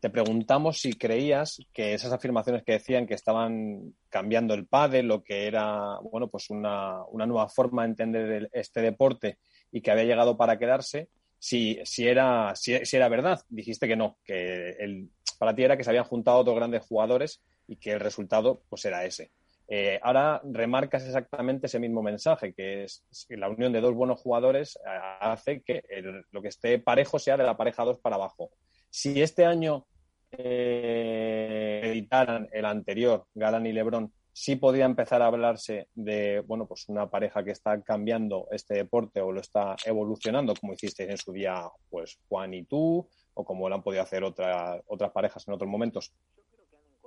[0.00, 5.22] Te preguntamos si creías que esas afirmaciones que decían que estaban cambiando el pádel o
[5.22, 9.38] que era bueno, pues una, nueva forma de entender este deporte
[9.70, 11.08] y que había llegado para quedarse,
[11.38, 13.42] si, si, era, si, era verdad.
[13.50, 17.42] Dijiste que no, que el, para ti era que se habían juntado dos grandes jugadores
[17.68, 19.30] y que el resultado pues era ese.
[19.68, 24.20] Eh, ahora remarcas exactamente ese mismo mensaje, que es que la unión de dos buenos
[24.20, 24.88] jugadores eh,
[25.20, 25.82] hace que
[26.30, 28.50] lo que esté parejo sea de la pareja 2 para abajo.
[28.90, 29.86] Si este año
[30.30, 36.88] eh, editaran el anterior, Galán y Lebron, sí podría empezar a hablarse de bueno, pues
[36.88, 41.32] una pareja que está cambiando este deporte o lo está evolucionando, como hicisteis en su
[41.32, 45.54] día, pues Juan y tú, o como lo han podido hacer otras otras parejas en
[45.54, 46.12] otros momentos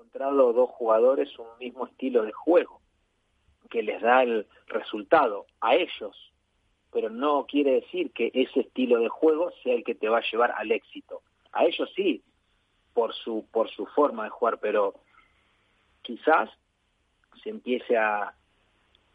[0.10, 2.82] encontrado dos jugadores un mismo estilo de juego
[3.70, 6.34] que les da el resultado a ellos,
[6.92, 10.32] pero no quiere decir que ese estilo de juego sea el que te va a
[10.32, 11.22] llevar al éxito.
[11.52, 12.24] A ellos sí,
[12.96, 14.96] por su por su forma de jugar, pero
[16.02, 16.50] quizás
[17.44, 18.34] se empiece a,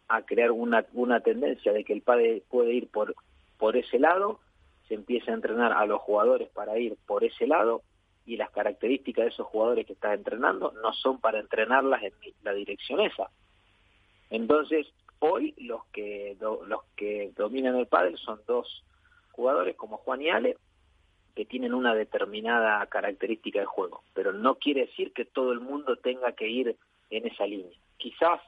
[0.07, 3.17] a crear una, una tendencia de que el padre puede ir por,
[3.59, 4.39] por ese lado,
[4.87, 7.83] se empiece a entrenar a los jugadores para ir por ese lado
[8.27, 12.53] y las características de esos jugadores que estás entrenando no son para entrenarlas en la
[12.53, 13.31] dirección esa.
[14.31, 14.87] Entonces,
[15.19, 18.85] hoy los que los que dominan el pádel son dos
[19.33, 20.57] jugadores como Juan y Ale
[21.35, 25.97] que tienen una determinada característica de juego, pero no quiere decir que todo el mundo
[25.97, 26.77] tenga que ir
[27.11, 27.77] en esa línea.
[27.97, 28.41] Quizás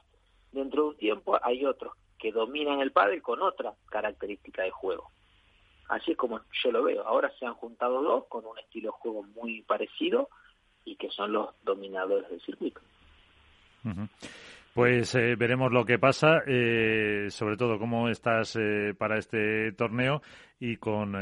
[0.51, 5.11] dentro de un tiempo hay otros que dominan el pádel con otra característica de juego.
[5.89, 7.05] Así es como yo lo veo.
[7.05, 10.29] Ahora se han juntado dos con un estilo de juego muy parecido
[10.83, 12.81] y que son los dominadores del circuito.
[14.73, 20.21] Pues eh, veremos lo que pasa, eh, sobre todo cómo estás eh, para este torneo
[20.59, 21.13] y con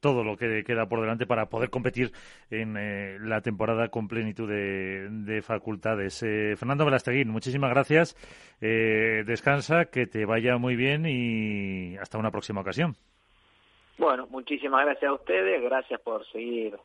[0.00, 2.12] todo lo que queda por delante para poder competir
[2.50, 6.20] en la temporada con plenitud de, facultades.
[6.20, 8.16] Fernando Velasteguín, muchísimas gracias.
[8.60, 12.96] descansa, que te vaya muy bien y hasta una próxima ocasión.
[13.98, 16.76] Bueno, muchísimas gracias a ustedes, gracias por seguir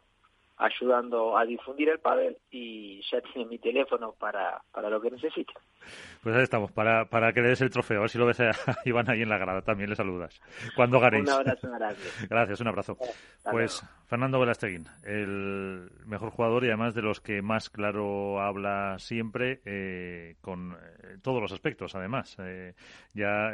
[0.61, 5.53] ayudando a difundir el pádel y ya tiene mi teléfono para, para lo que necesite.
[6.21, 8.39] Pues ahí estamos, para, para que le des el trofeo, a ver si lo ves
[8.41, 8.51] a
[8.85, 10.39] Iván ahí en la grada, también le saludas.
[10.75, 11.23] Cuando ganéis.
[11.23, 12.01] Un abrazo grande.
[12.29, 12.97] Gracias, un abrazo.
[13.49, 19.61] pues Fernando Velasteguín, el mejor jugador y además de los que más claro habla siempre,
[19.63, 22.35] eh, con eh, todos los aspectos, además.
[22.39, 22.73] Eh,
[23.13, 23.53] ya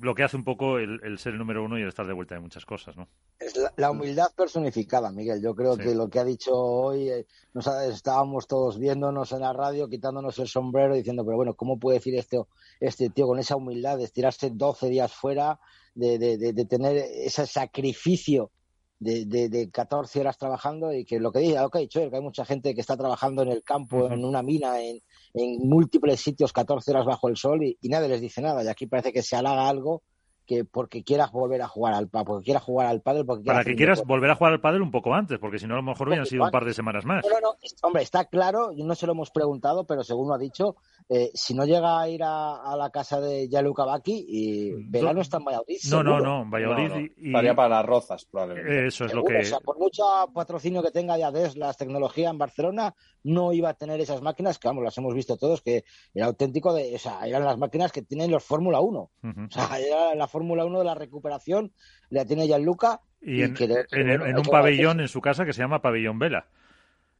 [0.00, 2.34] lo que hace un poco el, ser el número uno y el estar de vuelta
[2.34, 3.06] de muchas cosas, ¿no?
[3.38, 5.42] Es la, humildad personificada, Miguel.
[5.42, 7.10] Yo creo que lo que ha dicho hoy,
[7.52, 11.98] nos estábamos todos viéndonos en la radio, quitándonos el sombrero, diciendo, pero bueno, ¿cómo puede
[11.98, 12.40] decir este,
[12.80, 15.60] este tío con esa humildad de estirarse 12 días fuera,
[15.94, 18.52] de, de, tener ese sacrificio
[18.98, 22.74] de, de, 14 horas trabajando y que lo que dice, ok, que hay mucha gente
[22.74, 25.00] que está trabajando en el campo, en una mina, en,
[25.34, 28.64] en, múltiples sitios 14 horas bajo el sol y, y, nadie les dice nada.
[28.64, 30.02] Y aquí parece que se halaga algo
[30.48, 33.76] que porque quieras volver a jugar al porque quieras jugar al pádel, porque para que
[33.76, 36.08] quieras volver a jugar al pádel un poco antes, porque si no a lo mejor
[36.08, 37.22] hubieran sido un par de semanas más.
[37.24, 40.76] No, no, hombre, está claro, no se lo hemos preguntado, pero según lo ha dicho,
[41.10, 45.36] eh, si no llega a ir a, la casa de Yaluca Baki, y Verano está
[45.36, 45.78] en Valladolid.
[45.90, 47.10] No, no, no, Valladolid.
[47.18, 48.86] Y, Estaría para las rozas, probablemente.
[48.86, 49.38] Eso es lo que.
[49.38, 50.02] O sea, por mucho
[50.32, 54.68] patrocinio que tenga ya las tecnología en Barcelona, no iba a tener esas máquinas, que
[54.68, 55.84] vamos, las hemos visto todos, que
[56.14, 58.98] era auténtico, de, o sea, eran las máquinas que tienen los Fórmula 1.
[58.98, 59.10] O
[59.50, 61.72] sea, era la Fórmula 1 de la recuperación,
[62.10, 63.00] la tiene Gianluca.
[63.20, 63.56] Y, y en,
[63.92, 66.46] en un pabellón en su casa que se llama Pabellón Vela.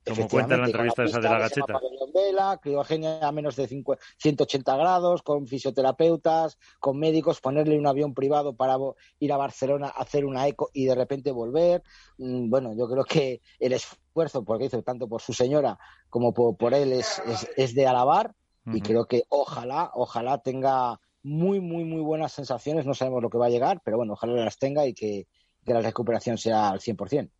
[0.08, 1.78] Como cuenta en la entrevista esa de la gacheta.
[2.14, 8.54] Vela, criogenia a menos de 180 grados, con fisioterapeutas, con médicos, ponerle un avión privado
[8.54, 8.76] para
[9.18, 11.82] ir a Barcelona a hacer una eco y de repente volver.
[12.16, 15.78] Mm, bueno, yo creo que el esfuerzo, porque hizo tanto por su señora
[16.08, 17.22] como por, él, es,
[17.56, 18.34] es, de alabar.
[18.70, 22.86] Y creo que ojalá, ojalá tenga muy, muy, muy buenas sensaciones.
[22.86, 25.26] No sabemos lo que va a llegar, pero bueno, ojalá las tenga y que,
[25.64, 27.30] que la recuperación sea al 100%.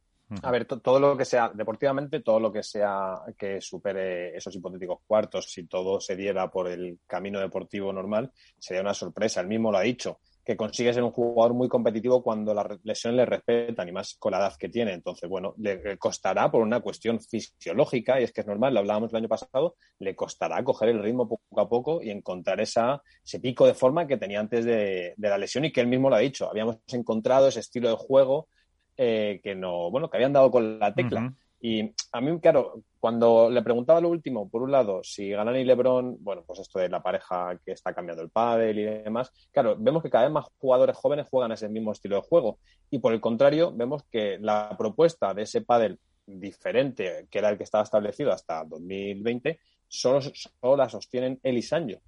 [0.43, 4.99] A ver, todo lo que sea, deportivamente, todo lo que sea que supere esos hipotéticos
[5.07, 9.41] cuartos, si todo se diera por el camino deportivo normal, sería una sorpresa.
[9.41, 13.19] Él mismo lo ha dicho, que consigue ser un jugador muy competitivo cuando las lesiones
[13.19, 14.95] le respetan y más con la edad que tiene.
[14.95, 19.11] Entonces, bueno, le costará por una cuestión fisiológica, y es que es normal, lo hablábamos
[19.11, 23.41] el año pasado, le costará coger el ritmo poco a poco y encontrar esa, ese
[23.41, 26.17] pico de forma que tenía antes de, de la lesión y que él mismo lo
[26.17, 26.49] ha dicho.
[26.49, 28.49] Habíamos encontrado ese estilo de juego
[28.97, 31.31] eh, que no, bueno, que habían dado con la tecla.
[31.61, 35.65] Y a mí, claro, cuando le preguntaba lo último, por un lado, si Ganan y
[35.65, 39.77] Lebron, bueno, pues esto de la pareja que está cambiando el pádel y demás, claro,
[39.79, 42.59] vemos que cada vez más jugadores jóvenes juegan ese mismo estilo de juego.
[42.91, 47.57] Y por el contrario, vemos que la propuesta de ese pádel diferente, que era el
[47.57, 49.59] que estaba establecido hasta 2020,
[49.89, 51.67] solo, solo la sostienen él y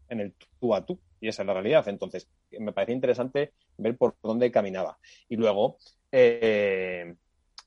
[0.08, 1.00] en el tú a tú.
[1.20, 1.88] Y esa es la realidad.
[1.88, 2.28] Entonces,
[2.58, 4.98] me parece interesante ver por dónde caminaba.
[5.28, 5.78] Y luego,
[6.12, 7.14] eh,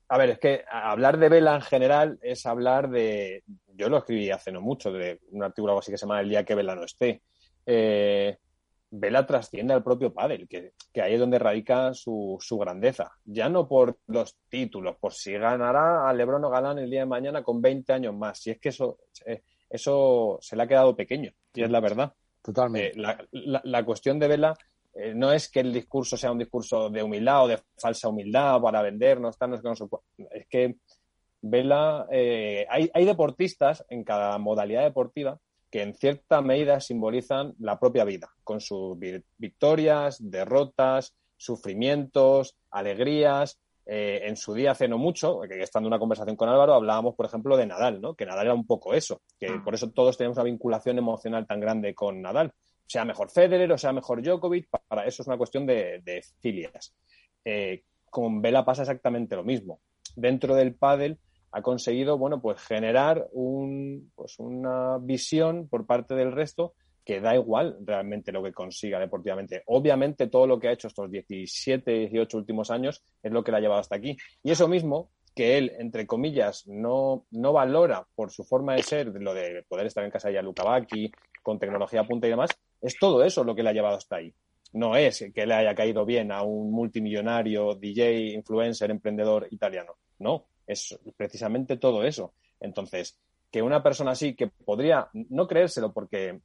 [0.08, 3.42] a ver, es que hablar de Vela en general es hablar de.
[3.74, 6.44] Yo lo escribí hace no mucho, de un artículo así que se llama El día
[6.44, 7.22] que Vela no esté.
[7.66, 8.36] Eh,
[8.90, 10.72] Vela trasciende al propio pádel, que,
[11.02, 13.10] ahí es donde radica su, grandeza.
[13.24, 17.06] Ya no por los títulos, por si ganará a Lebron o Galán el día de
[17.06, 18.38] mañana con 20 años más.
[18.38, 22.12] Si es que eso, eh, eso se le ha quedado pequeño, y es la verdad.
[22.40, 22.92] Totalmente.
[23.32, 24.54] la, cuestión de Vela
[24.94, 28.60] eh, no es que el discurso sea un discurso de humildad o de falsa humildad
[28.60, 30.76] para vendernos, no es que, no es que
[31.46, 35.38] Vela, eh, hay, hay deportistas en cada modalidad deportiva
[35.70, 38.96] que en cierta medida simbolizan la propia vida, con sus
[39.36, 43.58] victorias, derrotas, sufrimientos, alegrías.
[43.84, 47.14] Eh, en su día hace no mucho, que estando en una conversación con Álvaro, hablábamos,
[47.16, 48.14] por ejemplo, de Nadal, ¿no?
[48.14, 49.62] Que Nadal era un poco eso, que ah.
[49.62, 52.52] por eso todos tenemos una vinculación emocional tan grande con Nadal
[52.86, 56.94] sea mejor Federer o sea mejor Djokovic, para eso es una cuestión de, filias.
[57.44, 59.80] Eh, con Vela pasa exactamente lo mismo.
[60.16, 61.18] Dentro del pádel
[61.50, 66.74] ha conseguido, bueno, pues generar un, pues una visión por parte del resto
[67.04, 69.62] que da igual realmente lo que consiga deportivamente.
[69.66, 73.58] Obviamente todo lo que ha hecho estos 17, 18 últimos años es lo que le
[73.58, 74.16] ha llevado hasta aquí.
[74.42, 79.08] Y eso mismo que él, entre comillas, no, no valora por su forma de ser,
[79.08, 81.10] lo de poder estar en casa de Luca Bacchi,
[81.42, 82.50] con tecnología punta y demás,
[82.84, 84.32] es todo eso lo que le ha llevado hasta ahí.
[84.74, 89.94] No es que le haya caído bien a un multimillonario, DJ, influencer, emprendedor italiano.
[90.18, 92.34] No, es precisamente todo eso.
[92.60, 93.18] Entonces,
[93.50, 96.40] que una persona así, que podría no creérselo porque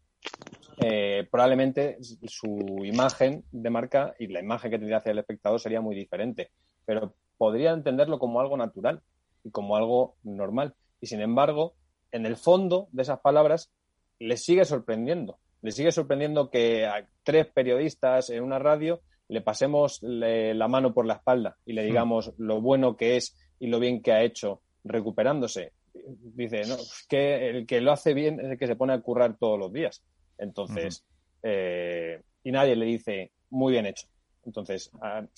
[0.82, 1.98] eh, probablemente
[2.28, 6.52] su imagen de marca y la imagen que tendría hacia el espectador sería muy diferente,
[6.86, 9.02] pero podría entenderlo como algo natural
[9.44, 10.76] y como algo normal.
[11.02, 11.74] Y sin embargo,
[12.12, 13.72] en el fondo de esas palabras,
[14.20, 15.38] le sigue sorprendiendo.
[15.62, 21.06] Le sigue sorprendiendo que a tres periodistas en una radio le pasemos la mano por
[21.06, 24.62] la espalda y le digamos lo bueno que es y lo bien que ha hecho
[24.84, 25.74] recuperándose.
[25.94, 26.78] Dice, no,
[27.08, 29.72] que el que lo hace bien es el que se pone a currar todos los
[29.72, 30.04] días.
[30.38, 31.06] Entonces,
[31.44, 34.08] eh, y nadie le dice, muy bien hecho.
[34.46, 34.90] Entonces,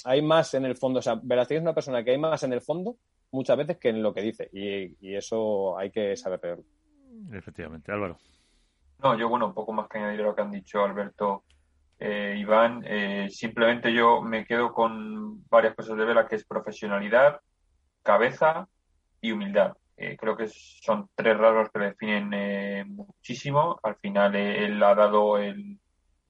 [0.06, 1.00] hay más en el fondo.
[1.00, 2.98] O sea, Verástegui es una persona que hay más en el fondo
[3.32, 4.50] muchas veces que en lo que dice.
[4.54, 6.66] Y, eso hay que saber verlo.
[7.34, 8.18] Efectivamente, Álvaro.
[9.04, 11.44] No, yo, bueno, un poco más que añadir lo que han dicho Alberto
[11.98, 12.84] eh, Iván.
[12.86, 17.42] Eh, simplemente yo me quedo con varias cosas de Vela, que es profesionalidad,
[18.04, 18.68] cabeza
[19.20, 19.76] y humildad.
[19.98, 23.80] Eh, creo que son tres rasgos que le definen eh, muchísimo.
[23.82, 25.80] Al final él ha dado el,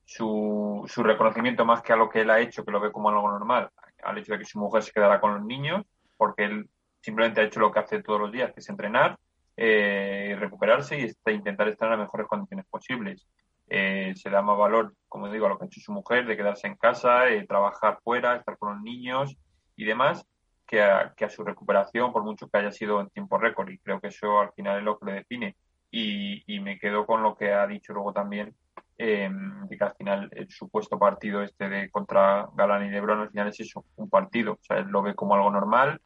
[0.06, 3.10] su, su reconocimiento más que a lo que él ha hecho, que lo ve como
[3.10, 3.70] algo normal,
[4.04, 5.86] al hecho de que su mujer se quedará con los niños,
[6.16, 6.70] porque él
[7.02, 9.18] simplemente ha hecho lo que hace todos los días, que es entrenar,
[9.64, 13.28] eh, recuperarse y este, intentar estar en las mejores condiciones posibles.
[13.70, 16.36] Eh, se da más valor, como digo, a lo que ha hecho su mujer, de
[16.36, 19.38] quedarse en casa, eh, trabajar fuera, estar con los niños
[19.76, 20.26] y demás,
[20.66, 23.70] que a, que a, su recuperación, por mucho que haya sido en tiempo récord.
[23.70, 25.56] Y creo que eso al final es lo que le define.
[25.92, 28.56] Y, y me quedo con lo que ha dicho luego también
[28.98, 29.30] eh,
[29.70, 33.50] de que al final el supuesto partido este de contra Galán y Lebron al final
[33.50, 36.02] es eso, un partido, o sea, él lo ve como algo normal,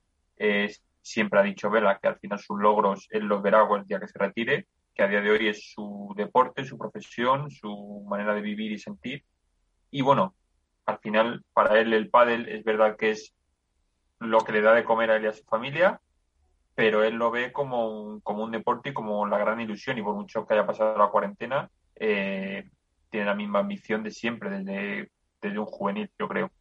[1.06, 4.08] siempre ha dicho Vela que al final sus logros él los verá el día que
[4.08, 8.42] se retire, que a día de hoy es su deporte, su profesión, su manera de
[8.42, 9.24] vivir y sentir,
[9.92, 10.36] y bueno,
[10.86, 13.34] al final para él el pádel es verdad que es
[14.20, 16.02] lo que le da de comer a él y a su familia,
[16.74, 19.98] pero él lo ve como un, como un deporte y como la gran ilusión.
[19.98, 22.70] Y por mucho que haya pasado la cuarentena, eh,
[23.10, 25.12] tiene la misma ambición de siempre, desde,
[25.42, 26.52] desde un juvenil, yo creo.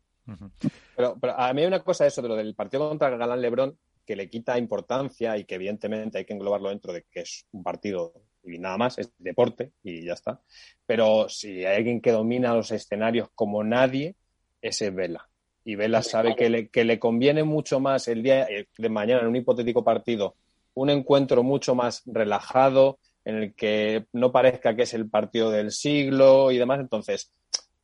[0.97, 4.17] pero, a mí hay una cosa eso de lo del partido contra Galán Lebrón que
[4.17, 8.13] le quita importancia y que evidentemente hay que englobarlo dentro de que es un partido
[8.47, 10.41] y nada más, es deporte y ya está.
[10.87, 14.17] Pero si hay alguien que domina los escenarios como nadie,
[14.61, 15.29] ese es Vela.
[15.65, 19.29] Y Vela sabe que le, que le conviene mucho más el día de mañana en
[19.29, 20.37] un hipotético partido,
[20.75, 25.71] un encuentro mucho más relajado, en el que no parezca que es el partido del
[25.71, 26.81] siglo y demás.
[26.81, 27.33] Entonces,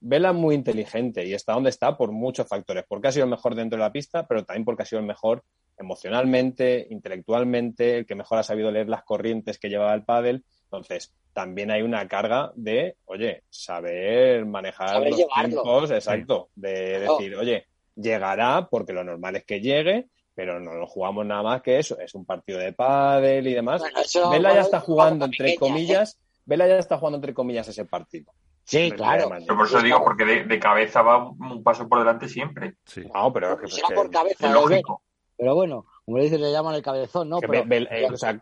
[0.00, 3.54] Vela muy inteligente y está donde está por muchos factores, porque ha sido el mejor
[3.54, 5.44] dentro de la pista, pero también porque ha sido el mejor
[5.76, 10.44] emocionalmente, intelectualmente, el que mejor ha sabido leer las corrientes que llevaba el pádel.
[10.64, 17.66] Entonces, también hay una carga de, oye, saber manejar los tiempos, exacto, de decir, oye,
[17.94, 21.98] llegará porque lo normal es que llegue, pero no lo jugamos nada más que eso,
[21.98, 23.82] es un partido de pádel y demás.
[24.30, 28.32] Vela ya está jugando entre comillas, Vela ya está jugando entre comillas ese partido.
[28.64, 29.30] Sí, claro.
[29.46, 32.76] por eso digo, porque de, cabeza va un paso por delante siempre.
[32.84, 33.02] Sí.
[33.12, 35.02] No, pero es que, por cabeza, es lógico.
[35.40, 37.38] Pero bueno, como le dicen, le llaman el cabezón, ¿no?
[37.40, 38.38] Eh, o sea,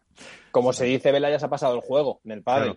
[0.51, 2.77] como se dice, Vela ya se ha pasado el juego en el padre.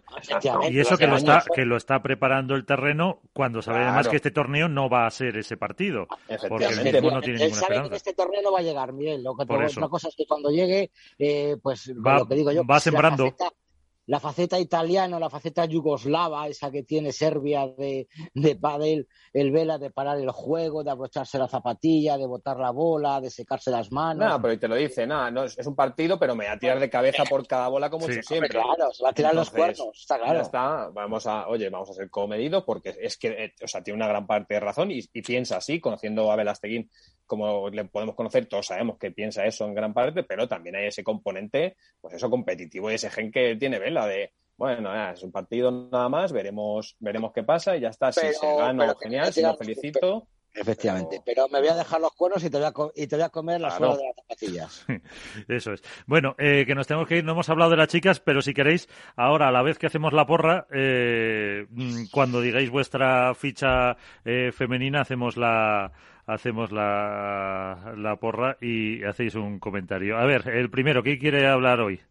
[0.70, 4.18] Y eso que lo, está, que lo está preparando el terreno cuando sabe además que
[4.18, 6.08] este torneo no va a ser ese partido.
[6.48, 9.24] Porque el equipo no tiene Él sabe que este torneo no va a llegar, Miguel.
[9.24, 12.64] Lo que otra cosa es que cuando llegue, eh, pues va, lo que digo yo,
[12.64, 13.61] va sembrando la faceta
[14.07, 20.18] italiana, la faceta yugoslava, esa que tiene Serbia de, de pádel, el vela de parar
[20.18, 24.28] el juego, de abrocharse la zapatilla, de botar la bola, de secarse las manos.
[24.28, 26.80] No, pero te lo dice, nada, no, es, un partido, pero me va a tirar
[26.80, 28.49] de cabeza por cada bola como siempre.
[28.49, 30.41] Claro, se va a tirar los cuernos, está claro.
[30.41, 33.98] está, vamos a, oye, vamos a ser comedidos porque es que, eh, o sea, tiene
[33.98, 36.90] una gran parte de razón y, y piensa así, conociendo a Velasteguín
[37.32, 40.88] como le podemos conocer, todos sabemos que piensa eso en gran parte, pero también hay
[40.88, 45.32] ese componente, pues eso competitivo y ese gen que tiene Vela de, bueno, es un
[45.32, 48.12] partido nada más, veremos, veremos qué pasa y ya está.
[48.12, 50.28] si se gana, genial, si lo felicito.
[50.53, 51.48] Efectivamente, pero...
[51.48, 53.62] me voy a dejar los cuernos y te voy a, y te voy a comer
[53.62, 53.95] las claro.
[53.95, 54.86] de las zapatillas.
[55.48, 55.82] Eso es.
[56.06, 58.53] Bueno, eh, que nos tenemos que ir, no hemos hablado de las chicas, pero si
[58.53, 63.95] queréis, ahora a la vez que hacemos la porra, eh, mm, cuando digáis vuestra ficha
[64.26, 65.94] eh, femenina, hacemos la,
[66.26, 70.18] hacemos la, la porra y hacéis un comentario.
[70.18, 72.02] A ver, el primero, ¿qué quiere hablar hoy?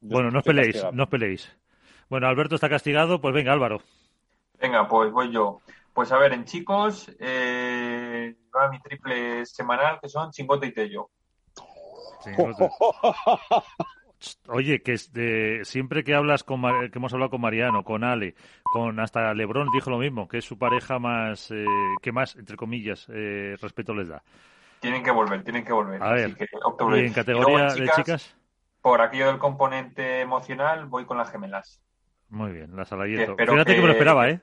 [0.00, 1.56] Bueno, no os peleéis, no os peleéis.
[2.10, 3.80] Bueno, Alberto está castigado, pues venga, Álvaro.
[4.60, 5.60] Venga, pues voy yo.
[5.92, 11.10] Pues a ver, en chicos, eh, va mi triple semanal, que son Chingote y Tello.
[12.22, 12.68] Chingote.
[14.48, 18.04] Oye, que es de, siempre que hablas con Mar- que hemos hablado con Mariano, con
[18.04, 22.36] Ale, con hasta Lebron dijo lo mismo, que es su pareja más eh, que más
[22.36, 24.22] entre comillas eh, respeto les da.
[24.80, 26.02] Tienen que volver, tienen que volver.
[26.02, 28.36] A ver, Así que y en Y categoría de chicas,
[28.82, 31.80] Por aquello del componente emocional, voy con las gemelas.
[32.28, 33.32] muy bien, la Que Salayeto.
[33.32, 33.80] espero Fíjate que...
[33.80, 34.40] me lo esperaba, ¿eh?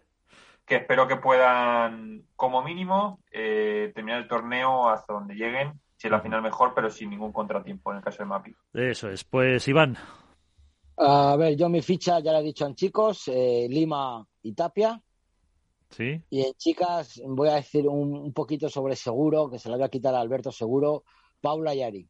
[0.65, 5.79] Que espero que puedan, como mínimo, eh, terminar el torneo hasta donde lleguen.
[6.01, 8.55] Si la final mejor, pero sin ningún contratiempo en el caso de Mapi.
[8.73, 9.23] Eso es.
[9.23, 9.95] Pues Iván,
[10.97, 14.99] A ver, yo mi ficha ya la he dicho en chicos, eh, Lima y Tapia.
[15.91, 16.19] ¿sí?
[16.31, 19.85] Y en chicas voy a decir un, un poquito sobre Seguro, que se la voy
[19.85, 21.03] a quitar a Alberto Seguro,
[21.39, 22.09] Paula y Ari.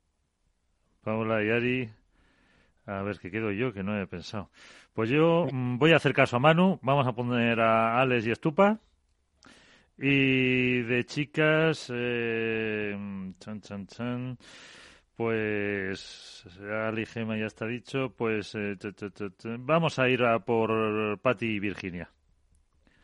[1.04, 1.90] Paula y Ari.
[2.86, 4.52] A ver, que quedo yo, que no he pensado.
[4.94, 6.80] Pues yo mm, voy a hacer caso a Manu.
[6.82, 8.80] Vamos a poner a Alex y Estupa.
[10.04, 12.98] Y de chicas, eh,
[13.40, 14.38] chan, chan, chan,
[15.16, 16.44] pues
[16.88, 18.12] Ali Gema ya está dicho.
[18.18, 18.76] Pues eh,
[19.60, 22.10] vamos a ir a por Patti y Virginia.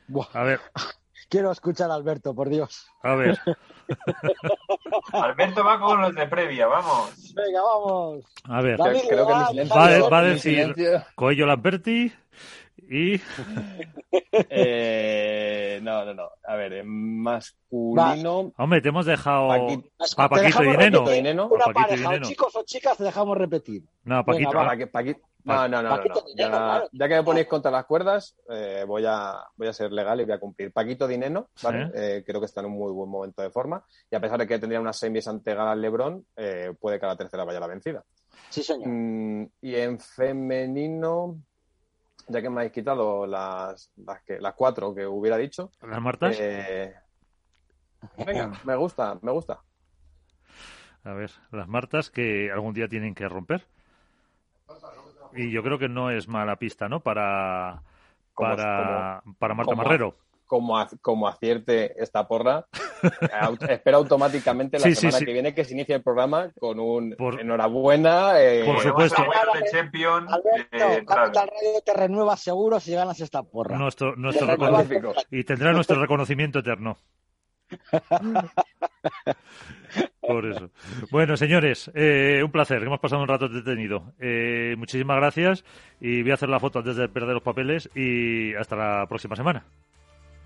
[0.07, 0.59] Buah, A ver,
[1.29, 2.87] quiero escuchar a Alberto, por Dios.
[3.03, 3.37] a ver.
[5.13, 7.33] Alberto va con los de previa, vamos.
[7.35, 8.25] Venga, vamos.
[8.45, 10.73] A ver, David, creo que silencio- va, a- va decir
[11.15, 12.11] Coello Lamberti
[12.89, 13.19] y Eh,
[17.71, 18.53] masculino.
[18.57, 20.63] Hombre, te hemos dejado Paquito- a Paquito
[21.13, 21.47] y Neno.
[21.47, 23.83] Una pareja, o chicos o chicas, te dejamos repetir.
[24.03, 24.49] No, Paquito.
[24.51, 24.73] Venga, va.
[24.73, 26.03] Paqui- Paqui- No, no, no,
[26.35, 26.89] Ya, claro.
[26.91, 30.25] ya que me ponéis contra las cuerdas, eh, voy, a, voy a ser legal y
[30.25, 30.73] voy a cumplir.
[30.73, 31.47] Paquito Dineno.
[31.95, 33.81] Eh, creo que está en un muy buen momento de forma.
[34.11, 37.09] Y a pesar de que tendría unas semis ante Galán Lebrón, eh, puede que a
[37.09, 38.03] la tercera vaya la vencida.
[38.49, 38.89] Sí, señor.
[38.89, 41.37] Mm, y en femenino,
[42.27, 46.37] ya que me habéis quitado las, las, que, las cuatro que hubiera dicho, ¿Las Martas?
[48.17, 49.59] Eh, venga, me gusta, me gusta.
[51.03, 53.65] A ver, las Martas que algún día tienen que romper.
[55.33, 56.99] Y yo creo que no es mala pista, ¿no?
[57.01, 57.81] Para
[58.33, 60.15] Como- para, para Marta como- Marrero.
[60.47, 62.65] Como, como acierte esta porra,
[63.41, 65.25] au- espero automáticamente la Sí, semana sí.
[65.25, 68.39] que viene que se inicie el programa con un Por- enhorabuena.
[68.41, 69.21] eh, Por supuesto.
[69.21, 71.05] la vuelta de Champion Alberto.
[71.05, 73.77] Capital Radio te renueva seguro si ganas esta porra.
[73.77, 74.47] Nuestro, nuestro
[75.31, 76.97] y tendrá nuestro reconocimiento eterno.
[80.21, 80.69] Por eso.
[81.11, 82.83] Bueno, señores, eh, un placer.
[82.83, 84.13] Hemos pasado un rato entretenido.
[84.19, 85.63] Eh, muchísimas gracias
[86.01, 89.35] y voy a hacer la foto antes de perder los papeles y hasta la próxima
[89.35, 89.63] semana.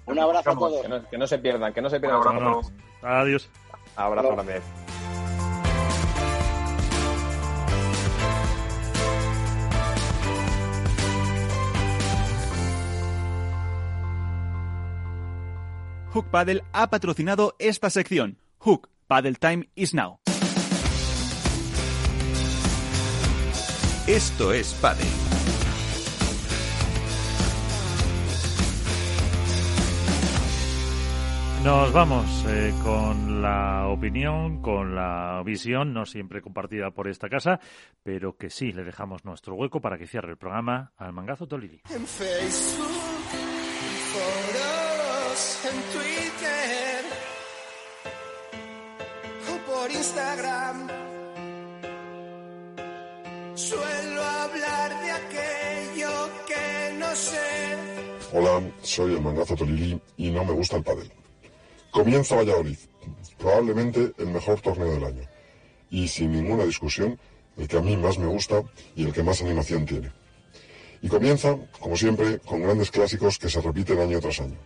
[0.05, 0.81] Un abrazo a todos.
[0.81, 2.19] que, no, que no se pierdan, que no se Un pierdan.
[2.21, 2.39] abrazo.
[2.39, 3.07] No, no.
[3.07, 3.49] Adiós.
[3.95, 4.61] Abrazo grande.
[16.13, 18.37] Hook Paddle ha patrocinado esta sección.
[18.59, 20.19] Hook Paddle Time is now.
[24.07, 25.07] Esto es Padel.
[31.63, 37.59] Nos vamos eh, con la opinión, con la visión, no siempre compartida por esta casa,
[38.03, 41.79] pero que sí le dejamos nuestro hueco para que cierre el programa al mangazo Tolili.
[41.91, 43.20] En Facebook,
[49.95, 50.87] Instagram.
[53.55, 57.77] Suelo hablar de aquello que no sé.
[58.33, 61.11] Hola, soy el mangazo Tolili y no me gusta el pádel.
[61.91, 62.77] Comienza Valladolid,
[63.37, 65.23] probablemente el mejor torneo del año.
[65.89, 67.19] Y sin ninguna discusión,
[67.57, 68.63] el que a mí más me gusta
[68.95, 70.11] y el que más animación tiene.
[71.01, 74.57] Y comienza, como siempre, con grandes clásicos que se repiten año tras año.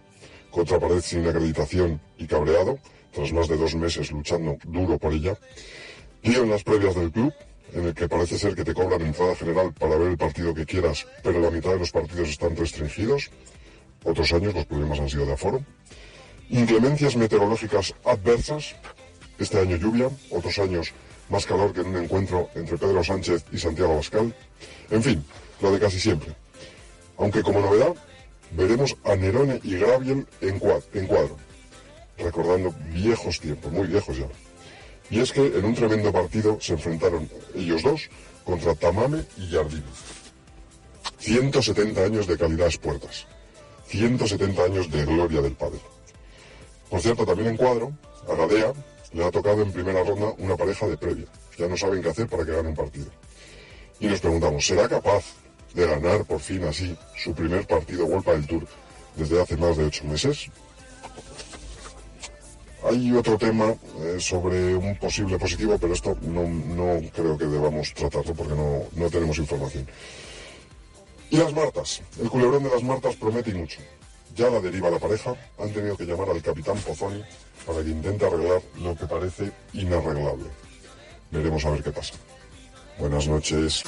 [0.55, 2.79] Contra pared sin acreditación y cabreado,
[3.11, 5.37] tras más de dos meses luchando duro por ella.
[6.23, 7.33] Lío en las previas del club,
[7.73, 10.65] en el que parece ser que te cobran entrada general para ver el partido que
[10.65, 13.31] quieras, pero la mitad de los partidos están restringidos.
[14.05, 15.61] Otros años los problemas han sido de aforo.
[16.49, 18.77] Inclemencias meteorológicas adversas.
[19.37, 20.93] Este año lluvia, otros años
[21.27, 24.33] más calor que en un encuentro entre Pedro Sánchez y Santiago Abascal.
[24.89, 25.25] En fin,
[25.61, 26.33] lo de casi siempre.
[27.17, 27.93] Aunque como novedad,
[28.55, 31.37] veremos a Nerone y Graviel en, cuad- en cuadro.
[32.17, 34.27] Recordando viejos tiempos, muy viejos ya.
[35.09, 38.09] Y es que en un tremendo partido se enfrentaron ellos dos
[38.43, 39.83] contra Tamame y Jardine.
[41.19, 43.25] 170 años de calidad puertas.
[43.87, 45.79] 170 años de gloria del padre.
[46.89, 47.93] Por cierto, también en cuadro,
[48.29, 48.73] a Gadea
[49.13, 51.25] le ha tocado en primera ronda una pareja de previa.
[51.57, 53.07] Ya no saben qué hacer para que gane un partido.
[53.99, 55.23] Y nos preguntamos, ¿será capaz
[55.75, 58.65] de ganar por fin así su primer partido Vuelta del Tour
[59.15, 60.49] desde hace más de ocho meses.
[62.83, 67.93] Hay otro tema eh, sobre un posible positivo, pero esto no, no creo que debamos
[67.93, 69.87] tratarlo porque no, no tenemos información.
[71.31, 72.01] Y las Martas.
[72.21, 73.81] El culebrón de las Martas promete mucho.
[74.35, 75.33] Ya la deriva la pareja.
[75.57, 77.23] Han tenido que llamar al capitán Pozzoni
[77.65, 80.45] para que intente arreglar lo que parece inarreglable.
[81.31, 82.13] Veremos a ver qué pasa.
[82.99, 83.83] Buenas noches.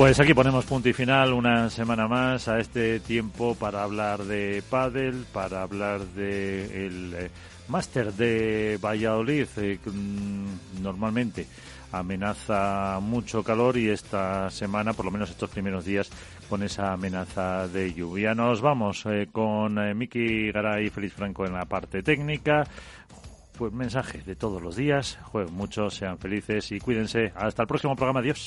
[0.00, 4.62] Pues aquí ponemos punto y final una semana más a este tiempo para hablar de
[4.70, 7.30] pádel, para hablar de el eh,
[7.68, 11.46] máster de Valladolid, eh, mm, normalmente
[11.92, 16.10] amenaza mucho calor y esta semana, por lo menos estos primeros días,
[16.48, 18.34] con esa amenaza de lluvia.
[18.34, 22.66] Nos vamos eh, con eh, Miki Garay y Feliz Franco en la parte técnica.
[23.58, 25.18] Pues mensaje de todos los días.
[25.24, 27.34] Jueguen mucho, sean felices y cuídense.
[27.36, 28.20] Hasta el próximo programa.
[28.20, 28.46] Adiós.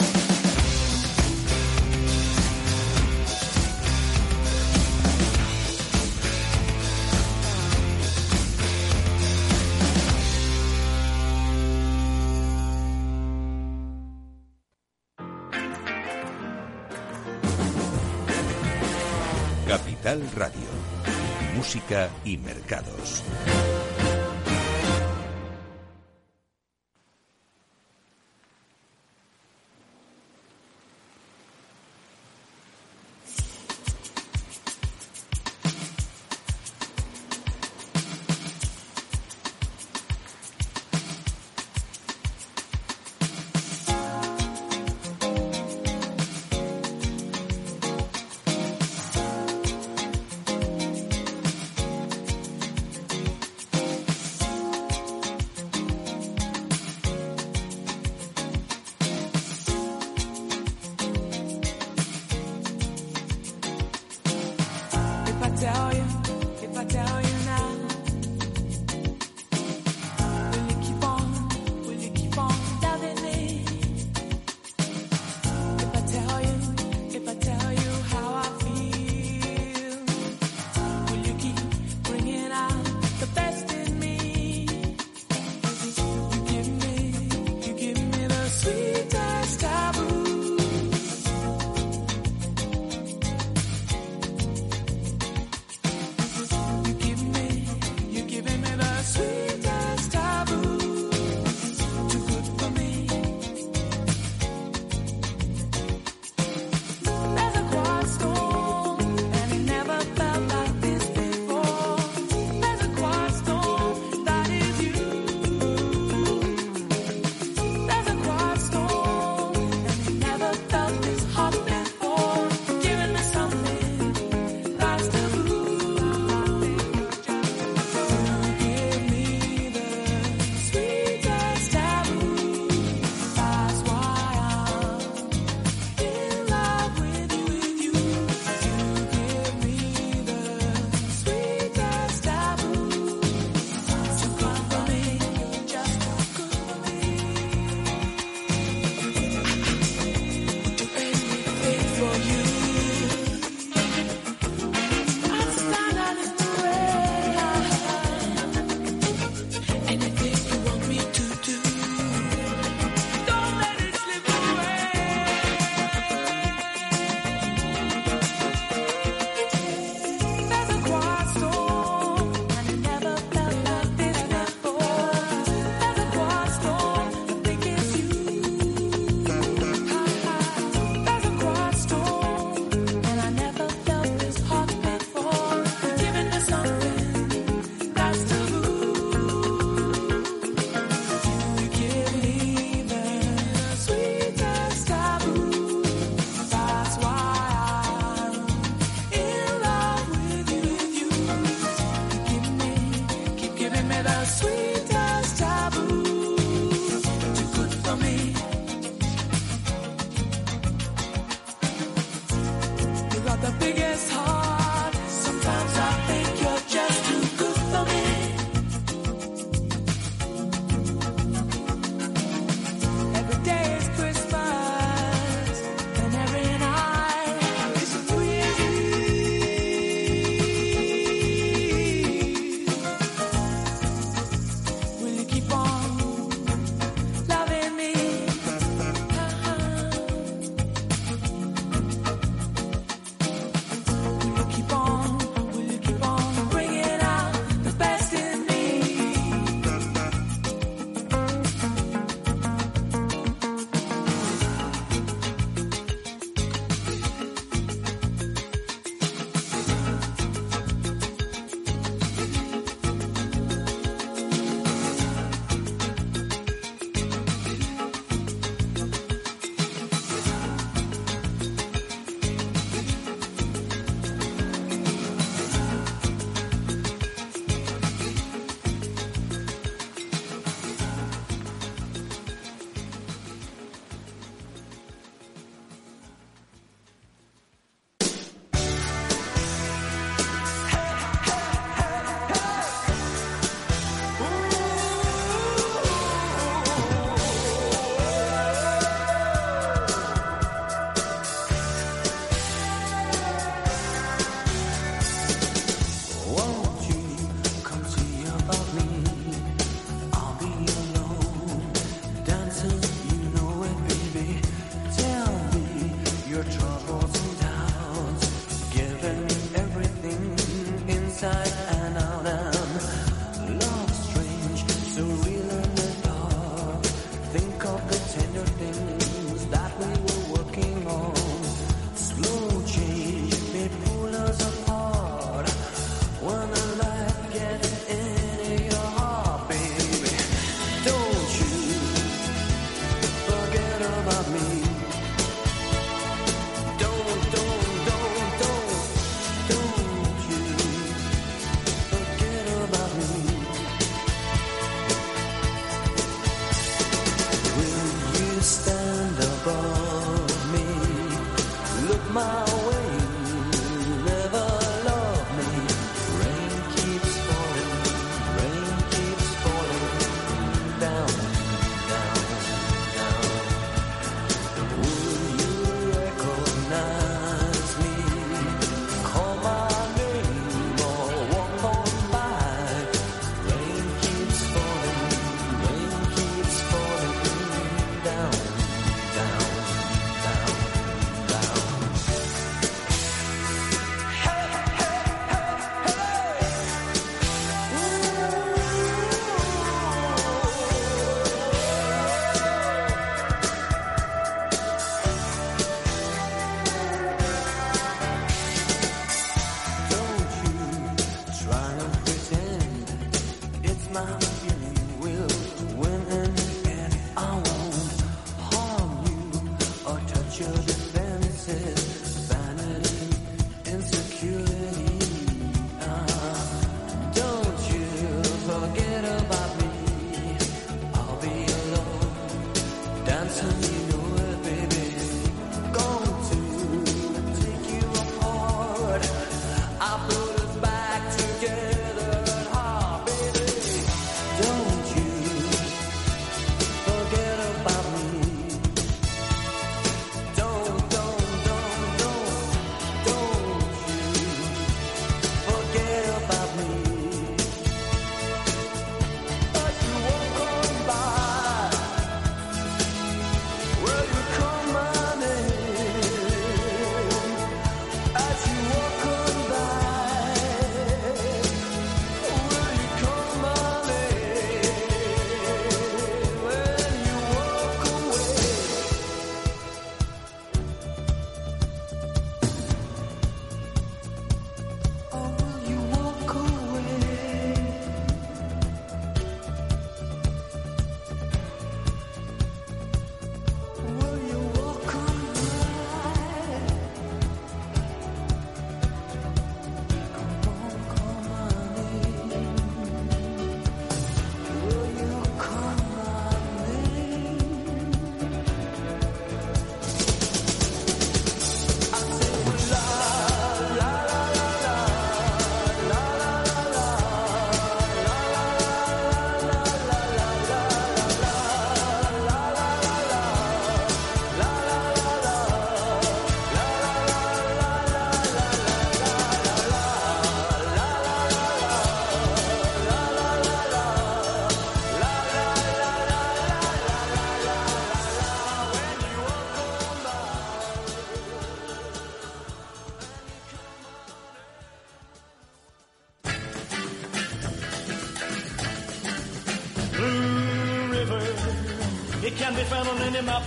[22.26, 23.24] Y mercados.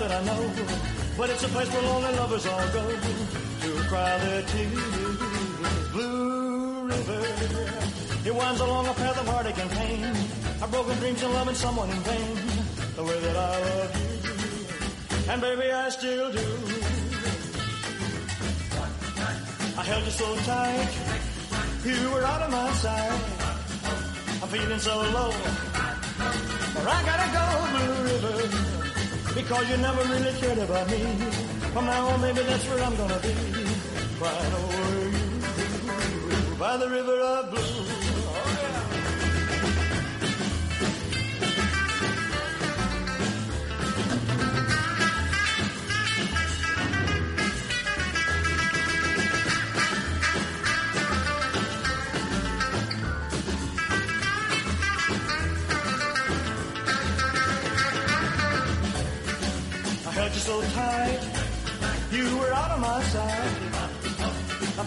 [0.09, 0.51] That I know,
[1.16, 2.85] but it's a place where lonely lovers all go
[3.62, 5.16] to cry their tears.
[5.93, 7.23] Blue River.
[8.24, 10.05] It winds along a path of heartache and pain.
[10.62, 12.37] I've broken dreams and loving someone in vain,
[12.95, 16.49] the way that I love you, and baby I still do.
[19.78, 20.91] I held you so tight,
[21.85, 23.20] you were out of my sight.
[24.43, 25.33] I'm feeling so low.
[26.78, 27.66] Or I gotta go,
[29.47, 30.98] because you never really cared about me.
[31.73, 33.32] From now on, maybe that's where I'm gonna be,
[34.18, 37.16] crying over you by the river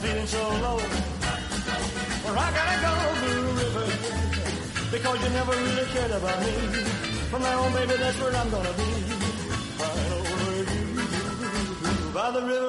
[0.01, 0.77] Feeling so low.
[2.23, 3.85] Where I gotta go, Blue River,
[4.91, 6.53] because you never really cared about me.
[7.29, 8.89] From now on, baby, that's where I'm gonna be.
[9.77, 12.68] Right over you, by the river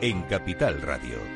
[0.00, 1.35] en Capital Radio.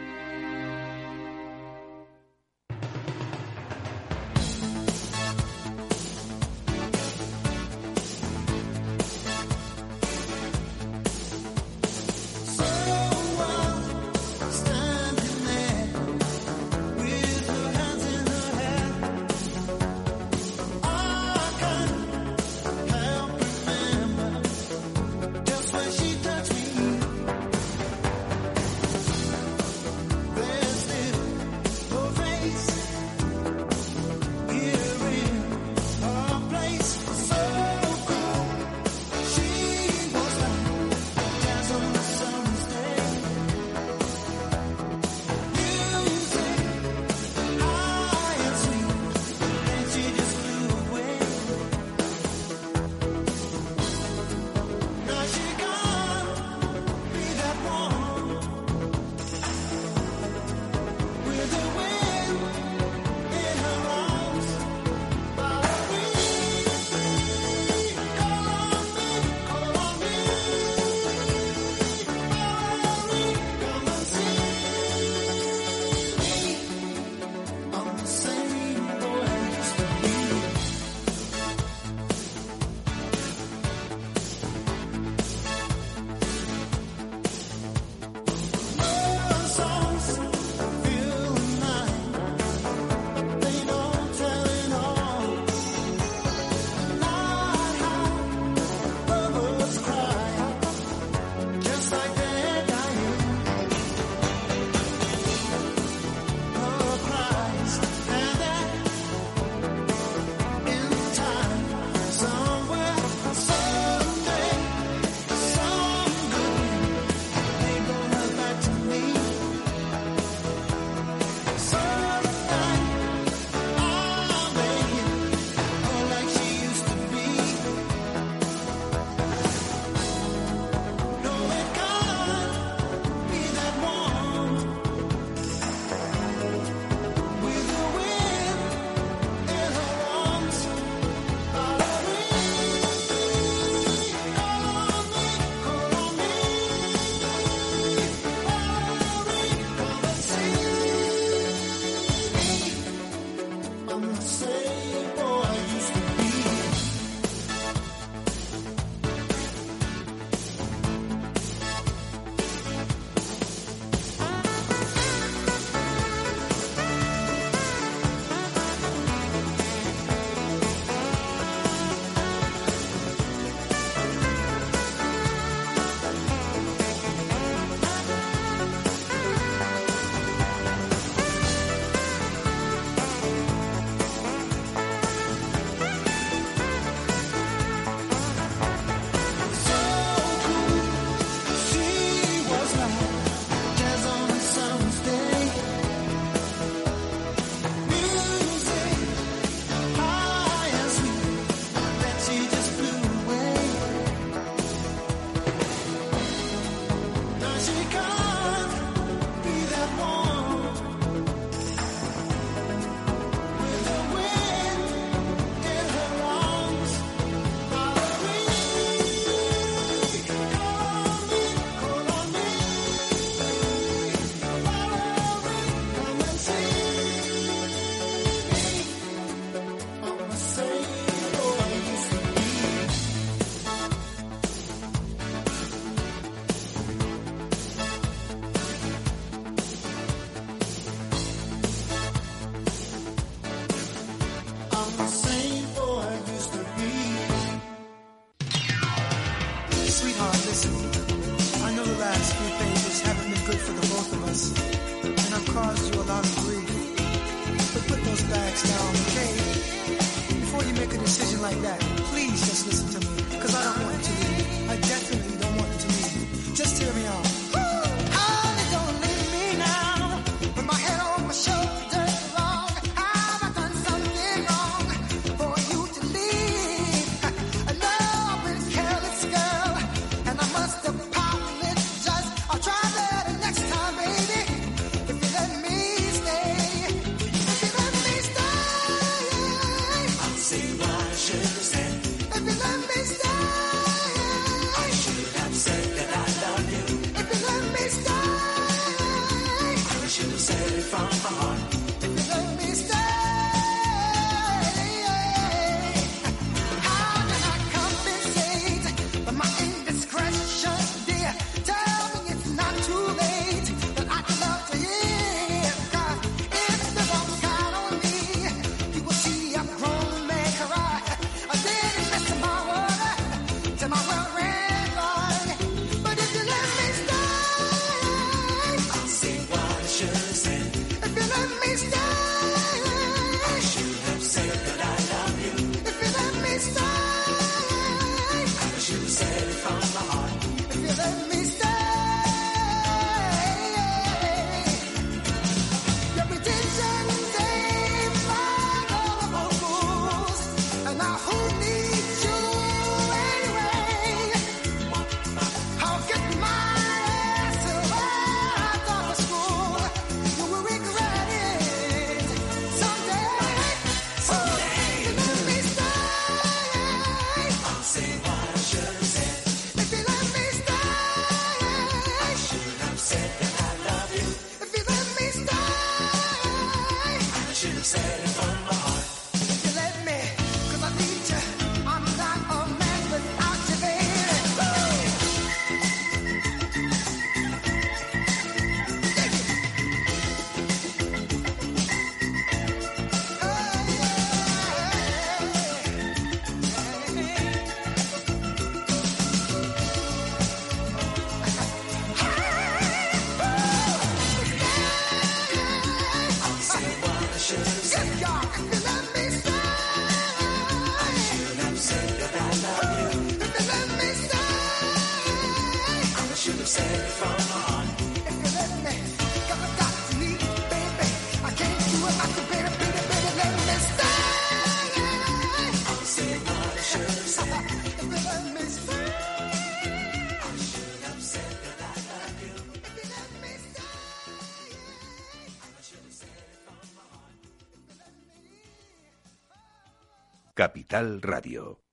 [440.91, 441.90] Capital Radio.